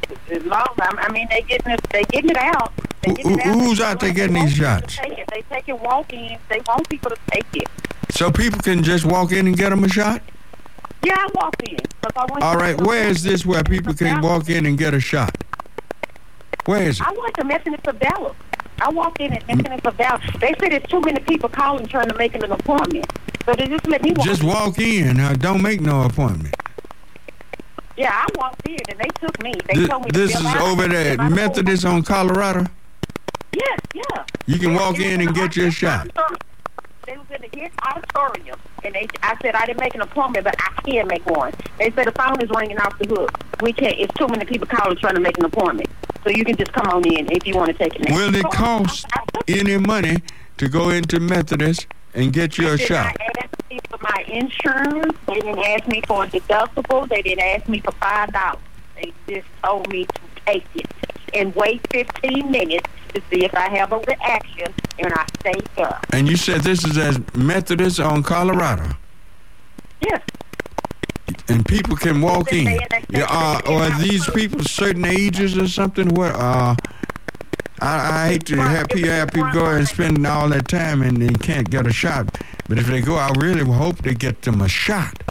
[0.46, 0.74] long.
[0.80, 1.84] I, I mean, they getting it.
[1.92, 2.72] They getting it out.
[3.04, 3.56] They Who- getting it who- out.
[3.60, 4.96] who's out there getting these shots?
[4.96, 5.30] to Take it.
[5.34, 6.40] They take it walk-ins.
[6.50, 7.68] They want people to take it.
[8.12, 10.22] So people can just walk in and get them a shot?
[11.04, 11.78] Yeah, I walk in.
[12.42, 15.36] All to- right, where is this where people can walk in and get a shot?
[16.66, 17.08] Where is it?
[17.08, 18.36] I went to Methodist of Dallas.
[18.82, 20.22] I walked in at Methodist of Dallas.
[20.40, 23.06] They said there's too many people calling trying to make an appointment.
[23.46, 24.26] So they just let me walk.
[24.26, 25.20] Just walk in.
[25.20, 26.56] Uh, don't make no appointment.
[27.98, 29.54] Yeah, I walked in and they took me.
[29.68, 32.66] They Th- told me to this fill is over there at Methodist on Colorado.
[33.54, 34.26] Yes, yeah.
[34.46, 36.10] You can walk in and get your shot.
[37.06, 39.08] They was in the his auditorium, and they.
[39.22, 41.54] I said I didn't make an appointment, but I can make one.
[41.78, 43.32] They said the phone is ringing off the hook.
[43.62, 43.98] We can't.
[44.00, 45.90] It's too many people calling trying to make an appointment,
[46.24, 48.10] so you can just come on in if you want to take it.
[48.10, 49.06] Will it cost
[49.48, 50.18] any money
[50.58, 53.16] to go into Methodist and get you a They did shot?
[53.20, 55.18] not ask me for my insurance.
[55.28, 57.10] They didn't ask me for a deductible.
[57.10, 58.60] They didn't ask me for five dollars.
[58.96, 60.88] They just told me to take it
[61.34, 66.06] and wait 15 minutes to see if I have a reaction, and I stay up.
[66.12, 68.96] And you said this is at Methodist on Colorado.
[70.02, 70.22] Yes.
[71.48, 72.80] And people can walk in.
[73.10, 76.10] Yeah, uh, or are these people certain ages or something?
[76.10, 76.32] What?
[76.36, 76.76] Uh,
[77.82, 81.18] I, I hate to have people, have people go and spend all that time and
[81.18, 82.38] they can't get a shot.
[82.70, 85.22] But if they go, I really hope they get them a shot.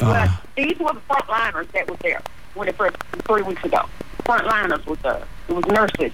[0.00, 2.22] But these were the frontliners that was there
[2.66, 3.82] it first three weeks ago.
[4.24, 5.22] Frontliners was there.
[5.48, 6.12] It was nurses.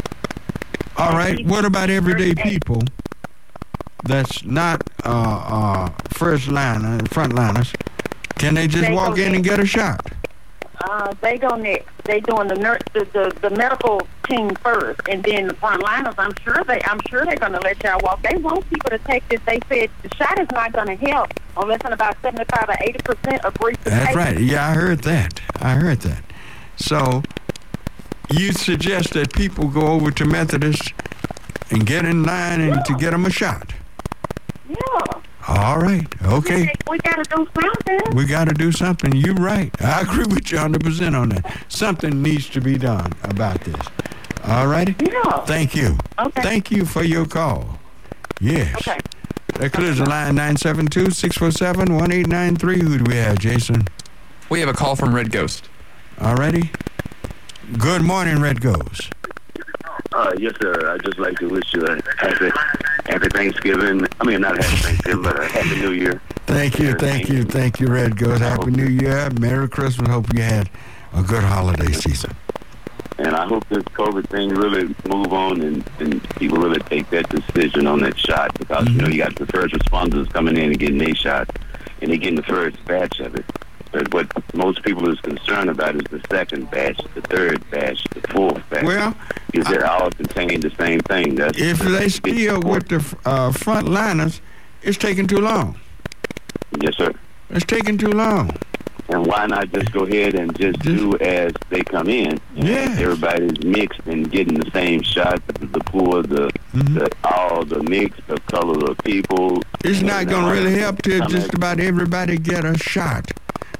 [0.96, 1.44] All right.
[1.46, 2.82] What about everyday people
[4.04, 7.74] that's not uh, uh, first liner, frontliners?
[8.36, 10.12] Can they just They walk in and get a shot?
[10.88, 11.88] Uh, they go next.
[12.04, 16.14] They doing the nurse, the, the, the medical team first, and then the frontliners.
[16.18, 18.22] I'm sure they, I'm sure they're gonna let y'all walk.
[18.22, 19.40] They want people to take this.
[19.46, 23.44] They said the shot is not gonna help unless in about 75 or 80 percent
[23.44, 24.38] of to That's right.
[24.38, 25.40] Yeah, I heard that.
[25.60, 26.22] I heard that.
[26.76, 27.22] So
[28.30, 30.92] you suggest that people go over to Methodist
[31.70, 33.72] and get in line and to get them a shot.
[34.68, 34.76] Yeah.
[35.46, 36.06] All right.
[36.24, 36.72] Okay.
[36.88, 38.16] We gotta do something.
[38.16, 39.14] We got to do something.
[39.14, 39.70] You're right.
[39.82, 41.64] I agree with you 100% on that.
[41.68, 43.80] Something needs to be done about this.
[44.44, 44.94] All righty?
[45.04, 45.40] Yeah.
[45.40, 45.98] Thank you.
[46.18, 46.42] Okay.
[46.42, 47.78] Thank you for your call.
[48.40, 48.76] Yes.
[48.76, 49.00] Okay.
[49.54, 52.78] That clears the line 972 647 1893.
[52.82, 53.84] Who do we have, Jason?
[54.48, 55.68] We have a call from Red Ghost.
[56.20, 56.70] All righty.
[57.78, 59.12] Good morning, Red Ghost.
[60.12, 60.92] Uh, yes, sir.
[60.92, 62.50] I'd just like to wish you a happy,
[63.06, 64.06] happy Thanksgiving.
[64.20, 66.20] I mean, not happy Thanksgiving, but a happy New Year.
[66.46, 68.42] Thank you, thank you, thank you, Red Ghost.
[68.42, 69.28] Happy New Year.
[69.40, 70.08] Merry Christmas.
[70.08, 70.70] Hope you had
[71.14, 72.36] a good holiday season.
[73.18, 77.28] And I hope this COVID thing really move on and, and people really take that
[77.28, 80.78] decision on that shot because, you know, you got the first responders coming in and
[80.78, 81.48] getting their shot
[82.02, 83.44] and they getting the first batch of it.
[83.94, 88.20] But what most people is concerned about is the second batch, the third batch, the
[88.32, 88.84] fourth batch.
[88.84, 89.14] Well,
[89.52, 91.36] is that all contain the same thing?
[91.36, 94.40] That's If the- they still with the uh, frontliners,
[94.82, 95.76] it's taking too long.
[96.80, 97.12] Yes, sir.
[97.50, 98.50] It's taking too long.
[99.10, 102.40] And why not just go ahead and just do as they come in?
[102.56, 102.96] Yeah.
[102.98, 108.18] Everybody's mixed and getting the same shot, the, the poor, the, the all the mix,
[108.26, 109.62] the color of people.
[109.84, 113.30] It's not going to really help till just about everybody get a shot.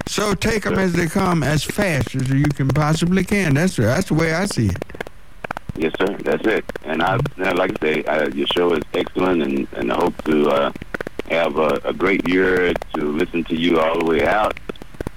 [0.06, 3.54] So take them as they come, as fast as you can possibly can.
[3.54, 4.78] That's that's the way I see it.
[5.76, 6.16] Yes, sir.
[6.18, 6.64] That's it.
[6.84, 10.48] And I, like I say, I, your show is excellent, and, and I hope to
[10.48, 10.72] uh,
[11.28, 14.58] have a, a great year to listen to you all the way out,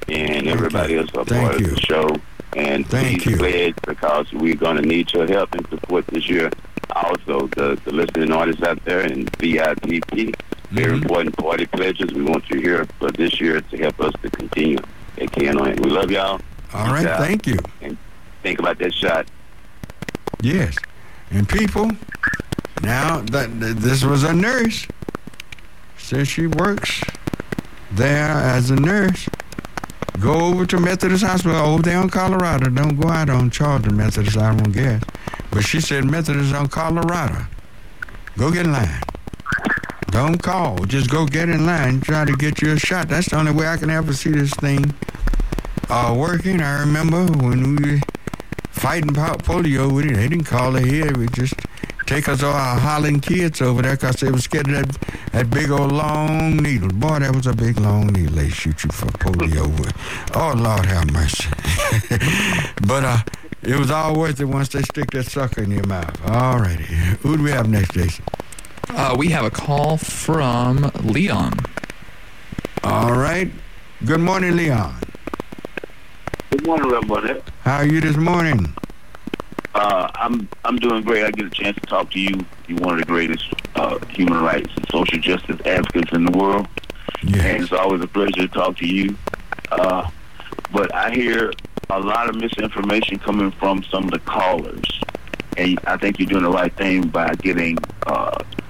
[0.07, 2.15] and everybody else a part of the show.
[2.55, 3.37] And Thank please you.
[3.37, 6.49] pledge because we're going to need your help and support this year.
[6.95, 10.33] Also, the, the listening artists out there and VIPP,
[10.71, 11.03] very mm-hmm.
[11.03, 12.13] important party pledges.
[12.13, 14.79] We want you here for this year to help us to continue
[15.17, 15.79] at KNON.
[15.79, 16.41] We love y'all.
[16.73, 17.19] All right, out.
[17.19, 17.57] thank you.
[17.81, 17.97] And
[18.43, 19.27] think about that shot.
[20.41, 20.75] Yes.
[21.31, 21.91] And people,
[22.81, 24.87] now that that this was a nurse,
[25.97, 27.01] says she works
[27.91, 29.27] there as a nurse.
[30.19, 32.69] Go over to Methodist Hospital over there in Colorado.
[32.69, 35.03] Don't go out on Charlton Methodist, I won't guess.
[35.51, 37.45] But she said Methodist on Colorado.
[38.37, 39.01] Go get in line.
[40.17, 40.77] Don't call.
[40.85, 42.01] Just go get in line.
[42.01, 43.07] Try to get you a shot.
[43.07, 44.95] That's the only way I can ever see this thing
[45.91, 46.59] uh, working.
[46.59, 47.99] I remember when we were
[48.71, 51.15] fighting polio with it, they didn't call it here.
[51.15, 51.53] We just
[52.07, 55.49] take us all our hollering kids over there because they was scared of that, that
[55.51, 56.89] big old long needle.
[56.89, 59.93] Boy, that was a big long needle they shoot you for polio with.
[60.35, 61.47] Oh, Lord have mercy.
[62.87, 63.19] but uh,
[63.61, 66.19] it was all worth it once they stick that sucker in your mouth.
[66.27, 66.85] All righty.
[67.21, 68.25] Who do we have next, Jason?
[68.89, 71.53] Uh, we have a call from Leon.
[72.83, 73.51] All right.
[74.05, 74.95] Good morning, Leon.
[76.51, 77.43] Good morning, Rev Bonnet.
[77.61, 78.73] How are you this morning?
[79.75, 81.23] Uh, I'm I'm doing great.
[81.25, 82.45] I get a chance to talk to you.
[82.67, 86.67] You're one of the greatest uh, human rights and social justice advocates in the world.
[87.23, 87.43] Yes.
[87.43, 89.15] And it's always a pleasure to talk to you.
[89.71, 90.09] Uh,
[90.71, 91.51] but I hear
[91.89, 94.99] a lot of misinformation coming from some of the callers.
[95.57, 97.77] And I think you're doing the right thing by getting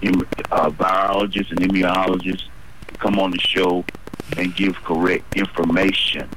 [0.03, 2.47] uh, virologists and immunologists
[2.99, 3.83] come on the show
[4.37, 6.29] and give correct information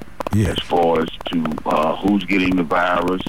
[0.50, 3.22] as far as to uh, who's getting the virus.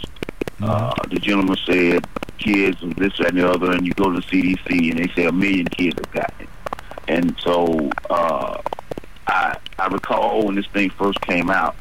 [0.62, 2.06] Uh, the gentleman said
[2.38, 5.14] kids and this that, and the other, and you go to the CDC and they
[5.14, 6.50] say a million kids have gotten it.
[7.08, 8.62] And so uh,
[9.28, 11.76] I I recall when this thing first came out,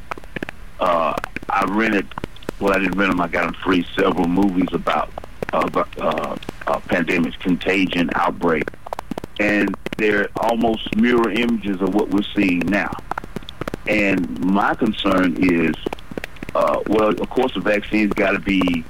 [0.79, 1.13] uh,
[1.49, 2.07] I rented.
[2.59, 3.21] Well, I didn't rent them.
[3.21, 3.85] I got them free.
[3.95, 5.11] Several movies about
[5.53, 6.35] uh, uh,
[6.71, 8.63] uh, pandemics, contagion, outbreak,
[9.39, 12.91] and they're almost mirror images of what we're seeing now.
[13.87, 15.75] And my concern is,
[16.55, 18.85] uh, well, of course, the vaccine's got to be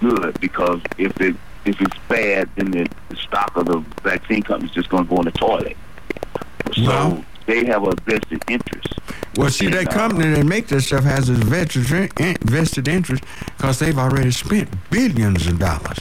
[0.00, 1.36] good because if it
[1.66, 5.16] if it's bad, then the, the stock of the vaccine company's just going to go
[5.18, 5.76] in the toilet.
[6.74, 8.94] So they have a vested interest.
[9.36, 11.84] Well, see, that company that make this stuff has a vested,
[12.42, 13.24] vested interest
[13.58, 15.98] because they've already spent billions of dollars.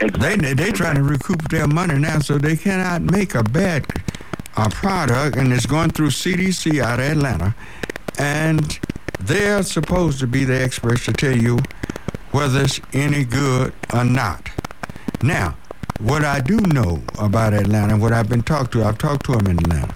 [0.00, 3.84] They they trying to recoup their money now, so they cannot make a bad
[4.56, 7.54] uh, product, and it's going through CDC out of Atlanta,
[8.18, 8.78] and
[9.20, 11.58] they're supposed to be the experts to tell you
[12.30, 14.48] whether it's any good or not.
[15.22, 15.56] Now,
[15.98, 19.48] what I do know about Atlanta, what I've been talked to, I've talked to them
[19.48, 19.94] in Atlanta.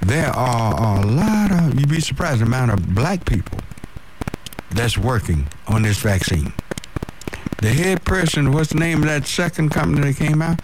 [0.00, 3.58] There are a lot of, you'd be surprised, the amount of black people
[4.70, 6.52] that's working on this vaccine.
[7.58, 10.60] The head person, what's the name of that second company that came out?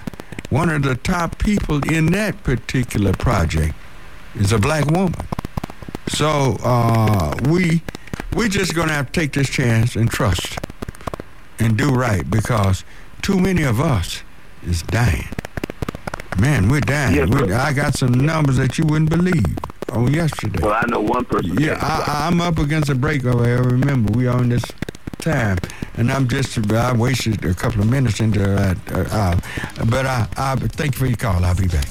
[0.51, 3.75] One of the top people in that particular project
[4.35, 5.15] is a black woman.
[6.09, 7.83] So uh, we
[8.35, 10.59] we just gonna have to take this chance and trust
[11.59, 12.85] and do right because
[13.23, 14.23] too many of us
[14.67, 15.29] is dying.
[16.39, 17.15] Man, we're dying.
[17.17, 17.55] Yes, we sir.
[17.55, 19.57] I got some numbers that you wouldn't believe
[19.91, 20.59] on yesterday.
[20.63, 21.59] Well, I know one person.
[21.59, 23.63] Yeah, I, I'm up against a break over here.
[23.63, 24.65] Remember, we are on this
[25.23, 25.57] time,
[25.97, 28.77] and I'm just I wasted a couple of minutes into that.
[28.91, 29.41] Uh, uh,
[29.87, 31.45] but I, I thank you for your call.
[31.45, 31.87] I'll be back.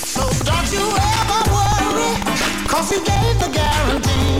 [0.00, 2.10] So don't you ever worry,
[2.66, 4.38] cause he gave the guarantee.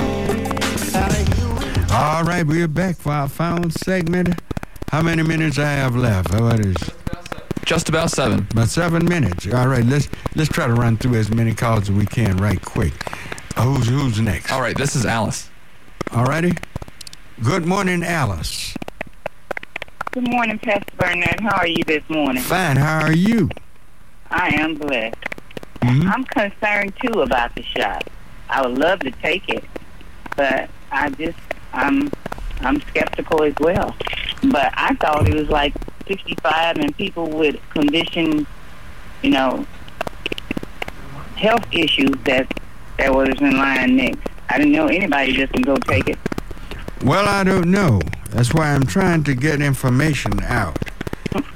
[1.93, 4.41] All right, we're back for our final segment.
[4.91, 6.33] How many minutes I have left?
[6.33, 6.77] What is?
[7.69, 8.47] Just about seven.
[8.51, 9.47] About seven minutes.
[9.53, 12.59] All right, let's let's try to run through as many calls as we can right
[12.65, 12.95] quick.
[13.59, 14.51] Who's who's next?
[14.51, 15.51] All right, this is Alice.
[16.13, 16.55] All righty.
[17.45, 18.75] Good morning, Alice.
[20.13, 21.41] Good morning, Pastor Burnett.
[21.41, 22.43] How are you this morning?
[22.43, 22.79] Fine.
[22.79, 23.51] How are you?
[24.31, 25.17] I am blessed.
[25.83, 26.11] Mhm.
[26.11, 28.09] I'm concerned too about the shot.
[28.49, 29.65] I would love to take it,
[30.39, 31.37] but I just
[31.75, 32.11] I'm
[32.63, 33.95] I'm skeptical as well.
[34.45, 35.75] But I thought it was like
[36.09, 38.47] 65 and people with conditions,
[39.23, 39.67] you know,
[41.37, 42.53] health issues that
[42.99, 44.27] that was in line next.
[44.49, 46.19] I didn't know anybody just can go take it.
[47.05, 48.01] Well, I don't know.
[48.31, 50.79] That's why I'm trying to get information out.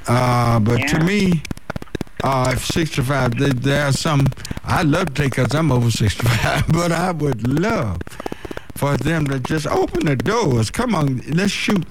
[0.07, 1.43] Uh, but to me,
[2.23, 4.27] uh, if 65, there, there are some,
[4.65, 8.01] I'd love to take because I'm over 65, but I would love
[8.77, 10.70] for them to just open the doors.
[10.70, 11.85] Come on, let's shoot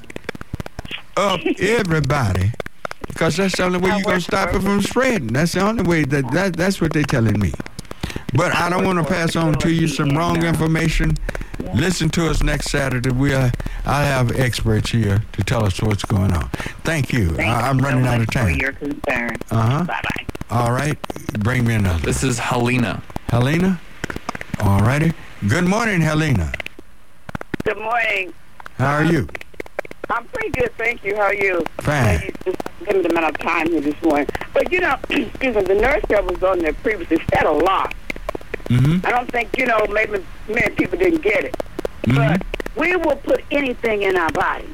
[1.17, 2.51] up everybody.
[3.07, 5.27] Because that's the only way you're going to stop it from spreading.
[5.27, 7.51] That's the only way that, that that's what they're telling me.
[8.33, 11.17] But I don't want to pass on to you some wrong information.
[11.75, 13.09] Listen to us next Saturday.
[13.11, 13.51] We are,
[13.85, 16.49] I'll have experts here to tell us what's going on.
[16.83, 17.31] Thank you.
[17.31, 18.55] Thank I, I'm you so running out much of for time.
[18.55, 19.37] your concern.
[19.51, 19.83] Uh-huh.
[19.83, 20.25] Bye bye.
[20.49, 20.97] All right.
[21.39, 21.99] Bring me another.
[21.99, 23.03] This is Helena.
[23.29, 23.79] Helena?
[24.61, 25.13] All righty.
[25.47, 26.51] Good morning, Helena.
[27.63, 28.33] Good morning.
[28.77, 29.27] How are you?
[30.11, 31.15] I'm pretty good, thank you.
[31.15, 31.63] How are you?
[31.79, 32.05] Fine.
[32.05, 34.27] Maybe it's just limited amount of time here this morning.
[34.53, 37.93] But you know, excuse me, the nurse that was on there previously said a lot.
[38.65, 39.05] Mm-hmm.
[39.05, 41.55] I don't think, you know, maybe many people didn't get it.
[42.03, 42.15] Mm-hmm.
[42.15, 42.41] But
[42.77, 44.67] we will put anything in our body.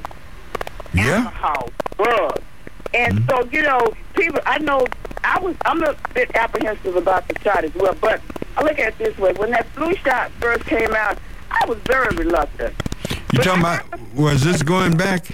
[0.94, 1.26] Yeah?
[1.26, 2.44] Alcohol, drugs,
[2.94, 4.86] And so, you know, people, I know,
[5.24, 8.22] I was, I'm a bit apprehensive about the shot as well, but
[8.56, 9.34] I look at it this way.
[9.34, 11.18] When that flu shot first came out,
[11.50, 12.76] I was very reluctant.
[13.34, 15.26] You talking about, was this going back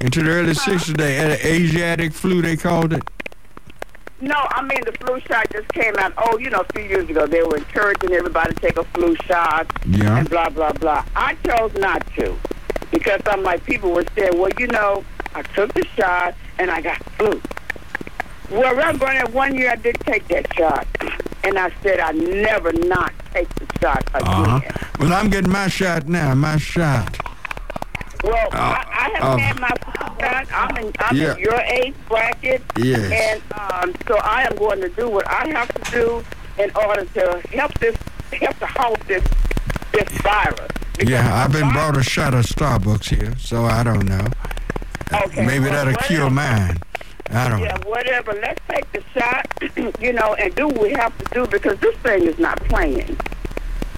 [0.00, 3.02] into the early 60s, the A- Asiatic flu, they called it?
[4.20, 6.12] No, I mean the flu shot just came out.
[6.16, 9.16] Oh, you know, a few years ago they were encouraging everybody to take a flu
[9.26, 10.18] shot Yeah.
[10.18, 11.04] and blah blah blah.
[11.16, 12.32] I chose not to
[12.92, 15.04] because I'm like people were saying, well, you know,
[15.34, 17.42] I took the shot and I got flu.
[18.48, 20.86] Well, around that one year I did take that shot,
[21.42, 24.24] and I said I never not take the shot again.
[24.28, 24.86] Uh-huh.
[25.00, 27.18] Well, I'm getting my shot now, my shot.
[28.22, 29.68] Well, Uh, I, I have uh, had my
[30.20, 30.46] shot.
[30.52, 31.32] I'm in, I'm Yeah.
[31.34, 32.62] in your age bracket.
[32.76, 33.10] Yes.
[33.10, 36.24] And um, so I am going to do what I have to do
[36.62, 37.96] in order to help this,
[38.32, 39.24] help to halt this,
[39.92, 40.70] this virus.
[41.04, 44.26] Yeah, I've been bought a shot of Starbucks here, so I don't know.
[45.12, 45.44] Okay.
[45.44, 46.78] Maybe well, that'll cure mine.
[47.30, 47.64] I don't know.
[47.66, 48.32] Yeah, whatever.
[48.34, 49.46] Let's take the shot,
[50.00, 53.16] you know, and do what we have to do because this thing is not playing.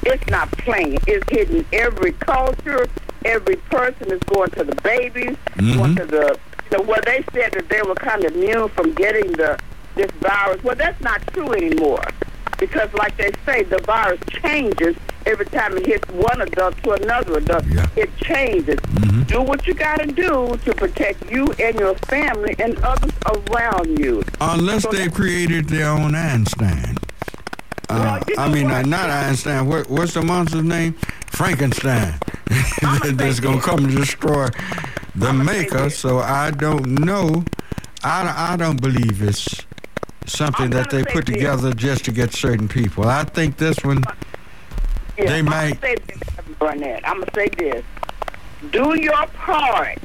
[0.06, 0.98] It's not playing.
[1.06, 2.88] It's hitting every culture.
[3.24, 5.78] Every person is going to the babies, mm-hmm.
[5.78, 6.38] going to the.
[6.70, 9.58] So where they said that they were kind of immune from getting the
[9.94, 10.62] this virus.
[10.64, 12.04] Well, that's not true anymore,
[12.58, 14.96] because like they say, the virus changes
[15.26, 17.64] every time it hits one adult to another adult.
[17.96, 18.76] It changes.
[18.76, 19.22] Mm-hmm.
[19.22, 23.98] Do what you got to do to protect you and your family and others around
[23.98, 24.22] you.
[24.40, 26.98] Unless they've created their own Einstein.
[27.88, 29.66] Uh, I mean, uh, not Einstein.
[29.68, 30.94] What, what's the monster's name?
[31.26, 32.14] Frankenstein.
[33.16, 34.48] That's going to come and destroy
[35.14, 35.90] the maker.
[35.90, 37.44] So I don't know.
[38.02, 39.62] I, I don't believe it's
[40.26, 43.04] something that they put together just to get certain people.
[43.06, 44.02] I think this one,
[45.18, 45.80] Yeah, they I'm might.
[45.80, 46.18] Gonna say this,
[46.58, 47.06] Burnett.
[47.08, 47.84] I'm gonna say this:
[48.70, 49.98] do your part.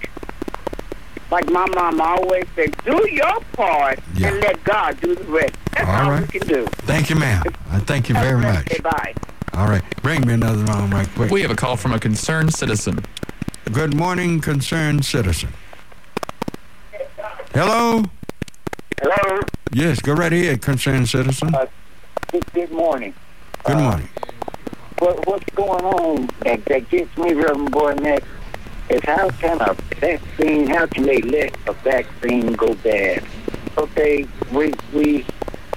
[1.31, 5.53] Like my mom always said, do your part and let God do the rest.
[5.73, 6.65] That's all, All we can do.
[6.87, 7.43] Thank you, ma'am.
[7.69, 8.65] I thank you very much.
[8.71, 9.13] Okay, bye.
[9.53, 9.83] All right.
[10.01, 11.31] Bring me another one right quick.
[11.31, 13.05] We have a call from a concerned citizen.
[13.71, 15.49] Good morning, concerned citizen.
[17.53, 18.03] Hello?
[19.01, 19.41] Hello.
[19.71, 21.53] Yes, go right ahead, concerned citizen.
[21.53, 21.67] Uh,
[22.31, 23.13] good, good morning.
[23.63, 24.09] Good morning.
[24.17, 24.25] Uh,
[24.99, 28.23] what, what's going on that, that gets me, Reverend Barnett,
[28.89, 33.23] is how can a vaccine, how can they let a vaccine go bad?
[33.77, 35.25] Okay, we, we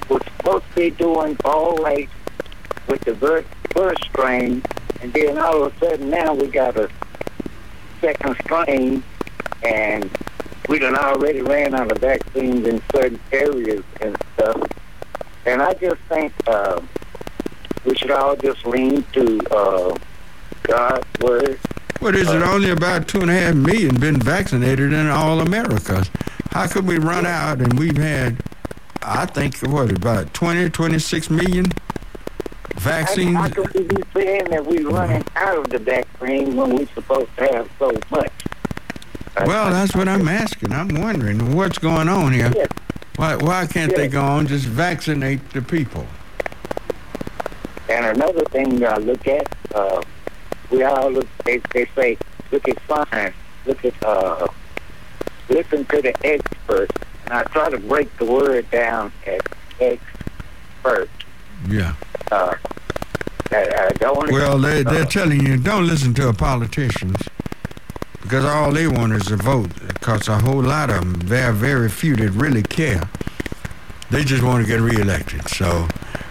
[0.09, 2.09] were supposed to be doing all right
[2.89, 4.63] with the first, first strain,
[5.01, 6.89] and then all of a sudden now we got a
[8.01, 9.03] second strain,
[9.63, 10.11] and
[10.69, 14.69] we done already ran out of vaccines in certain areas and stuff.
[15.45, 16.81] And I just think uh,
[17.85, 19.99] we should all just lean to uh,
[20.63, 21.59] God's word.
[22.03, 22.43] What is it?
[22.43, 26.05] Only about two and a half million been vaccinated in all America.
[26.51, 28.43] How could we run out and we've had,
[29.03, 31.67] I think, what, about 20, 26 million
[32.75, 33.37] vaccines?
[33.37, 37.31] How can we be saying that we're running out of the vaccine when we're supposed
[37.37, 38.33] to have so much?
[39.47, 40.73] Well, that's what I'm asking.
[40.73, 42.53] I'm wondering what's going on here.
[43.15, 46.09] Why, why can't they go on just vaccinate the people?
[47.89, 50.03] And another thing I look at, uh,
[50.73, 52.19] we all look, they, they say,
[52.51, 53.37] look at science,
[53.67, 54.49] look at, uh,
[55.49, 56.95] listen to the experts.
[57.25, 59.41] And I try to break the word down as
[59.81, 61.09] expert.
[61.69, 61.95] Yeah.
[62.31, 62.55] Uh,
[63.51, 67.17] I, I don't Well, they, they're uh, telling you don't listen to politicians
[68.23, 69.71] because all they want is a vote.
[69.87, 73.09] Because a whole lot of them, there are very few that really care.
[74.13, 75.49] They just want to get reelected.
[75.49, 75.89] So,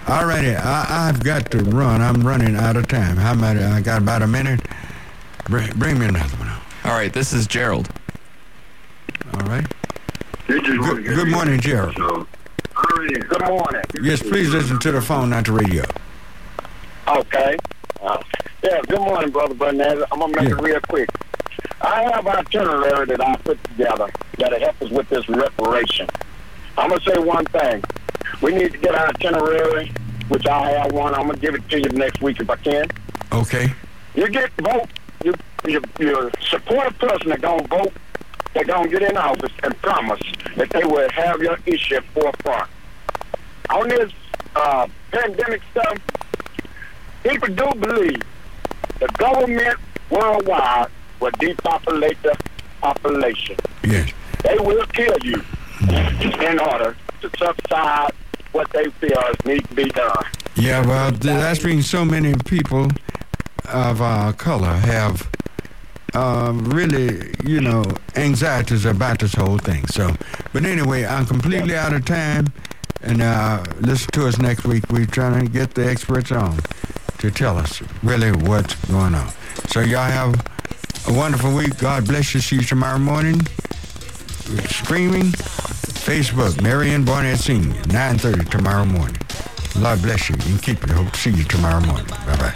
[0.08, 2.00] all righty, I, I've got to run.
[2.00, 3.18] I'm running out of time.
[3.18, 4.62] How about I got about a minute?
[5.50, 6.48] Bring, bring me another one.
[6.86, 7.90] All right, this is Gerald.
[9.34, 9.66] All right.
[10.46, 11.96] Good, good morning, Gerald.
[11.96, 13.82] Good morning.
[14.00, 15.84] Yes, please listen to the phone, not the radio.
[17.08, 17.58] Okay.
[18.00, 18.22] Uh,
[18.64, 19.98] yeah, good morning, Brother Burnett.
[20.12, 21.10] I'm going to make it real quick.
[21.82, 26.08] I have an itinerary that I put together that'll help us with this reparation.
[26.78, 27.84] I'm going to say one thing.
[28.42, 29.92] We need to get our itinerary,
[30.30, 31.14] which I have one.
[31.14, 32.88] I'm going to give it to you next week if I can.
[33.32, 33.72] Okay.
[34.16, 34.90] You get vote.
[35.24, 35.34] You,
[35.66, 37.94] you, you support a person that don't vote,
[38.54, 40.22] that don't get in office and promise
[40.56, 42.70] that they will have your issue at forefront.
[43.70, 44.12] On this
[44.56, 45.98] uh, pandemic stuff,
[47.24, 48.22] people do believe
[49.00, 49.78] the government
[50.10, 50.88] worldwide
[51.20, 52.36] will depopulate the
[52.82, 53.56] population.
[53.84, 54.12] Yes.
[54.44, 55.44] They will kill you
[55.90, 58.12] in order to subside
[58.52, 60.24] what they feel needs to be done.
[60.56, 62.90] Yeah, well, th- that's been so many people
[63.70, 65.30] of color have
[66.14, 67.86] uh, really, you know,
[68.16, 69.88] anxieties about this whole thing.
[69.88, 70.14] So,
[70.52, 72.52] but anyway, I'm completely out of time.
[73.04, 74.84] And uh, listen to us next week.
[74.92, 76.60] We're trying to get the experts on
[77.18, 79.32] to tell us really what's going on.
[79.70, 80.36] So y'all have
[81.08, 81.78] a wonderful week.
[81.80, 82.42] God bless you.
[82.42, 83.42] See you tomorrow morning.
[84.60, 85.32] Screaming.
[86.02, 89.18] Facebook, Marion Barnett Senior, 9.30 tomorrow morning.
[89.82, 90.94] God bless you and keep you.
[90.94, 92.06] Hope to see you tomorrow morning.
[92.08, 92.56] Bye-bye.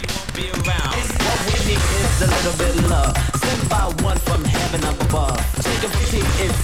[2.20, 3.16] a little bit love.
[3.36, 5.40] Sent by one from heaven up above.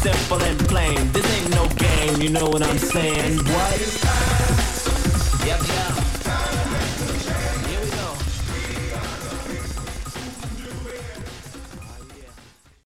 [0.03, 1.13] Simple and plain.
[1.13, 3.39] This ain't no game, you know what I'm saying?
[3.39, 3.79] What?
[5.47, 6.12] Yep, yep.